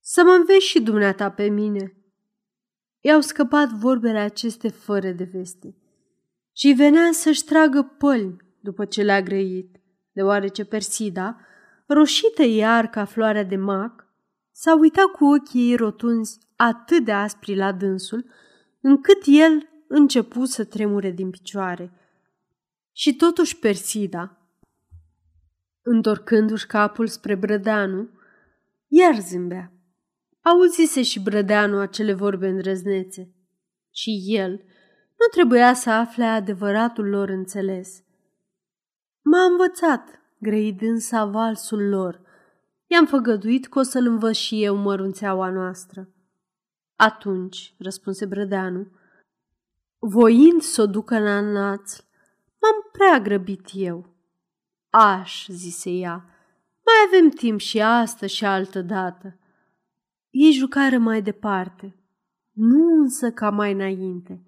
Să 0.00 0.22
mă 0.24 0.30
înveți 0.30 0.66
și 0.66 0.80
dumneata 0.80 1.30
pe 1.30 1.48
mine. 1.48 1.96
I-au 3.00 3.20
scăpat 3.20 3.68
vorbele 3.68 4.18
aceste 4.18 4.68
fără 4.68 5.10
de 5.10 5.24
veste 5.24 5.76
și 6.52 6.72
venea 6.72 7.12
să-și 7.12 7.44
tragă 7.44 7.82
pălmi 7.82 8.36
după 8.60 8.84
ce 8.84 9.02
le-a 9.02 9.22
grăit, 9.22 9.80
deoarece 10.12 10.64
Persida, 10.64 11.40
roșită 11.86 12.42
iar 12.42 12.86
ca 12.86 13.04
floarea 13.04 13.44
de 13.44 13.56
mac, 13.56 14.06
s-a 14.52 14.74
uitat 14.74 15.04
cu 15.04 15.24
ochii 15.24 15.70
ei 15.70 15.76
rotunzi 15.76 16.38
atât 16.56 17.04
de 17.04 17.12
aspri 17.12 17.56
la 17.56 17.72
dânsul, 17.72 18.24
încât 18.80 19.22
el 19.26 19.68
începu 19.88 20.44
să 20.44 20.64
tremure 20.64 21.10
din 21.10 21.30
picioare. 21.30 21.92
Și 22.92 23.16
totuși 23.16 23.58
Persida, 23.58 24.41
Întorcându-și 25.82 26.66
capul 26.66 27.06
spre 27.06 27.34
Brădeanu, 27.34 28.08
iar 28.86 29.18
zâmbea. 29.20 29.72
Auzise 30.40 31.02
și 31.02 31.20
Brădeanu 31.20 31.78
acele 31.78 32.12
vorbe 32.12 32.48
îndrăznețe. 32.48 33.34
Și 33.90 34.24
el 34.26 34.50
nu 35.22 35.26
trebuia 35.30 35.74
să 35.74 35.90
afle 35.90 36.24
adevăratul 36.24 37.08
lor 37.08 37.28
înțeles. 37.28 38.02
M-a 39.22 39.44
învățat, 39.44 40.20
grăi 40.38 40.72
dânsa 40.72 41.24
valsul 41.24 41.88
lor. 41.88 42.20
I-am 42.86 43.06
făgăduit 43.06 43.66
că 43.66 43.78
o 43.78 43.82
să-l 43.82 44.06
învăț 44.06 44.36
și 44.36 44.64
eu 44.64 44.76
mărunțeaua 44.76 45.50
noastră. 45.50 46.08
Atunci, 46.96 47.74
răspunse 47.78 48.26
Brădeanu, 48.26 48.86
voind 49.98 50.60
să 50.60 50.82
o 50.82 50.86
ducă 50.86 51.18
la 51.18 51.40
naț, 51.40 51.98
m-am 52.60 52.90
prea 52.92 53.20
grăbit 53.20 53.68
eu. 53.72 54.11
Aș, 54.94 55.46
zise 55.48 55.90
ea, 55.90 56.24
mai 56.84 56.94
avem 57.06 57.28
timp 57.28 57.60
și 57.60 57.80
asta 57.80 58.26
și 58.26 58.44
altă 58.44 58.82
dată. 58.82 59.38
Ei 60.30 60.52
jucară 60.52 60.98
mai 60.98 61.22
departe, 61.22 61.96
nu 62.52 63.00
însă 63.00 63.30
ca 63.30 63.50
mai 63.50 63.72
înainte. 63.72 64.42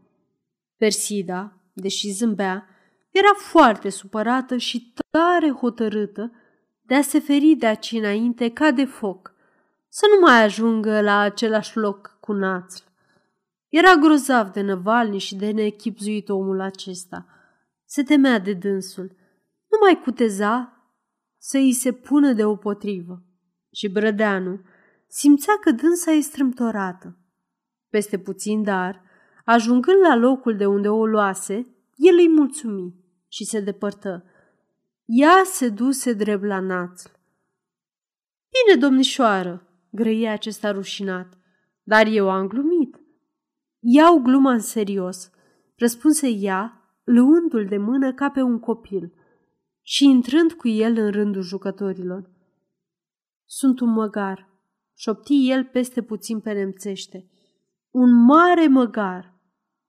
Persida, 0.77 1.61
deși 1.73 2.11
zâmbea, 2.11 2.67
era 3.11 3.33
foarte 3.37 3.89
supărată 3.89 4.57
și 4.57 4.93
tare 5.11 5.51
hotărâtă 5.51 6.33
de 6.83 6.95
a 6.95 7.03
se 7.03 7.19
feri 7.19 7.55
de 7.55 7.67
aici 7.67 7.93
înainte 7.93 8.51
ca 8.51 8.71
de 8.71 8.85
foc, 8.85 9.35
să 9.89 10.07
nu 10.15 10.27
mai 10.27 10.43
ajungă 10.43 11.01
la 11.01 11.19
același 11.19 11.77
loc 11.77 12.17
cu 12.21 12.33
națl. 12.33 12.83
Era 13.69 13.95
grozav 13.95 14.51
de 14.51 14.61
năvalni 14.61 15.19
și 15.19 15.37
de 15.37 15.51
neechipzuit 15.51 16.29
omul 16.29 16.61
acesta. 16.61 17.27
Se 17.85 18.03
temea 18.03 18.39
de 18.39 18.53
dânsul– 18.53 19.17
nu 19.75 19.87
mai 19.87 20.01
cuteza 20.01 20.73
să 21.39 21.57
îi 21.57 21.73
se 21.73 21.93
pună 21.93 22.33
de 22.33 22.45
o 22.45 22.57
potrivă. 22.57 23.23
Și 23.73 23.89
Brădeanu 23.89 24.61
simțea 25.09 25.55
că 25.61 25.71
dânsa 25.71 26.11
e 26.11 26.21
strâmtorată. 26.21 27.19
Peste 27.89 28.19
puțin, 28.19 28.63
dar, 28.63 29.03
ajungând 29.45 30.01
la 30.09 30.17
locul 30.17 30.57
de 30.57 30.67
unde 30.67 30.89
o 30.89 31.07
luase, 31.07 31.55
el 31.95 32.15
îi 32.17 32.29
mulțumi 32.29 32.95
și 33.29 33.45
se 33.45 33.61
depărtă. 33.61 34.25
Ea 35.05 35.43
se 35.45 35.69
duse 35.69 36.13
drept 36.13 36.45
la 36.45 36.61
națl. 36.61 37.09
Bine, 38.51 38.81
domnișoară, 38.81 39.69
grăie 39.91 40.29
acesta 40.29 40.71
rușinat, 40.71 41.39
dar 41.83 42.07
eu 42.07 42.31
am 42.31 42.47
glumit. 42.47 43.01
Iau 43.81 44.19
gluma 44.19 44.53
în 44.53 44.61
serios, 44.61 45.31
răspunse 45.77 46.29
ea, 46.29 46.83
luându-l 47.05 47.67
de 47.67 47.77
mână 47.77 48.13
ca 48.13 48.31
pe 48.31 48.43
un 48.43 48.59
copil– 48.59 49.13
și 49.87 50.05
intrând 50.05 50.53
cu 50.53 50.69
el 50.69 50.97
în 50.97 51.11
rândul 51.11 51.43
jucătorilor. 51.43 52.31
Sunt 53.45 53.81
un 53.81 53.89
măgar, 53.89 54.49
șopti 54.95 55.51
el 55.51 55.65
peste 55.65 56.03
puțin 56.03 56.41
pe 56.41 56.53
nemțește. 56.53 57.29
Un 57.91 58.25
mare 58.25 58.67
măgar, 58.67 59.35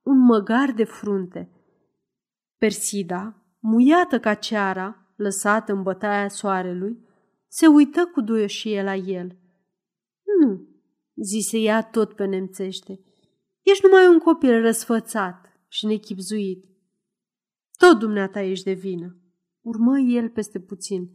un 0.02 0.18
măgar 0.18 0.72
de 0.72 0.84
frunte. 0.84 1.50
Persida, 2.58 3.44
muiată 3.60 4.20
ca 4.20 4.34
ceara, 4.34 5.14
lăsată 5.16 5.74
în 5.74 5.84
bătaia 5.84 6.28
soarelui, 6.28 7.00
se 7.48 7.68
uită 7.68 8.06
cu 8.06 8.22
duioșie 8.22 8.84
la 8.84 8.96
el. 8.96 9.38
Nu, 10.40 10.68
zise 11.16 11.58
ea 11.58 11.84
tot 11.84 12.14
pe 12.14 12.26
nemțește. 12.26 13.00
Ești 13.62 13.86
numai 13.86 14.08
un 14.08 14.20
copil 14.20 14.62
răsfățat 14.62 15.60
și 15.68 15.86
nechipzuit. 15.86 16.66
Tot 17.78 18.00
dumneata 18.00 18.42
ești 18.42 18.66
de 18.66 18.74
vină. 18.74 19.20
Urmă 19.66 20.00
el 20.00 20.30
peste 20.30 20.60
puțin. 20.60 21.10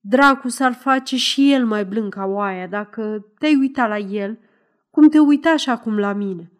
Dracu 0.00 0.48
s-ar 0.48 0.72
face 0.72 1.16
și 1.16 1.52
el 1.52 1.66
mai 1.66 1.84
blând 1.84 2.12
ca 2.12 2.24
oaia 2.24 2.66
dacă 2.66 3.32
te-ai 3.38 3.56
uita 3.56 3.86
la 3.86 3.98
el, 3.98 4.38
cum 4.90 5.08
te 5.08 5.18
uita 5.18 5.56
și 5.56 5.70
acum 5.70 5.98
la 5.98 6.12
mine. 6.12 6.52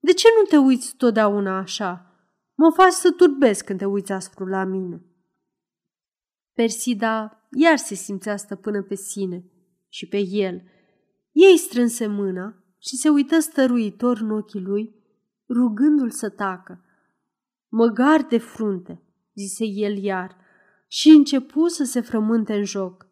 De 0.00 0.12
ce 0.12 0.28
nu 0.38 0.46
te 0.48 0.56
uiți 0.56 0.96
totdeauna 0.96 1.58
așa? 1.58 2.14
Mă 2.54 2.70
faci 2.70 2.92
să 2.92 3.10
turbesc 3.10 3.64
când 3.64 3.78
te 3.78 3.84
uiți 3.84 4.12
aspru 4.12 4.46
la 4.46 4.64
mine. 4.64 5.04
Persida 6.52 7.46
iar 7.50 7.76
se 7.76 7.94
simțea 7.94 8.36
stăpână 8.36 8.82
pe 8.82 8.94
sine 8.94 9.44
și 9.88 10.08
pe 10.08 10.18
el. 10.18 10.62
Ei 11.32 11.56
strânse 11.56 12.06
mâna 12.06 12.64
și 12.78 12.96
se 12.96 13.08
uită 13.08 13.38
stăruitor 13.38 14.18
în 14.20 14.30
ochii 14.30 14.60
lui, 14.60 14.94
rugându-l 15.48 16.10
să 16.10 16.28
tacă. 16.28 16.84
Măgar 17.68 18.22
de 18.22 18.38
frunte, 18.38 19.02
zise 19.34 19.64
el 19.64 19.96
iar, 19.96 20.42
și 20.94 21.08
începu 21.08 21.68
să 21.68 21.84
se 21.84 22.00
frământe 22.00 22.54
în 22.54 22.64
joc, 22.64 23.06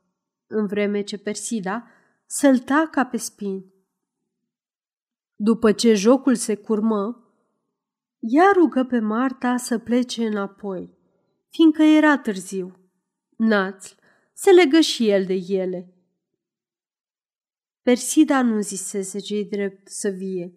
în 0.46 0.66
vreme 0.66 1.02
ce 1.02 1.18
Persida 1.18 1.86
sălta 2.26 2.88
ca 2.90 3.04
pe 3.04 3.16
spini. 3.16 3.72
După 5.36 5.72
ce 5.72 5.94
jocul 5.94 6.34
se 6.34 6.54
curmă, 6.54 7.32
ea 8.18 8.50
rugă 8.54 8.84
pe 8.84 8.98
Marta 8.98 9.56
să 9.56 9.78
plece 9.78 10.26
înapoi, 10.26 10.98
fiindcă 11.48 11.82
era 11.82 12.18
târziu. 12.18 12.76
Națl 13.36 13.94
se 14.32 14.50
legă 14.50 14.80
și 14.80 15.08
el 15.08 15.24
de 15.24 15.40
ele. 15.48 15.94
Persida 17.80 18.42
nu 18.42 18.60
zisese 18.60 19.18
ce 19.18 19.46
drept 19.50 19.88
să 19.88 20.08
vie, 20.08 20.54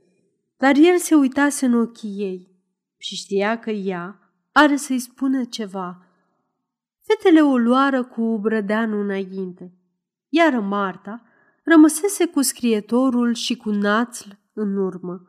dar 0.57 0.75
el 0.75 0.97
se 0.97 1.15
uitase 1.15 1.65
în 1.65 1.73
ochii 1.73 2.15
ei 2.17 2.49
și 2.97 3.15
știa 3.15 3.59
că 3.59 3.69
ea 3.71 4.33
are 4.51 4.75
să-i 4.75 4.99
spună 4.99 5.43
ceva. 5.43 6.04
Fetele 7.07 7.41
o 7.41 7.57
luară 7.57 8.03
cu 8.03 8.37
brădeanul 8.37 9.03
înainte, 9.03 9.73
iar 10.29 10.59
Marta 10.59 11.21
rămăsese 11.63 12.25
cu 12.27 12.41
scrietorul 12.41 13.33
și 13.33 13.57
cu 13.57 13.69
națl 13.69 14.29
în 14.53 14.77
urmă. 14.77 15.21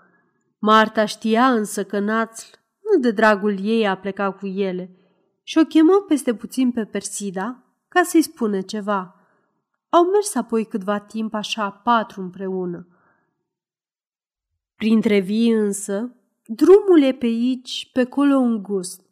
Marta 0.58 1.04
știa 1.04 1.46
însă 1.46 1.84
că 1.84 1.98
națl 1.98 2.46
nu 2.80 3.00
de 3.00 3.10
dragul 3.10 3.58
ei 3.64 3.86
a 3.86 3.96
plecat 3.96 4.38
cu 4.38 4.46
ele 4.46 4.96
și 5.42 5.58
o 5.58 5.64
chemă 5.64 6.04
peste 6.08 6.34
puțin 6.34 6.70
pe 6.72 6.84
Persida 6.84 7.62
ca 7.88 8.02
să-i 8.02 8.22
spună 8.22 8.60
ceva. 8.60 9.14
Au 9.88 10.04
mers 10.04 10.34
apoi 10.34 10.64
câtva 10.64 10.98
timp 10.98 11.34
așa 11.34 11.70
patru 11.70 12.20
împreună. 12.20 12.88
Printre 14.76 15.18
vii 15.18 15.50
însă, 15.50 16.16
drumul 16.46 17.02
e 17.02 17.12
pe 17.12 17.26
aici, 17.26 17.90
pe 17.92 18.04
colo 18.04 18.36
îngust, 18.36 19.05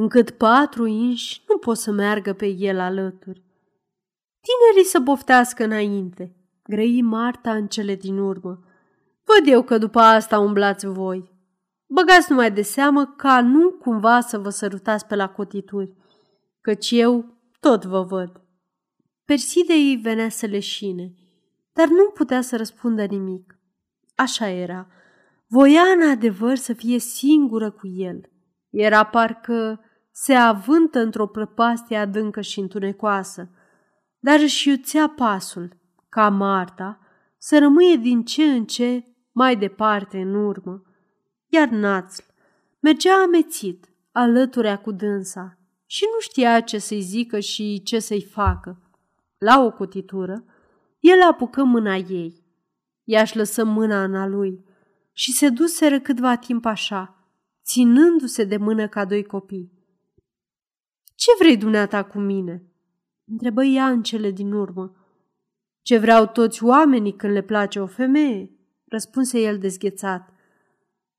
încât 0.00 0.30
patru 0.30 0.86
inși 0.86 1.44
nu 1.48 1.58
pot 1.58 1.76
să 1.76 1.90
meargă 1.90 2.32
pe 2.32 2.46
el 2.46 2.78
alături. 2.78 3.42
Tinerii 4.40 4.88
să 4.88 5.00
poftească 5.00 5.64
înainte, 5.64 6.36
grăi 6.62 7.02
Marta 7.02 7.54
în 7.54 7.66
cele 7.66 7.94
din 7.94 8.18
urmă. 8.18 8.64
Văd 9.24 9.52
eu 9.52 9.62
că 9.62 9.78
după 9.78 9.98
asta 9.98 10.38
umblați 10.38 10.86
voi. 10.86 11.30
Băgați 11.86 12.30
numai 12.30 12.52
de 12.52 12.62
seamă 12.62 13.06
ca 13.16 13.40
nu 13.40 13.70
cumva 13.70 14.20
să 14.20 14.38
vă 14.38 14.50
sărutați 14.50 15.06
pe 15.06 15.14
la 15.14 15.28
cotituri, 15.28 15.94
căci 16.60 16.90
eu 16.90 17.38
tot 17.60 17.84
vă 17.84 18.02
văd. 18.02 18.40
Perside 19.24 19.72
îi 19.72 19.96
venea 20.02 20.28
să 20.28 20.46
leșine, 20.46 21.14
dar 21.72 21.88
nu 21.88 22.10
putea 22.14 22.40
să 22.40 22.56
răspundă 22.56 23.04
nimic. 23.04 23.58
Așa 24.14 24.48
era. 24.48 24.86
Voia 25.46 25.82
în 25.82 26.08
adevăr 26.08 26.56
să 26.56 26.72
fie 26.72 26.98
singură 26.98 27.70
cu 27.70 27.86
el. 27.86 28.20
Era 28.70 29.04
parcă 29.04 29.84
se 30.12 30.34
avântă 30.34 30.98
într-o 30.98 31.26
prăpastie 31.26 31.96
adâncă 31.96 32.40
și 32.40 32.60
întunecoasă, 32.60 33.50
dar 34.18 34.40
își 34.40 34.68
iuțea 34.68 35.08
pasul, 35.08 35.76
ca 36.08 36.28
Marta, 36.28 36.98
să 37.38 37.58
rămâie 37.58 37.96
din 37.96 38.24
ce 38.24 38.44
în 38.44 38.64
ce 38.64 39.04
mai 39.32 39.56
departe 39.56 40.20
în 40.20 40.34
urmă. 40.34 40.82
Iar 41.46 41.68
Națl 41.68 42.22
mergea 42.80 43.22
amețit, 43.22 43.88
alăturea 44.12 44.78
cu 44.78 44.92
dânsa, 44.92 45.58
și 45.86 46.04
nu 46.14 46.20
știa 46.20 46.60
ce 46.60 46.78
să-i 46.78 47.00
zică 47.00 47.38
și 47.40 47.82
ce 47.82 47.98
să-i 47.98 48.22
facă. 48.22 48.80
La 49.38 49.64
o 49.64 49.70
cotitură, 49.70 50.44
el 51.00 51.22
apucă 51.22 51.64
mâna 51.64 51.94
ei. 51.94 52.44
Ea 53.04 53.20
își 53.20 53.36
lăsă 53.36 53.64
mâna 53.64 54.04
în 54.04 54.14
a 54.14 54.26
lui 54.26 54.64
și 55.12 55.32
se 55.32 55.48
duseră 55.48 56.00
câtva 56.00 56.36
timp 56.36 56.64
așa, 56.64 57.30
ținându-se 57.64 58.44
de 58.44 58.56
mână 58.56 58.88
ca 58.88 59.04
doi 59.04 59.24
copii. 59.24 59.79
Ce 61.20 61.30
vrei 61.38 61.56
dumneata 61.56 62.02
cu 62.02 62.18
mine?" 62.18 62.62
întrebă 63.24 63.64
ea 63.64 63.86
în 63.86 64.02
cele 64.02 64.30
din 64.30 64.52
urmă. 64.52 64.92
Ce 65.82 65.98
vreau 65.98 66.26
toți 66.26 66.64
oamenii 66.64 67.16
când 67.16 67.32
le 67.32 67.42
place 67.42 67.80
o 67.80 67.86
femeie?" 67.86 68.50
răspunse 68.84 69.40
el 69.40 69.58
dezghețat. 69.58 70.32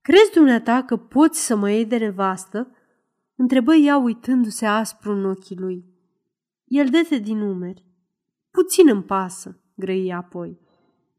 Crezi 0.02 0.32
dumneata 0.34 0.84
că 0.84 0.98
poți 0.98 1.46
să 1.46 1.56
mă 1.56 1.72
iei 1.72 1.86
de 1.86 1.98
nevastă?" 1.98 2.76
întrebă 3.36 3.76
ea 3.76 3.98
uitându-se 3.98 4.66
aspru 4.66 5.12
în 5.12 5.26
ochii 5.26 5.58
lui. 5.58 5.86
El 6.66 6.88
dete 6.90 7.18
din 7.18 7.40
umeri. 7.40 7.86
Puțin 8.52 8.90
îmi 8.90 9.04
pasă, 9.04 9.62
grăi 9.76 10.14
apoi. 10.14 10.60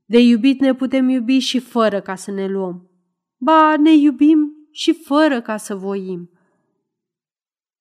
De 0.05 0.19
iubit 0.19 0.61
ne 0.61 0.75
putem 0.75 1.09
iubi 1.09 1.39
și 1.39 1.59
fără 1.59 2.01
ca 2.01 2.15
să 2.15 2.31
ne 2.31 2.47
luăm. 2.47 2.91
Ba, 3.37 3.77
ne 3.77 3.95
iubim 3.95 4.53
și 4.71 4.93
fără 4.93 5.41
ca 5.41 5.57
să 5.57 5.75
voim. 5.75 6.31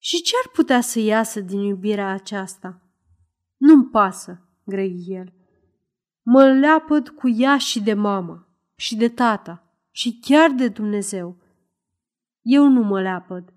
Și 0.04 0.22
ce 0.22 0.34
ar 0.46 0.52
putea 0.52 0.82
să 0.82 1.00
iasă 1.00 1.40
din 1.42 1.60
iubirea 1.60 2.08
aceasta? 2.08 2.82
Nu-mi 3.58 3.86
pasă, 3.86 4.48
grăi 4.64 5.04
el. 5.08 5.34
Mă 6.22 6.44
leapăd 6.54 7.10
cu 7.10 7.30
ea 7.30 7.58
și 7.58 7.82
de 7.82 7.94
mama, 7.94 8.48
și 8.76 8.96
de 8.96 9.10
tata, 9.10 9.76
și 9.92 10.20
chiar 10.22 10.52
de 10.52 10.68
Dumnezeu. 10.68 11.38
Eu 12.42 12.68
nu 12.68 12.82
mă 12.82 13.02
leapăd, 13.02 13.54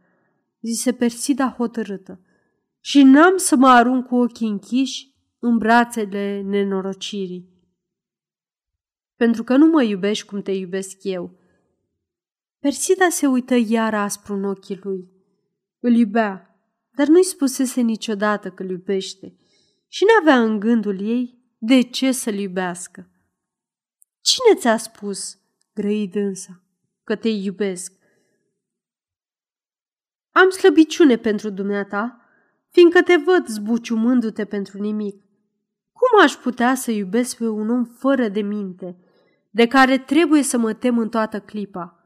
zise 0.60 0.92
Persida 0.92 1.54
hotărâtă, 1.56 2.20
și 2.80 3.02
n-am 3.02 3.36
să 3.36 3.56
mă 3.56 3.68
arunc 3.68 4.06
cu 4.06 4.16
ochii 4.16 4.48
închiși 4.48 5.14
în 5.38 5.58
brațele 5.58 6.40
nenorocirii. 6.40 7.48
Pentru 9.16 9.44
că 9.44 9.56
nu 9.56 9.66
mă 9.66 9.82
iubești 9.82 10.26
cum 10.26 10.42
te 10.42 10.52
iubesc 10.52 10.96
eu. 11.02 11.38
Persida 12.58 13.08
se 13.08 13.26
uită 13.26 13.54
iar 13.54 13.94
aspru 13.94 14.34
în 14.34 14.44
ochii 14.44 14.80
lui. 14.82 15.13
Îl 15.86 15.94
iubea, 15.94 16.58
dar 16.90 17.06
nu-i 17.06 17.24
spusese 17.24 17.80
niciodată 17.80 18.50
că 18.50 18.62
îl 18.62 18.70
iubește 18.70 19.36
și 19.88 20.04
n-avea 20.04 20.42
în 20.42 20.58
gândul 20.58 21.00
ei 21.00 21.38
de 21.58 21.80
ce 21.80 22.12
să-l 22.12 22.34
iubească. 22.34 23.10
Cine 24.20 24.60
ți-a 24.60 24.76
spus, 24.76 25.38
grăi 25.74 26.08
dânsa, 26.08 26.62
că 27.02 27.16
te 27.16 27.28
iubesc? 27.28 27.92
Am 30.30 30.50
slăbiciune 30.50 31.16
pentru 31.16 31.50
dumneata, 31.50 32.20
fiindcă 32.70 33.02
te 33.02 33.16
văd 33.16 33.46
zbuciumându-te 33.46 34.44
pentru 34.44 34.78
nimic. 34.78 35.22
Cum 35.92 36.22
aș 36.22 36.32
putea 36.32 36.74
să 36.74 36.90
iubesc 36.90 37.36
pe 37.36 37.48
un 37.48 37.70
om 37.70 37.84
fără 37.84 38.28
de 38.28 38.40
minte, 38.40 38.96
de 39.50 39.66
care 39.66 39.98
trebuie 39.98 40.42
să 40.42 40.58
mă 40.58 40.72
tem 40.72 40.98
în 40.98 41.08
toată 41.08 41.40
clipa? 41.40 42.03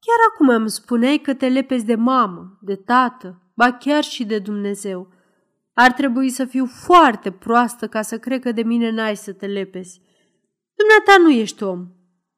Chiar 0.00 0.16
acum 0.32 0.48
îmi 0.48 0.70
spuneai 0.70 1.18
că 1.18 1.34
te 1.34 1.48
lepezi 1.48 1.84
de 1.84 1.94
mamă, 1.94 2.58
de 2.60 2.76
tată, 2.76 3.52
ba 3.54 3.72
chiar 3.72 4.02
și 4.02 4.24
de 4.24 4.38
Dumnezeu. 4.38 5.08
Ar 5.72 5.92
trebui 5.92 6.30
să 6.30 6.44
fiu 6.44 6.66
foarte 6.66 7.30
proastă 7.32 7.88
ca 7.88 8.02
să 8.02 8.18
cred 8.18 8.42
că 8.42 8.52
de 8.52 8.62
mine 8.62 8.90
n-ai 8.90 9.16
să 9.16 9.32
te 9.32 9.46
lepezi. 9.46 10.00
Dumneata 10.74 11.22
nu 11.22 11.30
ești 11.30 11.62
om. 11.62 11.88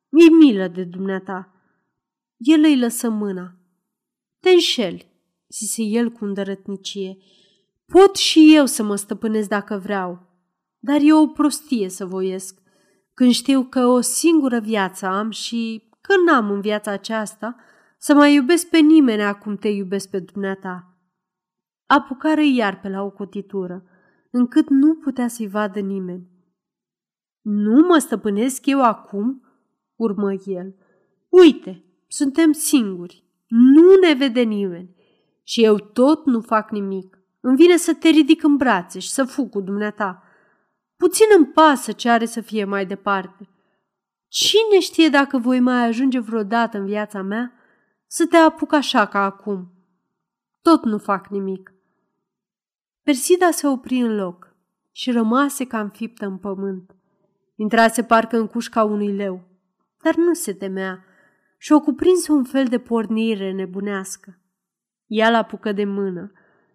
Mi-e 0.08 0.28
milă 0.28 0.68
de 0.68 0.84
dumneata. 0.84 1.52
El 2.36 2.62
îi 2.62 2.78
lăsă 2.78 3.08
mâna. 3.08 3.56
Te 4.40 4.50
înșeli, 4.50 5.12
zise 5.48 5.82
el 5.82 6.10
cu 6.10 6.24
îndărătnicie. 6.24 7.16
Pot 7.86 8.16
și 8.16 8.54
eu 8.56 8.66
să 8.66 8.82
mă 8.82 8.96
stăpânesc 8.96 9.48
dacă 9.48 9.78
vreau, 9.78 10.28
dar 10.78 11.00
e 11.00 11.12
o 11.12 11.26
prostie 11.26 11.88
să 11.88 12.06
voiesc, 12.06 12.58
când 13.14 13.32
știu 13.32 13.62
că 13.64 13.86
o 13.86 14.00
singură 14.00 14.60
viață 14.60 15.06
am 15.06 15.30
și 15.30 15.90
că 16.02 16.14
n-am 16.26 16.50
în 16.50 16.60
viața 16.60 16.90
aceasta 16.90 17.56
să 17.98 18.14
mai 18.14 18.34
iubesc 18.34 18.68
pe 18.68 18.78
nimeni 18.78 19.22
acum 19.22 19.56
te 19.56 19.68
iubesc 19.68 20.10
pe 20.10 20.18
dumneata. 20.18 20.96
Apucară 21.86 22.40
iar 22.40 22.80
pe 22.80 22.88
la 22.88 23.02
o 23.02 23.10
cotitură, 23.10 23.84
încât 24.30 24.68
nu 24.68 24.94
putea 24.94 25.28
să-i 25.28 25.48
vadă 25.48 25.80
nimeni. 25.80 26.30
Nu 27.40 27.86
mă 27.86 27.98
stăpânesc 27.98 28.66
eu 28.66 28.82
acum?" 28.82 29.42
urmă 29.96 30.32
el. 30.44 30.74
Uite, 31.28 31.84
suntem 32.06 32.52
singuri, 32.52 33.24
nu 33.48 33.94
ne 34.06 34.14
vede 34.14 34.40
nimeni 34.40 34.96
și 35.42 35.64
eu 35.64 35.76
tot 35.76 36.26
nu 36.26 36.40
fac 36.40 36.70
nimic. 36.70 37.18
Îmi 37.40 37.56
vine 37.56 37.76
să 37.76 37.94
te 37.94 38.08
ridic 38.08 38.42
în 38.42 38.56
brațe 38.56 38.98
și 38.98 39.10
să 39.10 39.24
fug 39.24 39.50
cu 39.50 39.60
dumneata. 39.60 40.22
Puțin 40.96 41.26
îmi 41.36 41.46
pasă 41.46 41.92
ce 41.92 42.08
are 42.08 42.24
să 42.24 42.40
fie 42.40 42.64
mai 42.64 42.86
departe. 42.86 43.48
Cine 44.32 44.80
știe 44.80 45.08
dacă 45.08 45.38
voi 45.38 45.60
mai 45.60 45.86
ajunge 45.86 46.20
vreodată 46.20 46.78
în 46.78 46.86
viața 46.86 47.22
mea 47.22 47.52
să 48.06 48.26
te 48.26 48.36
apuc 48.36 48.72
așa 48.72 49.06
ca 49.06 49.24
acum? 49.24 49.72
Tot 50.62 50.84
nu 50.84 50.98
fac 50.98 51.28
nimic. 51.28 51.74
Persida 53.02 53.50
se 53.50 53.66
opri 53.66 53.98
în 53.98 54.14
loc 54.14 54.56
și 54.92 55.10
rămase 55.10 55.66
ca 55.66 55.80
înfiptă 55.80 56.26
în 56.26 56.38
pământ. 56.38 56.96
Intrase 57.56 58.02
parcă 58.02 58.36
în 58.36 58.46
cușca 58.46 58.84
unui 58.84 59.12
leu, 59.12 59.48
dar 60.02 60.14
nu 60.14 60.34
se 60.34 60.52
temea 60.52 61.04
și 61.58 61.72
o 61.72 61.80
cuprinse 61.80 62.32
un 62.32 62.44
fel 62.44 62.66
de 62.66 62.78
pornire 62.78 63.52
nebunească. 63.52 64.38
Ea 65.06 65.30
l-apucă 65.30 65.72
de 65.72 65.84
mână 65.84 66.32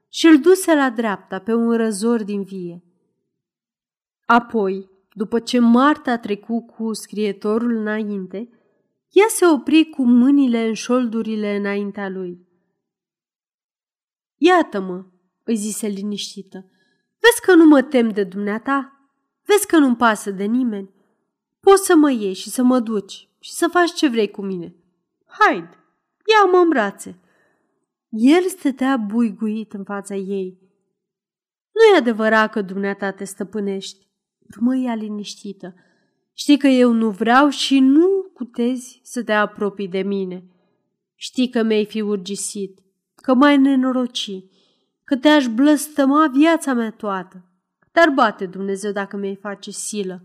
și 0.09 0.25
îl 0.25 0.39
duse 0.39 0.75
la 0.75 0.89
dreapta 0.89 1.39
pe 1.39 1.53
un 1.53 1.77
răzor 1.77 2.23
din 2.23 2.43
vie. 2.43 2.83
Apoi, 4.25 4.89
după 5.17 5.39
ce 5.39 5.59
Marta 5.59 6.11
a 6.11 6.17
trecut 6.17 6.67
cu 6.67 6.93
scrietorul 6.93 7.75
înainte, 7.75 8.49
Ea 9.09 9.25
se 9.27 9.45
opri 9.45 9.89
cu 9.89 10.05
mâinile 10.05 10.67
în 10.67 10.73
șoldurile 10.73 11.55
înaintea 11.55 12.09
lui. 12.09 12.47
Iată-mă, 14.35 15.05
îi 15.43 15.55
zise 15.55 15.87
liniștită. 15.87 16.57
Vezi 17.19 17.41
că 17.41 17.53
nu 17.53 17.65
mă 17.65 17.81
tem 17.81 18.09
de 18.09 18.23
dumneata? 18.23 19.09
Vezi 19.43 19.67
că 19.67 19.77
nu-mi 19.77 19.95
pasă 19.95 20.31
de 20.31 20.43
nimeni? 20.43 20.89
Poți 21.59 21.85
să 21.85 21.95
mă 21.95 22.11
ieși 22.11 22.41
și 22.41 22.49
să 22.49 22.63
mă 22.63 22.79
duci 22.79 23.29
și 23.39 23.51
să 23.51 23.67
faci 23.67 23.93
ce 23.93 24.07
vrei 24.07 24.31
cu 24.31 24.41
mine. 24.41 24.75
Haide, 25.25 25.77
ia-mă 26.25 26.57
în 26.57 26.69
brațe. 26.69 27.19
El 28.09 28.43
stătea 28.47 28.97
buiguit 28.97 29.73
în 29.73 29.83
fața 29.83 30.15
ei. 30.15 30.59
Nu 31.71 31.95
e 31.95 31.97
adevărat 31.97 32.51
că 32.51 32.61
dumneata 32.61 33.11
te 33.11 33.23
stăpânești, 33.23 34.06
urmă 34.49 34.75
ea 34.75 34.95
liniștită. 34.95 35.75
Știi 36.33 36.57
că 36.57 36.67
eu 36.67 36.91
nu 36.91 37.09
vreau 37.09 37.49
și 37.49 37.79
nu 37.79 38.31
cutezi 38.33 38.99
să 39.03 39.23
te 39.23 39.31
apropii 39.33 39.87
de 39.87 40.01
mine. 40.01 40.43
Știi 41.15 41.49
că 41.49 41.63
mi-ai 41.63 41.85
fi 41.85 42.01
urgisit, 42.01 42.79
că 43.15 43.33
mai 43.33 43.57
nenoroci, 43.57 44.43
că 45.03 45.15
te-aș 45.15 45.47
blăstăma 45.47 46.27
viața 46.33 46.73
mea 46.73 46.91
toată. 46.91 47.45
Dar 47.91 48.09
bate 48.09 48.45
Dumnezeu 48.45 48.91
dacă 48.91 49.17
mi-ai 49.17 49.35
face 49.35 49.71
silă. 49.71 50.23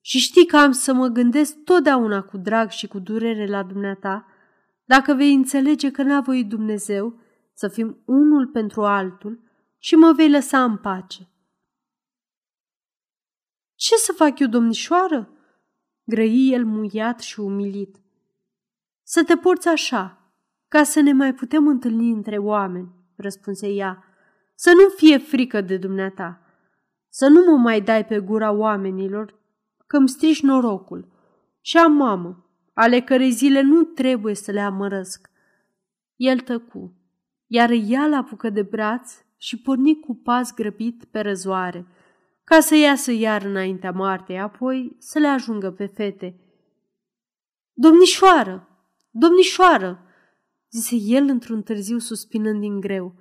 Și 0.00 0.18
știi 0.18 0.46
că 0.46 0.56
am 0.56 0.72
să 0.72 0.92
mă 0.92 1.06
gândesc 1.06 1.56
totdeauna 1.64 2.22
cu 2.22 2.36
drag 2.36 2.70
și 2.70 2.86
cu 2.86 2.98
durere 2.98 3.46
la 3.46 3.62
dumneata, 3.62 4.26
dacă 4.84 5.14
vei 5.14 5.34
înțelege 5.34 5.90
că 5.90 6.02
n-a 6.02 6.20
voit 6.20 6.48
Dumnezeu 6.48 7.18
să 7.52 7.68
fim 7.68 8.02
unul 8.04 8.46
pentru 8.46 8.84
altul 8.84 9.40
și 9.78 9.94
mă 9.94 10.12
vei 10.16 10.30
lăsa 10.30 10.64
în 10.64 10.76
pace. 10.76 11.29
Ce 13.80 13.96
să 13.96 14.12
fac 14.12 14.38
eu, 14.38 14.46
domnișoară? 14.46 15.30
grăi 16.04 16.50
el 16.52 16.64
muiat 16.64 17.20
și 17.20 17.40
umilit. 17.40 17.96
Să 19.02 19.24
te 19.24 19.36
porți 19.36 19.68
așa, 19.68 20.32
ca 20.68 20.82
să 20.82 21.00
ne 21.00 21.12
mai 21.12 21.34
putem 21.34 21.66
întâlni 21.66 22.10
între 22.10 22.38
oameni, 22.38 22.88
răspunse 23.16 23.68
ea. 23.68 24.04
Să 24.54 24.72
nu 24.72 24.88
fie 24.96 25.18
frică 25.18 25.60
de 25.60 25.76
dumneata, 25.76 26.40
să 27.08 27.28
nu 27.28 27.50
mă 27.50 27.56
mai 27.56 27.80
dai 27.80 28.04
pe 28.04 28.18
gura 28.18 28.50
oamenilor, 28.50 29.34
că 29.86 29.96
îmi 29.96 30.08
strici 30.08 30.42
norocul. 30.42 31.08
Și 31.60 31.76
am 31.76 31.92
mamă, 31.92 32.50
ale 32.74 33.00
cărei 33.00 33.30
zile 33.30 33.60
nu 33.60 33.82
trebuie 33.82 34.34
să 34.34 34.50
le 34.50 34.60
amărăsc. 34.60 35.30
El 36.16 36.40
tăcu, 36.40 36.94
iar 37.46 37.70
ea 37.70 38.06
l 38.06 38.12
apucă 38.12 38.50
de 38.50 38.62
braț 38.62 39.12
și 39.36 39.60
porni 39.60 40.00
cu 40.00 40.14
pas 40.14 40.54
grăbit 40.54 41.04
pe 41.04 41.20
răzoare– 41.20 41.86
ca 42.50 42.60
să 42.60 42.74
iasă 42.74 43.12
iar 43.12 43.42
înaintea 43.42 43.90
Martei, 43.90 44.40
apoi 44.40 44.96
să 44.98 45.18
le 45.18 45.26
ajungă 45.26 45.70
pe 45.70 45.86
fete. 45.86 46.40
Domnișoară! 47.72 48.68
Domnișoară! 49.10 50.02
zise 50.70 50.96
el 50.96 51.28
într-un 51.28 51.62
târziu 51.62 51.98
suspinând 51.98 52.60
din 52.60 52.80
greu. 52.80 53.14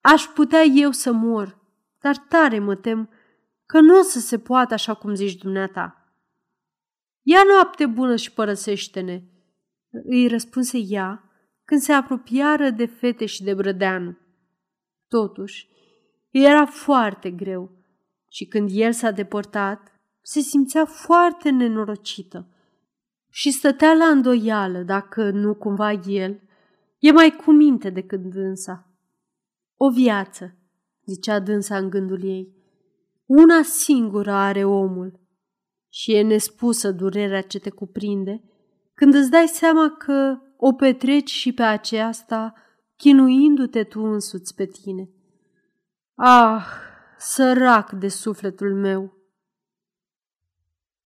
Aș 0.00 0.24
putea 0.24 0.62
eu 0.62 0.90
să 0.90 1.12
mor, 1.12 1.58
dar 2.00 2.16
tare 2.16 2.58
mă 2.58 2.74
tem 2.74 3.10
că 3.66 3.80
nu 3.80 3.98
o 3.98 4.02
să 4.02 4.18
se 4.18 4.38
poată 4.38 4.74
așa 4.74 4.94
cum 4.94 5.14
zici 5.14 5.42
dumneata. 5.42 6.14
Ia 7.22 7.42
noapte 7.52 7.86
bună 7.86 8.16
și 8.16 8.32
părăsește-ne, 8.32 9.22
îi 10.04 10.28
răspunse 10.28 10.78
ea 10.78 11.30
când 11.64 11.80
se 11.80 11.92
apropiară 11.92 12.70
de 12.70 12.86
fete 12.86 13.26
și 13.26 13.42
de 13.42 13.54
brădeanu. 13.54 14.18
Totuși, 15.08 15.68
era 16.30 16.66
foarte 16.66 17.30
greu 17.30 17.80
și 18.32 18.44
când 18.44 18.68
el 18.72 18.92
s-a 18.92 19.10
depărtat, 19.10 19.92
se 20.22 20.40
simțea 20.40 20.84
foarte 20.84 21.50
nenorocită 21.50 22.48
și 23.30 23.50
stătea 23.50 23.92
la 23.94 24.04
îndoială 24.04 24.82
dacă 24.82 25.30
nu 25.30 25.54
cumva 25.54 25.92
el 25.92 26.40
e 26.98 27.12
mai 27.12 27.36
cu 27.44 27.50
minte 27.50 27.90
decât 27.90 28.20
dânsa. 28.20 28.92
O 29.76 29.90
viață, 29.90 30.56
zicea 31.04 31.40
dânsa 31.40 31.76
în 31.76 31.90
gândul 31.90 32.24
ei, 32.24 32.54
una 33.26 33.62
singură 33.62 34.32
are 34.32 34.64
omul 34.64 35.20
și 35.88 36.14
e 36.14 36.22
nespusă 36.22 36.90
durerea 36.90 37.42
ce 37.42 37.58
te 37.58 37.70
cuprinde 37.70 38.42
când 38.94 39.14
îți 39.14 39.30
dai 39.30 39.46
seama 39.46 39.90
că 39.90 40.38
o 40.56 40.72
petreci 40.72 41.30
și 41.30 41.52
pe 41.52 41.62
aceasta 41.62 42.54
chinuindu-te 42.96 43.84
tu 43.84 44.00
însuți 44.00 44.54
pe 44.54 44.66
tine. 44.66 45.08
Ah, 46.14 46.90
sărac 47.22 47.90
de 47.92 48.08
sufletul 48.08 48.74
meu, 48.74 49.12